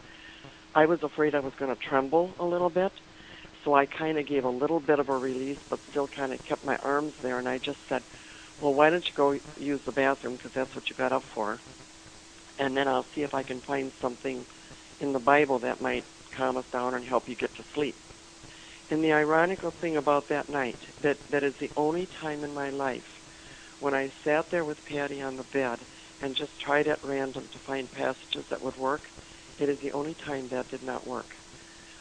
I 0.74 0.86
was 0.86 1.00
afraid 1.02 1.34
I 1.34 1.40
was 1.40 1.52
going 1.58 1.74
to 1.74 1.88
tremble 1.88 2.34
a 2.38 2.44
little 2.44 2.70
bit. 2.70 2.92
So 3.64 3.74
I 3.74 3.86
kind 3.86 4.18
of 4.18 4.26
gave 4.26 4.44
a 4.44 4.48
little 4.50 4.80
bit 4.80 4.98
of 5.00 5.08
a 5.08 5.16
release, 5.16 5.58
but 5.68 5.80
still 5.90 6.08
kind 6.08 6.32
of 6.32 6.38
kept 6.48 6.64
my 6.64 6.76
arms 6.76 7.12
there. 7.22 7.38
And 7.38 7.48
I 7.48 7.58
just 7.58 7.78
said, 7.88 8.02
well, 8.60 8.74
why 8.74 8.90
don't 8.90 9.04
you 9.04 9.12
go 9.16 9.38
use 9.56 9.80
the 9.84 9.92
bathroom 9.92 10.36
because 10.36 10.52
that's 10.54 10.74
what 10.74 10.88
you 10.88 10.96
got 10.96 11.12
up 11.12 11.22
for. 11.34 11.60
And 12.58 12.76
then 12.76 12.88
I'll 12.88 13.06
see 13.14 13.22
if 13.22 13.34
I 13.34 13.42
can 13.42 13.60
find 13.66 13.92
something 14.00 14.46
in 15.00 15.12
the 15.12 15.18
Bible 15.18 15.58
that 15.60 15.80
might 15.80 16.04
calm 16.40 16.56
us 16.56 16.64
down 16.72 16.94
and 16.94 17.04
help 17.04 17.28
you 17.28 17.36
get 17.36 17.54
to 17.56 17.64
sleep. 17.74 17.96
And 18.90 19.04
the 19.04 19.12
ironical 19.12 19.72
thing 19.80 19.96
about 19.96 20.24
that 20.30 20.48
night, 20.48 20.78
that, 21.02 21.18
that 21.30 21.44
is 21.44 21.54
the 21.60 21.70
only 21.76 22.08
time 22.20 22.42
in 22.42 22.54
my 22.54 22.70
life 22.70 23.02
when 23.80 23.94
I 23.94 24.12
sat 24.24 24.46
there 24.50 24.64
with 24.64 24.76
Patty 24.84 25.20
on 25.22 25.36
the 25.36 25.44
bed 25.54 25.78
and 26.20 26.36
just 26.36 26.50
tried 26.64 26.86
at 26.86 27.02
random 27.02 27.48
to 27.52 27.58
find 27.66 27.90
passages 27.90 28.44
that 28.50 28.62
would 28.62 28.76
work, 28.76 29.00
it 29.58 29.68
is 29.68 29.78
the 29.82 29.92
only 29.92 30.14
time 30.26 30.48
that 30.50 30.68
did 30.68 30.82
not 30.82 31.06
work. 31.06 31.28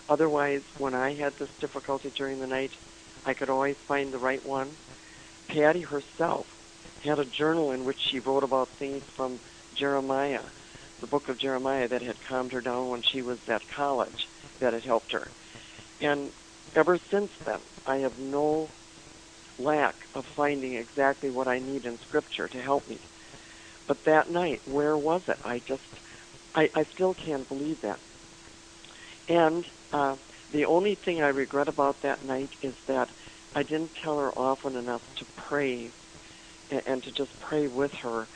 Otherwise, 0.09 0.61
when 0.77 0.93
I 0.93 1.15
had 1.15 1.33
this 1.39 1.49
difficulty 1.61 2.11
during 2.17 2.39
the 2.39 2.47
night, 2.47 2.71
I 3.25 3.33
could 3.33 3.49
always 3.49 3.77
find 3.87 4.13
the 4.13 4.17
right 4.17 4.45
one. 4.45 4.71
Patty 5.47 5.81
herself 5.81 6.45
had 7.03 7.19
a 7.19 7.25
journal 7.25 7.71
in 7.71 7.85
which 7.85 7.99
she 8.11 8.19
wrote 8.19 8.43
about 8.43 8.69
things 8.77 9.03
from 9.15 9.39
Jeremiah, 9.77 10.43
the 10.99 11.07
book 11.07 11.29
of 11.29 11.39
Jeremiah 11.39 11.87
that 11.87 12.01
had 12.01 12.17
calmed 12.27 12.51
her 12.51 12.61
down 12.61 12.89
when 12.89 13.03
she 13.13 13.21
was 13.21 13.39
at 13.47 13.61
college, 13.73 14.19
that 14.59 14.73
had 14.73 14.83
helped 14.83 15.11
her. 15.11 15.31
And 16.01 16.31
ever 16.75 16.99
since 17.11 17.31
then, 17.45 17.59
I 17.85 17.97
have 17.97 18.17
no 18.17 18.69
lack 19.57 19.95
of 20.15 20.23
finding 20.35 20.75
exactly 20.75 21.29
what 21.29 21.47
I 21.47 21.59
need 21.59 21.85
in 21.85 21.97
Scripture 22.07 22.47
to 22.47 22.61
help 22.61 22.87
me. 22.87 22.99
But 23.87 24.05
that 24.05 24.29
night, 24.29 24.61
where 24.65 24.97
was 24.97 25.21
it? 25.27 25.37
I 25.43 25.59
just, 25.67 25.81
I, 26.55 26.69
I 26.75 26.85
still 26.93 27.13
can't 27.13 27.47
believe 27.47 27.81
that. 27.81 27.99
And 29.27 29.65
uh, 29.91 30.15
the 30.53 30.65
only 30.65 30.97
thing 31.03 31.21
I 31.21 31.27
regret 31.27 31.67
about 31.67 32.01
that 32.03 32.23
night 32.23 32.51
is 32.61 32.75
that 32.87 33.09
I 33.55 33.63
didn't 33.63 33.91
tell 34.03 34.17
her 34.17 34.31
often 34.37 34.75
enough 34.75 35.01
to 35.17 35.25
pray 35.49 35.91
and, 36.69 36.81
and 36.85 37.03
to 37.03 37.11
just 37.11 37.31
pray 37.39 37.67
with 37.67 37.91
her 38.01 38.29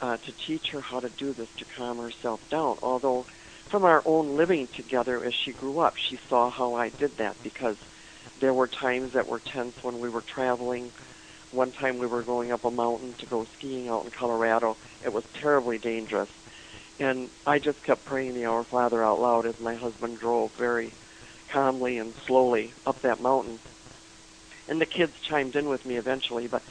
uh, 0.00 0.16
to 0.16 0.32
teach 0.46 0.66
her 0.72 0.80
how 0.80 1.00
to 1.00 1.08
do 1.10 1.32
this 1.32 1.48
to 1.58 1.64
calm 1.76 1.98
herself 1.98 2.40
down. 2.50 2.76
Although, 2.82 3.26
from 3.74 3.84
our 3.84 4.04
own 4.06 4.36
living 4.36 4.68
together 4.68 5.24
as 5.24 5.34
she 5.34 5.50
grew 5.50 5.80
up, 5.80 5.96
she 5.96 6.16
saw 6.28 6.48
how 6.48 6.74
I 6.74 6.90
did 6.90 7.16
that 7.16 7.34
because 7.42 7.76
there 8.38 8.54
were 8.54 8.68
times 8.68 9.14
that 9.14 9.26
were 9.26 9.40
tense 9.40 9.82
when 9.82 9.98
we 9.98 10.08
were 10.08 10.20
traveling. 10.20 10.92
One 11.50 11.72
time 11.72 11.98
we 11.98 12.06
were 12.06 12.22
going 12.22 12.52
up 12.52 12.64
a 12.64 12.70
mountain 12.70 13.14
to 13.14 13.26
go 13.26 13.44
skiing 13.56 13.88
out 13.88 14.04
in 14.04 14.12
Colorado. 14.12 14.76
It 15.04 15.12
was 15.12 15.24
terribly 15.34 15.78
dangerous. 15.78 16.28
And 17.00 17.30
I 17.44 17.58
just 17.58 17.82
kept 17.82 18.04
praying 18.04 18.34
the 18.34 18.44
Our 18.44 18.62
Father 18.62 19.02
out 19.02 19.20
loud 19.20 19.44
as 19.44 19.58
my 19.58 19.74
husband 19.74 20.20
drove 20.20 20.52
very 20.52 20.92
calmly 21.48 21.98
and 21.98 22.14
slowly 22.26 22.74
up 22.86 23.02
that 23.02 23.20
mountain. 23.20 23.58
And 24.68 24.80
the 24.80 24.86
kids 24.86 25.18
chimed 25.20 25.56
in 25.56 25.68
with 25.68 25.84
me 25.84 25.96
eventually, 25.96 26.46
but 26.46 26.62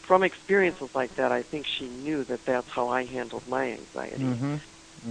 from 0.00 0.24
experiences 0.24 0.92
like 0.92 1.14
that, 1.14 1.30
I 1.30 1.42
think 1.42 1.66
she 1.66 1.86
knew 1.86 2.24
that 2.24 2.44
that's 2.44 2.68
how 2.68 2.88
I 2.88 3.04
handled 3.04 3.46
my 3.46 3.70
anxiety. 3.70 4.24
Mm-hmm. 4.24 4.56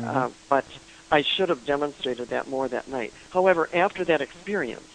Uh, 0.03 0.29
but 0.49 0.65
I 1.11 1.23
should 1.37 1.49
have 1.49 1.65
demonstrated 1.65 2.29
that 2.29 2.47
more 2.47 2.69
that 2.69 2.87
night. 2.87 3.13
However, 3.31 3.69
after 3.73 4.05
that 4.05 4.21
experience, 4.21 4.87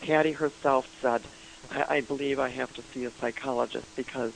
Patty 0.00 0.32
herself 0.32 0.84
said, 1.02 1.22
I, 1.70 1.96
I 1.96 2.00
believe 2.00 2.38
I 2.38 2.50
have 2.50 2.72
to 2.74 2.82
see 2.94 3.04
a 3.04 3.12
psychologist 3.20 3.86
because 3.96 4.32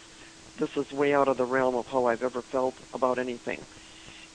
this 0.59 0.70
is 0.76 0.91
way 0.93 1.14
out 1.14 1.28
of 1.28 1.37
the 1.37 1.45
realm 1.45 1.76
of 1.76 1.87
how 1.87 2.07
I've 2.07 2.22
ever 2.22 2.43
felt 2.43 2.74
about 2.93 3.18
anything. 3.18 3.61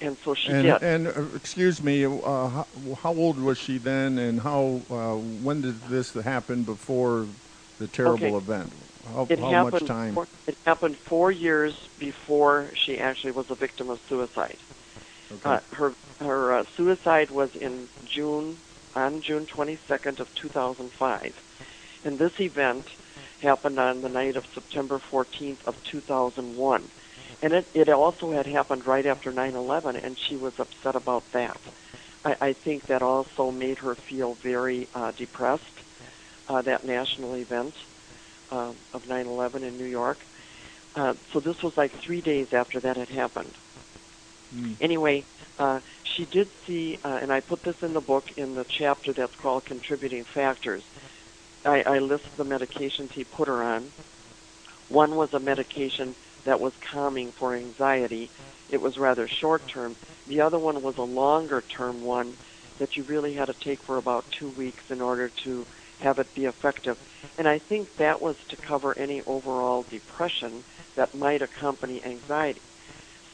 And 0.01 0.17
so 0.23 0.33
she 0.33 0.53
and, 0.53 0.63
did. 0.63 0.81
and 0.81 1.07
uh, 1.07 1.35
excuse 1.35 1.83
me, 1.83 2.05
uh, 2.05 2.09
how, 2.11 2.67
how 3.01 3.13
old 3.13 3.37
was 3.37 3.57
she 3.57 3.77
then, 3.77 4.17
and 4.17 4.39
how 4.39 4.81
uh, 4.89 5.15
when 5.17 5.61
did 5.61 5.81
this 5.89 6.13
happen 6.13 6.63
before 6.63 7.27
the 7.79 7.87
terrible 7.87 8.27
Okay. 8.27 8.37
event? 8.37 8.73
How, 9.05 9.27
it 9.29 9.39
how 9.39 9.51
happened 9.51 9.71
much 9.73 9.85
time? 9.85 10.15
Four, 10.15 10.27
it 10.47 10.57
happened 10.65 10.97
four 11.09 11.31
years 11.31 11.73
before 11.99 12.71
she 12.85 12.97
actually 12.97 13.31
was 13.31 13.47
a 13.49 13.55
victim 13.55 13.89
of 13.89 13.99
suicide. 14.07 14.57
Okay. 15.31 15.49
Uh, 15.49 15.59
her 15.71 15.93
her 16.19 16.59
uh, 16.59 16.63
suicide 16.75 17.31
was 17.31 17.49
in 17.59 17.87
June 18.13 18.57
on 18.95 19.21
June 19.21 19.45
22nd 19.45 20.19
of 20.19 20.27
2005, 20.41 21.33
and 22.03 22.19
this 22.19 22.31
event 22.39 22.85
happened 23.41 23.79
on 23.79 24.01
the 24.01 24.09
night 24.09 24.35
of 24.35 24.43
September 24.53 25.01
14th 25.11 25.63
of 25.65 25.75
2001, 25.91 26.89
and 27.41 27.53
it 27.53 27.67
it 27.73 27.89
also 27.89 28.31
had 28.31 28.47
happened 28.47 28.85
right 28.87 29.05
after 29.05 29.31
9/11, 29.31 30.03
and 30.03 30.17
she 30.27 30.35
was 30.35 30.53
upset 30.57 30.95
about 30.95 31.23
that. 31.33 31.57
I, 32.25 32.35
I 32.41 32.53
think 32.53 32.87
that 32.87 33.01
also 33.01 33.51
made 33.51 33.77
her 33.77 33.95
feel 34.09 34.35
very 34.43 34.89
uh, 34.93 35.11
depressed. 35.11 35.63
Uh, 36.49 36.63
that 36.63 36.83
national 36.83 37.35
event 37.35 37.75
uh, 38.51 38.73
of 38.93 39.03
9/11 39.03 39.61
in 39.61 39.77
New 39.77 39.85
York. 39.85 40.17
Uh, 40.95 41.13
so 41.31 41.39
this 41.39 41.55
was 41.61 41.73
like 41.77 41.91
three 42.03 42.21
days 42.21 42.47
after 42.51 42.79
that 42.79 42.97
had 42.97 43.09
happened. 43.09 43.53
Mm. 44.53 44.77
Anyway, 44.81 45.25
uh, 45.57 45.79
she 46.15 46.25
did 46.25 46.49
see, 46.65 46.99
uh, 47.03 47.19
and 47.21 47.31
I 47.31 47.39
put 47.39 47.63
this 47.63 47.75
in 47.81 47.93
the 47.93 48.01
book 48.01 48.25
in 48.37 48.55
the 48.55 48.65
chapter 48.77 49.13
that's 49.13 49.35
called 49.35 49.65
Contributing 49.65 50.25
Factors. 50.33 50.83
I, 51.65 51.81
I 51.81 51.99
list 51.99 52.23
the 52.37 52.45
medications 52.45 53.11
he 53.11 53.23
put 53.23 53.47
her 53.47 53.61
on. 53.61 53.91
One 54.87 55.15
was 55.15 55.29
a 55.33 55.39
medication 55.39 56.15
that 56.45 56.59
was 56.59 56.73
calming 56.91 57.31
for 57.37 57.55
anxiety. 57.55 58.31
It 58.69 58.81
was 58.81 58.97
rather 58.97 59.27
short 59.27 59.67
term. 59.67 59.95
The 60.27 60.41
other 60.41 60.57
one 60.57 60.81
was 60.81 60.95
a 60.97 61.03
longer 61.03 61.61
term 61.61 62.01
one 62.01 62.37
that 62.79 62.95
you 62.95 63.03
really 63.03 63.33
had 63.33 63.45
to 63.45 63.53
take 63.53 63.83
for 63.83 63.97
about 63.97 64.25
two 64.39 64.49
weeks 64.49 64.83
in 64.89 65.01
order 65.01 65.29
to 65.43 65.65
have 65.99 66.17
it 66.17 66.33
be 66.33 66.45
effective. 66.45 66.97
And 67.37 67.47
I 67.47 67.59
think 67.59 67.97
that 67.97 68.21
was 68.21 68.35
to 68.49 68.55
cover 68.55 68.97
any 68.97 69.21
overall 69.21 69.85
depression 69.89 70.63
that 70.95 71.13
might 71.13 71.41
accompany 71.41 72.03
anxiety. 72.03 72.61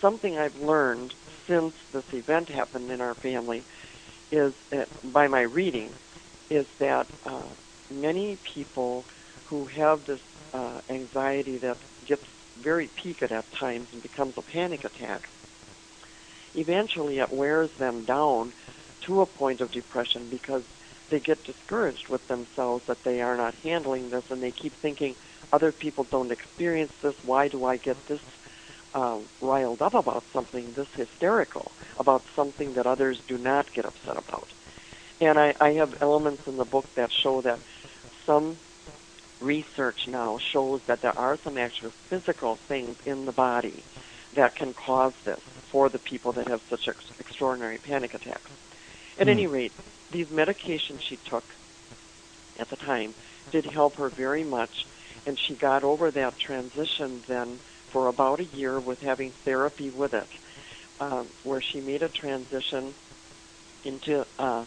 Something 0.05 0.37
I've 0.37 0.55
learned 0.57 1.15
since 1.47 1.73
this 1.91 2.03
event 2.13 2.47
happened 2.47 2.91
in 2.91 3.01
our 3.01 3.15
family 3.15 3.65
is, 4.31 4.53
uh, 4.71 4.83
by 5.03 5.27
my 5.27 5.41
reading, 5.41 5.93
is 6.51 6.67
that 6.79 7.07
uh, 7.25 7.49
many 7.89 8.37
people 8.53 9.07
who 9.45 9.65
have 9.65 10.05
this 10.05 10.19
uh, 10.53 10.81
anxiety 10.91 11.57
that 11.57 11.79
gets 12.05 12.21
very 12.61 12.91
peaked 13.01 13.23
at 13.23 13.45
times 13.59 13.87
and 13.93 14.03
becomes 14.03 14.35
a 14.37 14.43
panic 14.43 14.83
attack, 14.83 15.23
eventually 16.53 17.17
it 17.17 17.33
wears 17.33 17.71
them 17.79 18.05
down 18.05 18.53
to 19.07 19.21
a 19.21 19.25
point 19.25 19.59
of 19.59 19.71
depression 19.71 20.29
because 20.29 20.61
they 21.09 21.19
get 21.19 21.43
discouraged 21.45 22.09
with 22.09 22.27
themselves 22.27 22.83
that 22.87 22.99
they 23.03 23.21
are 23.21 23.35
not 23.35 23.55
handling 23.63 24.11
this 24.11 24.23
and 24.29 24.43
they 24.43 24.51
keep 24.51 24.79
thinking 24.83 25.15
other 25.51 25.71
people 25.71 26.03
don't 26.11 26.31
experience 26.31 26.93
this. 27.01 27.15
Why 27.23 27.47
do 27.47 27.65
i 27.65 27.77
get 27.77 27.97
this 28.07 28.19
uh, 28.95 29.19
riled 29.41 29.81
up 29.81 29.93
about 29.93 30.23
something 30.33 30.73
this 30.75 30.87
hysterical 30.95 31.71
about 31.99 32.23
something 32.35 32.73
that 32.73 32.87
others 32.87 33.17
do 33.27 33.37
not 33.37 33.65
get 33.75 33.85
upset 33.85 34.17
about 34.17 34.47
and 35.21 35.39
I, 35.39 35.53
I 35.59 35.73
have 35.73 35.93
elements 36.01 36.43
in 36.47 36.57
the 36.57 36.65
book 36.65 36.85
that 36.95 37.09
show 37.23 37.41
that 37.41 37.59
some 38.25 38.57
research 39.39 39.99
now 40.07 40.37
shows 40.53 40.81
that 40.87 41.01
there 41.01 41.17
are 41.17 41.37
some 41.43 41.57
actual 41.57 41.91
physical 42.09 42.57
things 42.67 42.95
in 43.05 43.25
the 43.25 43.31
body 43.31 43.83
that 44.35 44.55
can 44.55 44.73
cause 44.73 45.13
this 45.25 45.39
for 45.71 45.89
the 45.89 45.99
people 45.99 46.33
that 46.33 46.47
have 46.47 46.59
such 46.69 46.81
ex- 46.87 47.11
extraordinary 47.19 47.77
panic 47.77 48.13
attacks. 48.13 48.51
At 49.19 49.29
any 49.29 49.47
rate, 49.47 49.71
these 50.11 50.27
medications 50.27 50.99
she 51.07 51.17
took 51.29 51.43
at 52.59 52.69
the 52.69 52.75
time 52.77 53.13
did 53.51 53.65
help 53.65 53.95
her 53.95 54.09
very 54.09 54.43
much, 54.43 54.71
and 55.25 55.37
she 55.47 55.55
got 55.55 55.83
over 55.83 56.11
that 56.11 56.33
transition 56.45 57.23
then 57.27 57.59
for 57.95 58.09
about 58.09 58.41
a 58.41 58.57
year 58.57 58.81
with 58.81 58.99
having 58.99 59.31
therapy 59.45 59.89
with 59.89 60.13
it, 60.13 60.27
um, 60.99 61.29
where 61.43 61.63
she 61.71 61.79
made 61.79 62.03
a 62.03 62.09
transition 62.09 62.93
into 63.85 64.25
uh, 64.37 64.65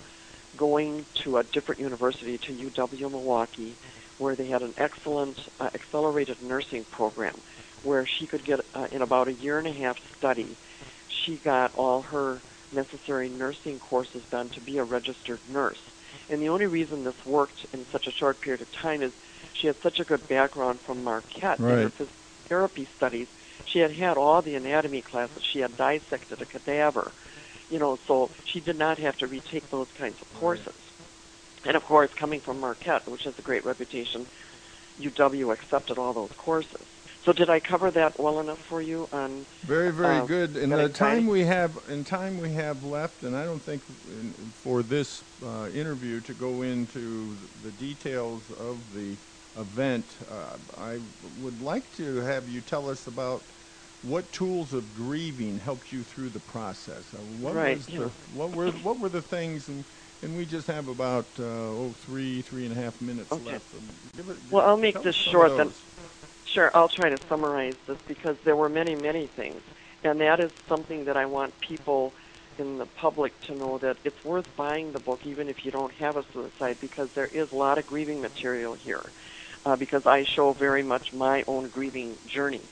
going 0.57 1.05
to 1.23 1.37
a 1.37 1.45
different 1.53 1.79
university, 1.79 2.39
to 2.39 2.53
UW 2.55 3.11
Milwaukee, 3.11 3.77
where 4.17 4.35
they 4.35 4.49
had 4.49 4.63
an 4.63 4.73
excellent 4.79 5.39
uh, 5.61 5.69
accelerated 5.75 6.41
nursing 6.43 6.87
program, 6.91 7.35
where 7.83 8.09
she 8.19 8.27
could 8.27 8.47
get, 8.47 8.61
uh, 8.75 8.87
in 8.93 9.03
about 9.03 9.29
a 9.29 9.33
year 9.35 9.59
and 9.59 9.69
a 9.69 9.75
half 9.75 9.97
study, 10.17 10.57
she 11.27 11.37
got 11.45 11.75
all 11.75 12.01
her 12.01 12.41
necessary 12.73 13.29
nursing 13.29 13.79
courses 13.79 14.23
done 14.31 14.49
to 14.55 14.61
be 14.63 14.79
a 14.79 14.85
registered 14.85 15.41
nurse. 15.47 15.77
And 16.31 16.41
the 16.41 16.49
only 16.49 16.67
reason 16.67 17.05
this 17.05 17.15
worked 17.27 17.67
in 17.75 17.85
such 17.93 18.07
a 18.07 18.11
short 18.19 18.41
period 18.41 18.63
of 18.63 18.69
time 18.81 19.03
is 19.03 19.13
she 19.61 19.67
had 19.67 19.77
such 19.83 20.01
a 20.01 20.05
good 20.05 20.27
background 20.29 20.79
from 20.87 21.05
Marquette 21.05 21.59
in 21.59 21.67
her 21.67 21.75
Right. 21.75 21.93
physical 21.93 22.15
therapy 22.49 22.87
studies. 22.97 23.29
She 23.65 23.81
had 23.81 23.93
had 23.93 24.17
all 24.17 24.43
the 24.43 24.55
anatomy 24.55 25.03
classes. 25.03 25.43
She 25.43 25.61
had 25.61 25.77
dissected 25.77 26.41
a 26.41 26.47
cadaver. 26.47 27.13
You 27.71 27.79
know, 27.79 27.99
so 28.07 28.31
she 28.45 28.61
did 28.61 28.79
not 28.79 28.99
have 28.99 29.19
to 29.19 29.27
retake 29.27 29.71
those 29.71 29.89
kinds 29.99 30.21
of 30.23 30.33
courses. 30.41 30.75
And 31.65 31.77
of 31.77 31.85
course, 31.85 32.13
coming 32.15 32.41
from 32.41 32.61
Marquette, 32.61 33.07
which 33.07 33.25
has 33.25 33.39
a 33.39 33.43
great 33.43 33.65
reputation, 33.65 34.27
UW 35.01 35.53
accepted 35.53 35.99
all 35.99 36.13
those 36.13 36.33
courses. 36.37 36.81
So 37.25 37.33
did 37.33 37.51
I 37.51 37.61
cover 37.61 37.91
that 37.91 38.19
well 38.19 38.41
enough 38.41 38.59
for 38.59 38.81
you 38.81 39.09
on 39.13 39.45
Very, 39.63 39.91
very 39.91 40.19
uh, 40.19 40.25
good. 40.25 40.57
In 40.57 40.71
the 40.71 40.89
time 40.89 41.27
we 41.27 41.45
have, 41.45 41.79
in 41.91 42.05
time 42.05 42.41
we 42.41 42.53
have 42.53 42.85
left, 42.85 43.23
and 43.23 43.37
I 43.37 43.45
don't 43.45 43.61
think 43.61 43.83
in, 44.09 44.31
for 44.63 44.83
this 44.83 45.23
uh, 45.45 45.69
interview 45.75 46.21
to 46.21 46.33
go 46.33 46.63
into 46.63 47.37
the 47.63 47.71
details 47.73 48.43
of 48.59 48.79
the 48.95 49.17
event, 49.59 50.19
uh, 50.29 50.59
I 50.77 50.99
would 51.23 51.61
like 51.63 51.91
to 51.93 52.17
have 52.19 52.49
you 52.49 52.61
tell 52.61 52.89
us 52.89 53.07
about 53.07 53.45
what 54.03 54.31
tools 54.33 54.73
of 54.73 54.95
grieving 54.95 55.59
helped 55.59 55.93
you 55.93 56.05
through 56.05 56.31
the 56.31 56.41
process. 56.41 57.13
Uh, 57.13 57.23
what 57.23 57.55
Right, 57.55 57.77
was 57.77 57.89
yeah. 57.89 57.99
the, 57.99 58.09
what 58.33 58.53
were 58.53 58.71
what 58.71 58.99
were 59.01 59.09
the 59.09 59.23
things, 59.23 59.69
and, 59.69 59.85
and 60.23 60.37
we 60.37 60.47
just 60.47 60.67
have 60.69 60.89
about 60.89 61.29
uh, 61.39 61.45
oh 61.45 61.95
three 61.99 62.43
three 62.43 62.65
and 62.65 62.73
a 62.73 62.81
half 62.81 63.01
minutes 63.01 63.33
Okay. 63.33 63.45
left. 63.45 63.71
So 63.73 63.79
give 64.17 64.29
it- 64.29 64.39
Well, 64.51 64.67
I'll 64.67 64.77
make 64.77 64.95
this 65.03 65.17
us 65.17 65.17
some 65.25 65.35
of 65.35 65.41
short 65.41 65.57
then. 65.57 65.73
Sure, 66.55 66.71
I'll 66.75 66.89
try 66.89 67.09
to 67.11 67.19
summarize 67.29 67.77
this 67.87 67.99
because 68.07 68.37
there 68.45 68.57
were 68.57 68.69
many, 68.69 68.95
many 68.95 69.31
things. 69.37 69.61
And 70.03 70.21
that 70.21 70.41
is 70.41 70.51
something 70.69 71.05
that 71.05 71.17
I 71.17 71.27
want 71.27 71.55
people 71.61 72.15
in 72.59 72.79
the 72.79 72.87
public 72.87 73.41
to 73.43 73.55
know 73.55 73.79
that 73.79 73.99
it's 74.05 74.25
worth 74.25 74.47
buying 74.57 74.93
the 74.93 74.99
book 74.99 75.21
even 75.25 75.49
if 75.49 75.65
you 75.65 75.71
don't 75.71 75.93
have 75.95 76.17
a 76.17 76.25
suicide 76.33 76.79
because 76.81 77.09
there 77.15 77.27
is 77.27 77.49
a 77.53 77.55
lot 77.55 77.79
of 77.79 77.87
grieving 77.87 78.21
material 78.21 78.75
here. 78.75 79.13
Uh, 79.65 79.77
because 79.77 80.03
I 80.07 80.25
show 80.35 80.55
very 80.59 80.83
much 80.83 81.13
my 81.13 81.43
own 81.47 81.69
grieving 81.69 82.17
journey. 82.27 82.63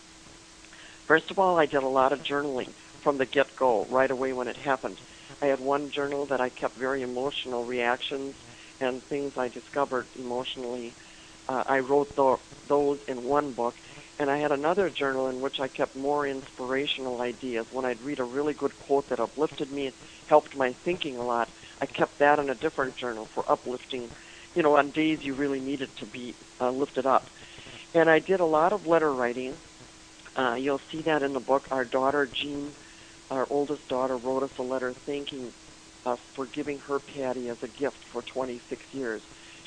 First 1.06 1.30
of 1.30 1.38
all, 1.38 1.58
I 1.58 1.66
did 1.66 1.82
a 1.82 1.88
lot 1.88 2.12
of 2.12 2.20
journaling 2.20 2.74
from 3.02 3.18
the 3.18 3.26
get 3.26 3.54
go, 3.56 3.86
right 3.88 4.10
away 4.10 4.32
when 4.32 4.48
it 4.48 4.56
happened. 4.56 4.98
I 5.40 5.46
had 5.46 5.60
one 5.60 5.90
journal 5.92 6.26
that 6.26 6.40
I 6.40 6.48
kept 6.48 6.76
very 6.76 7.02
emotional 7.02 7.64
reactions 7.64 8.34
and 8.80 9.02
things 9.08 9.32
I 9.36 9.48
discovered 9.48 10.08
emotionally. 10.16 10.96
Uh, 11.48 11.62
I 11.66 11.78
wrote 11.78 12.08
tho- 12.16 12.40
those 12.68 12.98
in 13.06 13.22
one 13.22 13.52
book. 13.52 13.74
And 14.18 14.30
I 14.30 14.38
had 14.38 14.50
another 14.50 14.90
journal 14.90 15.28
in 15.28 15.40
which 15.40 15.56
I 15.60 15.68
kept 15.68 15.94
more 15.94 16.26
inspirational 16.26 17.20
ideas. 17.20 17.66
When 17.70 17.84
I'd 17.84 18.00
read 18.02 18.18
a 18.18 18.24
really 18.24 18.54
good 18.54 18.72
quote 18.78 19.08
that 19.10 19.20
uplifted 19.20 19.70
me 19.70 19.86
and 19.86 19.94
helped 20.26 20.56
my 20.56 20.74
thinking 20.84 21.18
a 21.18 21.24
lot, 21.24 21.48
I 21.80 21.86
kept 21.86 22.18
that 22.18 22.38
in 22.38 22.48
a 22.48 22.54
different 22.54 22.96
journal 22.96 23.28
for 23.34 23.50
uplifting, 23.50 24.10
you 24.56 24.64
know, 24.64 24.76
on 24.76 24.92
days 24.92 25.20
you 25.22 25.36
really 25.36 25.60
needed 25.60 25.90
to 25.98 26.06
be 26.06 26.36
uh, 26.60 26.72
lifted 26.72 27.06
up. 27.06 27.30
And 27.94 28.10
I 28.10 28.20
did 28.20 28.40
a 28.40 28.46
lot 28.46 28.74
of 28.74 28.86
letter 28.86 29.14
writing 29.14 29.58
Uh, 30.36 30.54
you'll 30.56 30.80
see 30.92 31.02
that 31.04 31.22
in 31.22 31.34
the 31.34 31.40
book. 31.40 31.64
Our 31.70 31.84
daughter, 31.84 32.26
Jean, 32.42 32.76
our 33.30 33.46
oldest 33.50 33.88
daughter, 33.88 34.18
wrote 34.18 34.44
us 34.44 34.52
a 34.58 34.62
letter 34.64 34.94
thanking 35.06 35.54
us 36.06 36.20
for 36.36 36.46
giving 36.46 36.80
her 36.80 37.00
Patty 37.00 37.48
as 37.50 37.58
a 37.62 37.68
gift 37.68 37.98
for 38.12 38.22
26 38.22 38.82
years. 38.92 39.22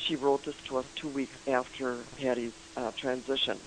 She 0.07 0.15
wrote 0.17 0.45
this 0.45 0.55
to 0.69 0.77
us 0.77 0.85
two 1.01 1.09
weeks 1.09 1.35
after 1.47 2.07
Patty's 2.17 2.53
uh, 2.77 2.91
transition. 3.01 3.61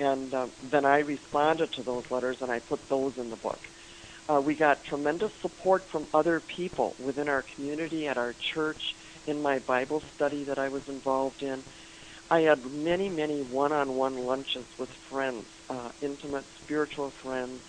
And 0.00 0.34
uh, 0.34 0.48
then 0.62 0.84
I 0.84 0.98
responded 1.00 1.72
to 1.74 1.84
those 1.84 2.04
letters 2.10 2.38
and 2.40 2.50
I 2.50 2.60
put 2.60 2.88
those 2.90 3.14
in 3.18 3.30
the 3.30 3.36
book. 3.36 3.60
Uh, 4.28 4.40
we 4.40 4.56
got 4.56 4.84
tremendous 4.88 5.32
support 5.42 5.84
from 5.92 6.08
other 6.14 6.40
people 6.56 6.96
within 6.98 7.28
our 7.28 7.44
community, 7.56 8.06
at 8.08 8.18
our 8.18 8.34
church, 8.54 8.80
in 9.26 9.40
my 9.40 9.58
Bible 9.58 10.02
study 10.14 10.44
that 10.44 10.58
I 10.58 10.68
was 10.68 10.82
involved 10.88 11.42
in. 11.42 11.64
I 12.30 12.40
had 12.40 12.64
many, 12.70 13.08
many 13.08 13.42
one-on-one 13.42 14.16
lunches 14.16 14.66
with 14.78 14.88
friends, 15.10 15.46
uh, 15.68 15.90
intimate 16.00 16.46
spiritual 16.62 17.12
friends, 17.22 17.60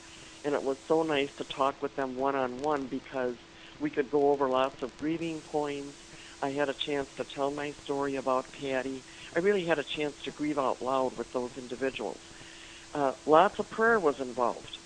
and 0.44 0.54
it 0.54 0.64
was 0.64 0.78
so 0.88 1.04
nice 1.04 1.30
to 1.38 1.44
talk 1.56 1.82
with 1.82 1.96
them 1.96 2.16
one-on-one 2.16 2.88
because 2.90 3.36
we 3.80 3.90
could 3.90 4.10
go 4.10 4.32
over 4.32 4.50
lots 4.50 4.78
of 4.82 4.92
grieving 4.98 5.42
points. 5.42 5.98
I 6.42 6.52
had 6.52 6.70
a 6.70 6.76
chance 6.86 7.08
to 7.18 7.26
tell 7.36 7.52
my 7.52 7.74
story 7.84 8.16
about 8.16 8.46
Patty. 8.60 9.04
I 9.36 9.40
really 9.40 9.66
had 9.66 9.80
a 9.80 9.86
chance 9.98 10.16
to 10.24 10.32
grieve 10.32 10.58
out 10.58 10.82
loud 10.82 11.18
with 11.18 11.28
those 11.34 11.52
individuals. 11.58 12.20
Uh, 12.94 13.14
lots 13.26 13.60
of 13.60 13.70
prayer 13.70 14.00
was 14.00 14.16
involved. 14.22 14.78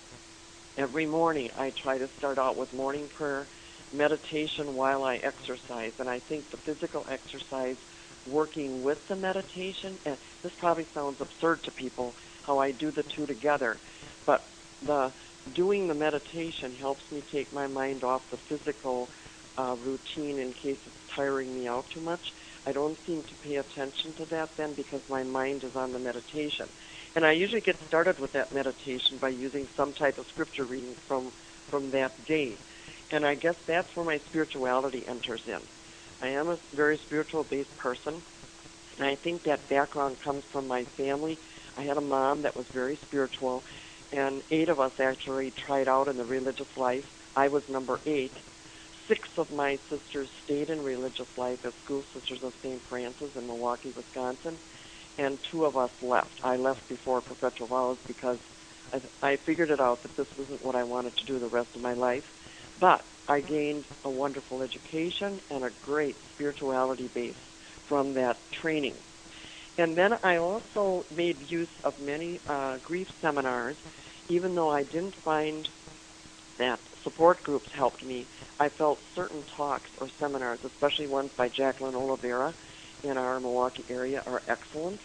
Every 0.76 1.06
morning 1.06 1.50
I 1.56 1.72
try 1.82 1.98
to 1.98 2.08
start 2.16 2.38
out 2.38 2.56
with 2.56 2.72
morning 2.72 3.08
prayer, 3.14 3.48
meditation 3.92 4.74
while 4.74 5.04
I 5.04 5.16
exercise, 5.16 5.92
and 5.98 6.08
I 6.08 6.20
think 6.28 6.44
the 6.50 6.58
physical 6.64 7.06
exercise 7.10 7.76
working 8.26 8.82
with 8.82 8.98
the 9.08 9.16
meditation, 9.16 9.98
and 10.04 10.16
this 10.42 10.52
probably 10.58 10.86
sounds 10.94 11.16
absurd 11.20 11.64
to 11.64 11.70
people 11.72 12.14
how 12.46 12.58
I 12.58 12.72
do 12.72 12.90
the 12.92 13.04
two 13.16 13.26
together, 13.26 13.78
but 14.26 14.42
the 14.86 15.12
doing 15.54 15.88
the 15.88 15.94
meditation 15.94 16.74
helps 16.78 17.02
me 17.10 17.22
take 17.32 17.52
my 17.52 17.66
mind 17.66 18.04
off 18.04 18.22
the 18.30 18.38
physical 18.48 19.08
uh, 19.58 19.74
routine 19.76 20.38
in 20.38 20.52
case 20.52 20.78
it's 20.86 20.96
tiring 21.16 21.54
me 21.54 21.66
out 21.66 21.84
too 21.92 22.00
much. 22.00 22.20
I 22.66 22.72
don't 22.72 22.98
seem 23.06 23.22
to 23.22 23.34
pay 23.42 23.56
attention 23.56 24.14
to 24.18 24.26
that 24.30 24.50
then 24.56 24.74
because 24.74 25.00
my 25.08 25.22
mind 25.22 25.64
is 25.64 25.72
on 25.74 25.92
the 25.92 25.98
meditation. 25.98 26.68
And 27.16 27.24
I 27.24 27.32
usually 27.32 27.60
get 27.60 27.76
started 27.88 28.18
with 28.20 28.32
that 28.32 28.54
meditation 28.54 29.18
by 29.20 29.30
using 29.30 29.66
some 29.76 29.92
type 29.94 30.18
of 30.18 30.26
scripture 30.32 30.64
reading 30.64 30.94
from 31.08 31.32
from 31.70 31.90
that 31.92 32.24
day. 32.26 32.58
And 33.12 33.26
I 33.26 33.34
guess 33.34 33.56
that's 33.66 33.88
where 33.94 34.06
my 34.06 34.20
spirituality 34.26 35.04
enters 35.06 35.42
in. 35.46 35.60
I 36.20 36.28
am 36.28 36.48
a 36.48 36.58
very 36.74 36.98
spiritual 37.04 37.44
based 37.44 37.76
person. 37.76 38.22
And 38.98 39.06
I 39.06 39.16
think 39.16 39.44
that 39.44 39.68
background 39.68 40.18
comes 40.22 40.44
from 40.52 40.66
my 40.66 40.86
family. 40.96 41.38
I 41.76 41.82
had 41.82 41.96
a 41.96 42.02
mom 42.02 42.42
that 42.42 42.56
was 42.56 42.66
very 42.72 42.98
spiritual, 43.06 43.64
and 44.12 44.42
eight 44.50 44.68
of 44.68 44.80
us 44.80 44.92
actually 45.00 45.54
tried 45.66 45.88
out 45.88 46.08
in 46.08 46.16
the 46.16 46.24
religious 46.24 46.66
life. 46.76 47.04
I 47.36 47.48
was 47.48 47.62
number 47.68 48.00
eight. 48.06 48.34
Six 49.08 49.28
of 49.38 49.50
my 49.50 49.78
sisters 49.88 50.28
stayed 50.44 50.70
in 50.70 50.80
religious 50.80 51.28
life 51.36 51.60
as 51.64 51.72
school 51.82 52.04
sisters 52.12 52.40
of 52.42 52.52
St. 52.62 52.82
Francis 52.88 53.30
in 53.34 53.46
Milwaukee, 53.46 53.92
Wisconsin, 53.96 54.58
and 55.18 55.38
two 55.50 55.64
of 55.64 55.76
us 55.76 55.90
left. 56.02 56.40
I 56.44 56.56
left 56.56 56.86
before 56.88 57.20
perpetual 57.20 57.68
vows 57.68 57.98
because 58.06 58.38
I, 58.92 59.00
I 59.22 59.38
figured 59.46 59.70
it 59.70 59.80
out 59.80 60.02
that 60.02 60.16
this 60.16 60.26
wasn't 60.36 60.62
what 60.64 60.76
I 60.76 60.84
wanted 60.84 61.16
to 61.16 61.24
do 61.24 61.38
the 61.38 61.48
rest 61.48 61.70
of 61.74 61.82
my 61.82 61.94
life. 61.94 62.24
But 62.80 63.04
I 63.28 63.40
gained 63.40 63.84
a 64.04 64.10
wonderful 64.10 64.62
education 64.62 65.40
and 65.50 65.64
a 65.64 65.70
great 65.84 66.16
spirituality 66.34 67.08
base 67.08 67.36
from 67.86 68.14
that 68.14 68.38
training. 68.50 68.94
And 69.76 69.96
then 69.96 70.14
I 70.22 70.38
also 70.38 71.04
made 71.14 71.50
use 71.50 71.68
of 71.84 72.00
many 72.00 72.40
uh, 72.48 72.78
grief 72.78 73.08
seminars, 73.20 73.76
even 74.28 74.54
though 74.54 74.70
I 74.70 74.82
didn't 74.82 75.14
find 75.16 75.68
that 76.58 76.80
support 77.02 77.42
groups 77.42 77.70
helped 77.72 78.04
me. 78.04 78.26
I 78.58 78.68
felt 78.68 78.98
certain 79.14 79.44
talks 79.56 79.90
or 80.00 80.08
seminars, 80.18 80.58
especially 80.64 81.06
ones 81.06 81.30
by 81.36 81.48
Jacqueline 81.48 81.94
Oliveira 81.94 82.54
in 83.02 83.16
our 83.16 83.40
Milwaukee 83.40 83.84
area, 83.88 84.22
are 84.26 84.42
excellent. 84.46 85.00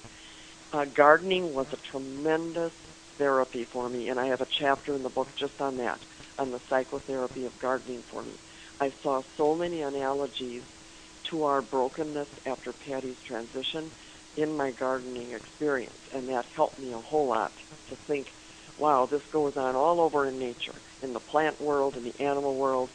Uh, 0.73 0.85
gardening 0.85 1.53
was 1.53 1.67
a 1.71 1.77
tremendous 1.77 2.73
therapy 3.17 3.63
for 3.63 3.87
me, 3.87 4.09
and 4.09 4.19
I 4.19 4.27
have 4.27 4.41
a 4.41 4.47
chapter 4.59 4.93
in 4.93 5.03
the 5.03 5.09
book 5.09 5.29
just 5.37 5.61
on 5.61 5.77
that, 5.77 5.99
on 6.37 6.51
the 6.51 6.59
psychotherapy 6.69 7.45
of 7.45 7.57
gardening 7.59 8.03
for 8.09 8.23
me. 8.23 8.39
I 8.79 8.93
saw 9.01 9.21
so 9.37 9.55
many 9.55 9.81
analogies 9.81 10.63
to 11.29 11.43
our 11.43 11.61
brokenness 11.61 12.27
after 12.45 12.73
Patty's 12.73 13.17
transition 13.27 13.91
in 14.35 14.55
my 14.55 14.71
gardening 14.71 15.31
experience, 15.31 15.97
and 16.13 16.27
that 16.29 16.45
helped 16.55 16.77
me 16.79 16.93
a 16.93 16.99
whole 16.99 17.27
lot 17.29 17.53
to 17.89 17.95
think, 18.07 18.27
wow, 18.77 19.07
this 19.09 19.21
goes 19.31 19.53
on 19.55 19.75
all 19.75 20.01
over 20.01 20.27
in 20.27 20.37
nature, 20.37 20.81
in 21.01 21.13
the 21.13 21.19
plant 21.19 21.59
world, 21.61 21.95
in 21.95 22.03
the 22.03 22.19
animal 22.19 22.55
world. 22.55 22.91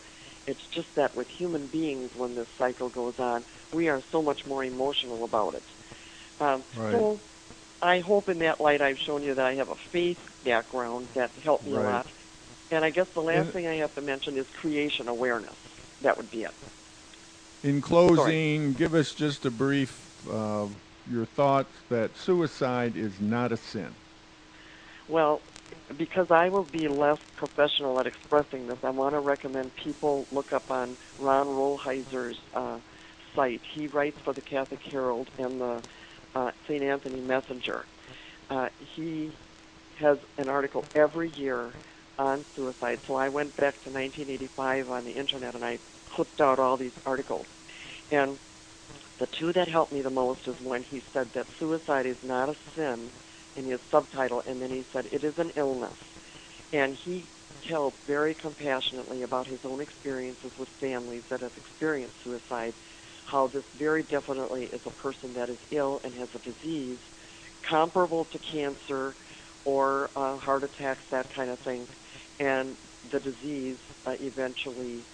It's 0.47 0.61
just 0.75 0.89
that 0.97 1.15
with 1.17 1.29
human 1.39 1.67
beings, 1.69 2.11
when 2.15 2.35
this 2.35 2.49
cycle 2.59 2.89
goes 2.89 3.15
on, 3.19 3.45
we 3.73 3.89
are 3.89 4.03
so 4.13 4.23
much 4.23 4.41
more 4.47 4.65
emotional 4.65 5.25
about 5.25 5.55
it. 5.55 5.65
Um, 6.41 6.65
Right. 6.77 6.93
So 6.93 7.21
I 7.83 8.01
hope 8.01 8.29
in 8.29 8.39
that 8.41 8.61
light 8.61 8.83
I've 8.83 8.97
shown 9.07 9.23
you 9.23 9.35
that 9.35 9.45
I 9.45 9.55
have 9.55 9.69
a 9.69 9.75
faith 9.93 10.19
background 10.45 11.09
that 11.15 11.33
helped 11.43 11.65
me 11.65 11.73
Right. 11.73 11.87
a 11.87 11.91
lot. 11.93 12.07
And 12.71 12.85
I 12.85 12.91
guess 12.91 13.09
the 13.15 13.23
last 13.23 13.51
thing 13.51 13.67
I 13.67 13.77
have 13.77 13.95
to 13.97 14.01
mention 14.01 14.37
is 14.37 14.47
creation 14.61 15.09
awareness. 15.09 15.55
That 16.03 16.17
would 16.17 16.31
be 16.31 16.45
it. 16.45 16.55
In 17.63 17.81
closing, 17.81 18.73
give 18.73 18.95
us 18.95 19.13
just 19.13 19.45
a 19.45 19.51
brief 19.51 20.11
uh, 20.31 20.67
your 21.11 21.25
thoughts 21.25 21.73
that 21.89 22.17
suicide 22.17 22.97
is 22.97 23.21
not 23.21 23.53
a 23.53 23.57
sin. 23.57 23.89
Well, 25.09 25.41
because 25.99 26.31
I 26.31 26.49
will 26.49 26.63
be 26.63 26.89
less 26.89 27.19
professional 27.37 27.99
at 27.99 28.07
expressing 28.07 28.69
this, 28.69 28.79
I 28.85 28.91
want 28.91 29.15
to 29.15 29.21
recommend 29.21 29.75
people 29.77 30.27
look 30.31 30.53
up 30.53 30.71
on 30.71 30.97
Ron 31.19 31.49
Rolheiser's 31.49 32.39
uh, 32.55 32.79
site. 33.35 33.61
He 33.73 33.89
writes 33.89 34.19
for 34.25 34.33
the 34.33 34.41
Catholic 34.41 34.81
Herald 34.81 35.29
and 35.39 35.61
the 35.61 35.83
uh, 36.35 36.53
St. 36.67 36.83
Anthony 36.83 37.21
Messenger. 37.21 37.85
Uh, 38.49 38.69
he 38.95 39.33
has 39.99 40.19
an 40.39 40.49
article 40.49 40.85
every 40.95 41.31
year 41.31 41.73
on 42.21 42.45
suicide. 42.55 43.01
So 43.07 43.15
I 43.15 43.29
went 43.31 43.57
back 43.57 43.83
to 43.83 43.91
1985 43.91 44.91
on 44.91 45.05
the 45.05 45.11
internet 45.13 45.55
and 45.55 45.65
I 45.65 45.79
clipped 46.15 46.41
out 46.41 46.59
all 46.59 46.77
these 46.77 46.93
articles. 47.07 47.47
And 48.11 48.39
the 49.19 49.27
two 49.39 49.53
that 49.55 49.69
helped 49.69 49.93
me 49.93 50.03
the 50.03 50.11
most 50.11 50.41
is 50.47 50.57
when 50.63 50.83
he 50.83 51.03
said 51.13 51.31
that 51.35 51.47
suicide 51.59 52.07
is 52.07 52.17
not 52.23 52.51
a 52.51 52.55
sin 52.77 53.11
in 53.57 53.67
his 53.67 53.81
subtitle, 53.91 54.43
and 54.47 54.61
then 54.63 54.71
he 54.71 54.85
said 54.93 55.07
it 55.11 55.25
is 55.25 55.35
an 55.39 55.51
illness. 55.57 55.97
And 56.73 56.97
he 57.05 57.29
tells 57.69 57.95
very 58.07 58.35
compassionately 58.35 59.23
about 59.23 59.47
his 59.47 59.61
own 59.65 59.81
experiences 59.81 60.53
with 60.59 60.69
families 60.79 61.25
that 61.31 61.41
have 61.41 61.53
experienced 61.57 62.17
suicide, 62.23 62.75
how 63.31 63.49
this 63.49 63.65
very 63.79 64.03
definitely 64.05 64.65
is 64.65 64.81
a 64.87 64.91
person 64.91 65.35
that 65.35 65.51
is 65.51 65.59
ill 65.71 66.01
and 66.05 66.15
has 66.15 66.29
a 66.35 66.39
disease 66.39 66.99
comparable 67.69 68.27
to 68.27 68.39
cancer 68.53 69.17
or 69.65 70.11
uh, 70.17 70.39
heart 70.39 70.65
attacks, 70.65 71.03
that 71.11 71.27
kind 71.35 71.51
of 71.51 71.59
thing. 71.61 71.87
And 72.41 72.77
the 73.13 73.21
disease 73.21 73.77
uh, 74.07 74.17
eventually 74.21 75.05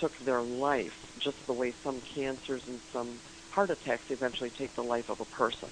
took 0.00 0.18
their 0.24 0.40
life, 0.42 0.94
just 1.20 1.36
the 1.46 1.52
way 1.52 1.74
some 1.84 2.00
cancers 2.14 2.62
and 2.66 2.80
some 2.92 3.20
heart 3.50 3.70
attacks 3.70 4.04
eventually 4.10 4.50
take 4.50 4.74
the 4.74 4.82
life 4.82 5.08
of 5.08 5.20
a 5.20 5.24
person. 5.26 5.68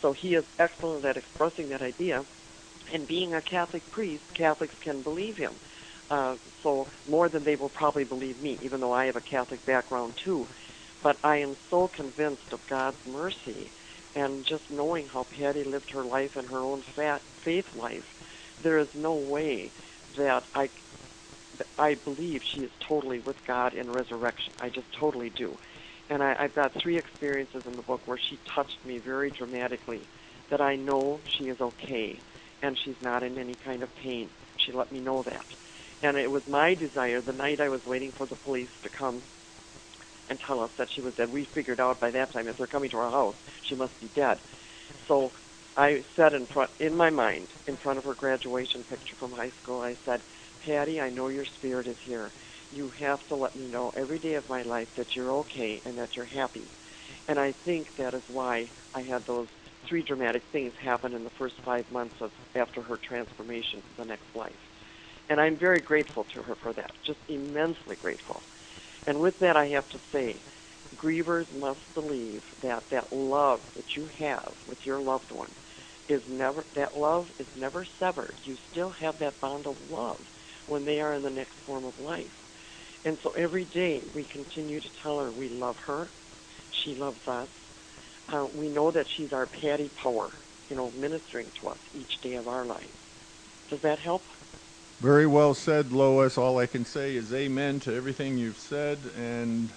So 0.00 0.12
he 0.12 0.34
is 0.34 0.44
excellent 0.58 1.04
at 1.04 1.16
expressing 1.16 1.70
that 1.70 1.82
idea. 1.82 2.24
And 2.92 3.06
being 3.06 3.34
a 3.34 3.40
Catholic 3.40 3.90
priest, 3.90 4.24
Catholics 4.34 4.74
can 4.82 5.02
believe 5.02 5.36
him. 5.36 5.54
Uh, 6.10 6.36
so 6.62 6.86
more 7.08 7.28
than 7.28 7.44
they 7.44 7.56
will 7.56 7.68
probably 7.68 8.04
believe 8.04 8.42
me, 8.42 8.58
even 8.62 8.80
though 8.80 8.92
I 8.92 9.06
have 9.06 9.16
a 9.16 9.20
Catholic 9.20 9.64
background 9.64 10.14
too. 10.22 10.46
But 11.02 11.16
I 11.22 11.36
am 11.36 11.56
so 11.70 11.88
convinced 11.88 12.52
of 12.52 12.60
God's 12.68 12.96
mercy 13.06 13.70
and 14.14 14.44
just 14.44 14.70
knowing 14.70 15.06
how 15.06 15.24
Patty 15.24 15.64
lived 15.64 15.90
her 15.92 16.02
life 16.04 16.36
and 16.36 16.48
her 16.48 16.58
own 16.58 16.82
fat 16.96 17.22
faith 17.44 17.66
life, 17.76 18.04
there 18.62 18.78
is 18.78 18.88
no 18.94 19.14
way 19.14 19.70
that 20.16 20.42
I, 20.54 20.70
I 21.78 21.94
believe 22.04 22.40
she 22.54 22.60
is 22.60 22.70
totally 22.88 23.20
with 23.20 23.36
God 23.46 23.74
in 23.74 23.90
resurrection. 23.90 24.54
I 24.60 24.68
just 24.68 24.86
totally 24.98 25.30
do. 25.30 25.56
And 26.08 26.22
I, 26.22 26.34
I've 26.38 26.54
got 26.54 26.72
three 26.82 26.98
experiences 26.98 27.62
in 27.66 27.76
the 27.76 27.82
book 27.82 28.06
where 28.06 28.18
she 28.28 28.40
touched 28.54 28.84
me 28.84 28.98
very 28.98 29.30
dramatically 29.30 30.08
that 30.50 30.60
I 30.60 30.76
know 30.76 31.20
she 31.38 31.44
is 31.44 31.60
okay 31.60 32.22
and 32.62 32.76
she's 32.84 32.96
not 33.00 33.22
in 33.22 33.38
any 33.38 33.56
kind 33.64 33.82
of 33.82 33.94
pain. 33.94 34.30
She 34.66 34.72
let 34.72 34.92
me 34.92 35.00
know 35.00 35.22
that. 35.24 35.46
And 36.02 36.16
it 36.16 36.28
was 36.30 36.42
my 36.48 36.74
desire 36.74 37.22
the 37.22 37.32
night 37.32 37.60
I 37.60 37.68
was 37.68 37.80
waiting 37.86 38.12
for 38.16 38.26
the 38.26 38.36
police 38.36 38.68
to 38.82 38.90
come 38.90 39.22
and 40.28 40.38
tell 40.46 40.60
us 40.60 40.70
that 40.78 40.88
she 40.94 41.00
was 41.00 41.14
dead. 41.14 41.30
We 41.30 41.46
figured 41.54 41.80
out 41.80 42.00
by 42.00 42.10
that 42.12 42.32
time 42.32 42.48
if 42.48 42.56
they're 42.56 42.66
coming 42.66 42.90
to 42.90 42.96
our 42.96 43.10
house, 43.10 43.36
she 43.68 43.74
must 43.74 43.98
be 44.00 44.08
dead. 44.14 44.38
So 45.08 45.30
I 45.80 46.04
said 46.14 46.34
in 46.34 46.46
front, 46.52 46.70
in 46.78 46.94
my 46.94 47.08
mind, 47.08 47.48
in 47.66 47.78
front 47.78 47.98
of 47.98 48.04
her 48.04 48.12
graduation 48.12 48.84
picture 48.84 49.16
from 49.18 49.32
high 49.32 49.50
school, 49.62 49.80
I 49.80 49.96
said, 50.04 50.20
Patty, 50.62 51.00
I 51.00 51.08
know 51.08 51.28
your 51.28 51.46
spirit 51.56 51.86
is 51.86 51.96
here. 52.04 52.32
You 52.70 52.92
have 53.00 53.26
to 53.28 53.34
let 53.34 53.56
me 53.56 53.66
know 53.66 53.90
every 53.96 54.18
day 54.18 54.34
of 54.34 54.46
my 54.46 54.60
life 54.60 54.88
that 54.98 55.06
you're 55.16 55.32
okay 55.36 55.80
and 55.86 55.96
that 55.96 56.10
you're 56.14 56.26
happy. 56.26 56.66
And 57.28 57.38
I 57.40 57.54
think 57.64 57.86
that 57.96 58.12
is 58.12 58.22
why 58.28 58.70
I 58.94 59.00
had 59.00 59.24
those 59.26 59.48
three 59.88 60.02
dramatic 60.02 60.42
things 60.52 60.74
happen 60.84 61.14
in 61.14 61.24
the 61.24 61.30
first 61.38 61.54
five 61.64 61.90
months 61.90 62.16
of 62.20 62.30
after 62.54 62.82
her 62.82 62.98
transformation 63.08 63.80
to 63.80 63.88
the 63.96 64.04
next 64.04 64.26
life. 64.34 64.52
And 65.30 65.40
I'm 65.40 65.58
very 65.58 65.80
grateful 65.80 66.26
to 66.34 66.42
her 66.42 66.56
for 66.62 66.74
that, 66.74 66.90
just 67.06 67.20
immensely 67.28 67.96
grateful. 68.02 68.42
And 69.06 69.18
with 69.18 69.38
that, 69.40 69.56
I 69.56 69.68
have 69.68 69.88
to 69.88 69.98
say, 70.12 70.42
grievers 70.96 71.46
must 71.54 71.80
believe 71.94 72.42
that 72.62 72.82
that 72.90 73.12
love 73.12 73.60
that 73.76 73.84
you 73.96 74.08
have 74.18 74.52
with 74.68 74.78
your 74.84 75.00
loved 75.00 75.30
one 75.32 75.52
is 76.10 76.22
never 76.28 76.64
that 76.74 76.96
love 76.96 77.26
is 77.38 77.46
never 77.54 77.86
severed. 77.98 78.40
You 78.44 78.56
still 78.70 78.90
have 78.90 79.18
that 79.20 79.40
bond 79.40 79.66
of 79.66 79.76
love 79.88 80.20
when 80.66 80.84
they 80.84 81.00
are 81.00 81.14
in 81.14 81.22
the 81.22 81.30
next 81.30 81.54
form 81.66 81.84
of 81.84 81.98
life. 81.98 82.32
And 83.04 83.18
so 83.22 83.30
every 83.30 83.64
day 83.64 84.04
we 84.14 84.24
continue 84.24 84.80
to 84.80 84.88
tell 85.02 85.18
her 85.18 85.32
we 85.32 85.48
love 85.48 85.76
her, 85.86 86.12
she 86.84 86.94
loves 86.94 87.20
us. 87.26 87.48
Uh, 88.32 88.46
we 88.52 88.68
know 88.68 88.90
that 88.90 89.06
she's 89.16 89.32
our 89.32 89.46
Patty 89.46 89.90
Power, 90.02 90.32
you 90.68 90.76
know, 90.76 90.90
ministering 90.92 91.50
to 91.60 91.68
us 91.68 91.78
each 91.92 92.20
day 92.22 92.34
of 92.34 92.46
our 92.46 92.64
life. 92.64 92.90
Does 93.68 93.80
that 93.82 93.98
help? 93.98 94.24
Very 95.00 95.26
well 95.26 95.54
said, 95.54 95.92
Lois. 95.92 96.36
All 96.36 96.58
I 96.58 96.66
can 96.66 96.84
say 96.84 97.16
is 97.16 97.32
amen 97.32 97.80
to 97.80 97.94
everything 97.94 98.36
you've 98.36 98.58
said. 98.58 99.10
And 99.16 99.72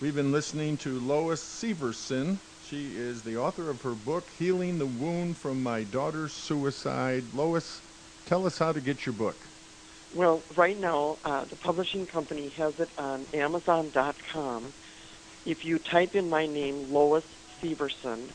we've 0.00 0.14
been 0.14 0.32
listening 0.32 0.76
to 0.78 0.98
Lois 0.98 1.42
Severson. 1.42 2.40
She 2.72 2.96
is 2.96 3.22
the 3.22 3.36
author 3.36 3.68
of 3.68 3.82
her 3.82 3.94
book, 3.94 4.30
Healing 4.38 4.78
the 4.78 4.86
Wound 4.86 5.36
from 5.36 5.62
My 5.62 5.84
Daughter's 5.84 6.32
Suicide. 6.32 7.34
Lois, 7.34 7.82
tell 8.24 8.46
us 8.46 8.56
how 8.56 8.72
to 8.72 8.80
get 8.80 9.04
your 9.04 9.12
book. 9.12 9.46
Well, 10.14 10.42
right 10.56 10.80
now, 10.80 11.18
uh, 11.22 11.44
the 11.44 11.56
publishing 11.56 12.06
company 12.06 12.48
has 12.56 12.72
it 12.78 12.88
on 12.96 13.26
Amazon.com. 13.34 14.72
If 15.44 15.66
you 15.66 15.78
type 15.80 16.14
in 16.14 16.30
my 16.30 16.46
name, 16.46 16.90
Lois 16.90 17.24
Severson, 17.62 18.30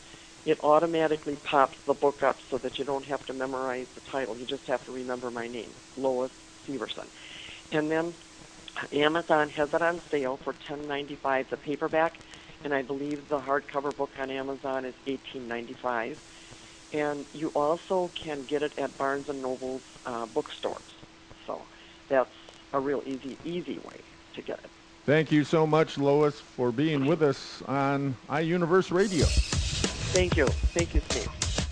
it 0.45 0.59
automatically 0.63 1.38
pops 1.38 1.79
the 1.88 1.95
book 1.95 2.21
up 2.21 2.38
so 2.51 2.59
that 2.59 2.77
you 2.77 2.85
don't 2.85 3.07
have 3.07 3.25
to 3.25 3.33
memorize 3.33 3.88
the 3.95 4.01
title. 4.01 4.38
You 4.38 4.45
just 4.45 4.67
have 4.67 4.85
to 4.85 4.91
remember 4.91 5.31
my 5.31 5.47
name, 5.47 5.71
Lois 5.95 6.29
Severson. 6.67 7.07
And 7.71 7.89
then 7.89 8.13
Amazon 8.91 9.49
has 9.49 9.69
it 9.73 9.81
on 9.81 9.99
sale 10.11 10.39
for 10.43 10.53
$10.95 10.69 11.49
the 11.49 11.57
paperback, 11.57 12.19
and 12.64 12.74
I 12.74 12.82
believe 12.82 13.28
the 13.30 13.39
hardcover 13.39 13.95
book 13.95 14.12
on 14.18 14.30
Amazon 14.30 14.86
is 14.86 14.95
$18.95. 15.08 16.18
And 16.93 17.26
you 17.34 17.49
also 17.49 18.12
can 18.22 18.45
get 18.45 18.64
it 18.64 18.74
at 18.78 18.97
Barnes 18.97 19.26
and 19.28 19.41
Noble's 19.41 19.84
uh, 20.05 20.26
bookstores. 20.26 20.91
So 21.45 21.68
that's 22.10 22.32
a 22.74 22.80
real 22.80 23.03
easy, 23.05 23.39
easy 23.43 23.80
way 23.80 24.03
to 24.36 24.41
get 24.41 24.60
it. 24.64 24.72
Thank 25.05 25.32
you 25.32 25.43
so 25.43 25.66
much, 25.66 25.97
Lois, 25.97 26.41
for 26.41 26.72
being 26.72 27.05
with 27.05 27.22
us 27.22 27.62
on 27.64 28.18
iUniverse 28.30 28.91
Radio. 28.91 29.34
Thank 30.14 30.36
you. 30.36 30.55
Thank 30.74 30.93
you, 30.93 31.01
Steve. 31.10 31.32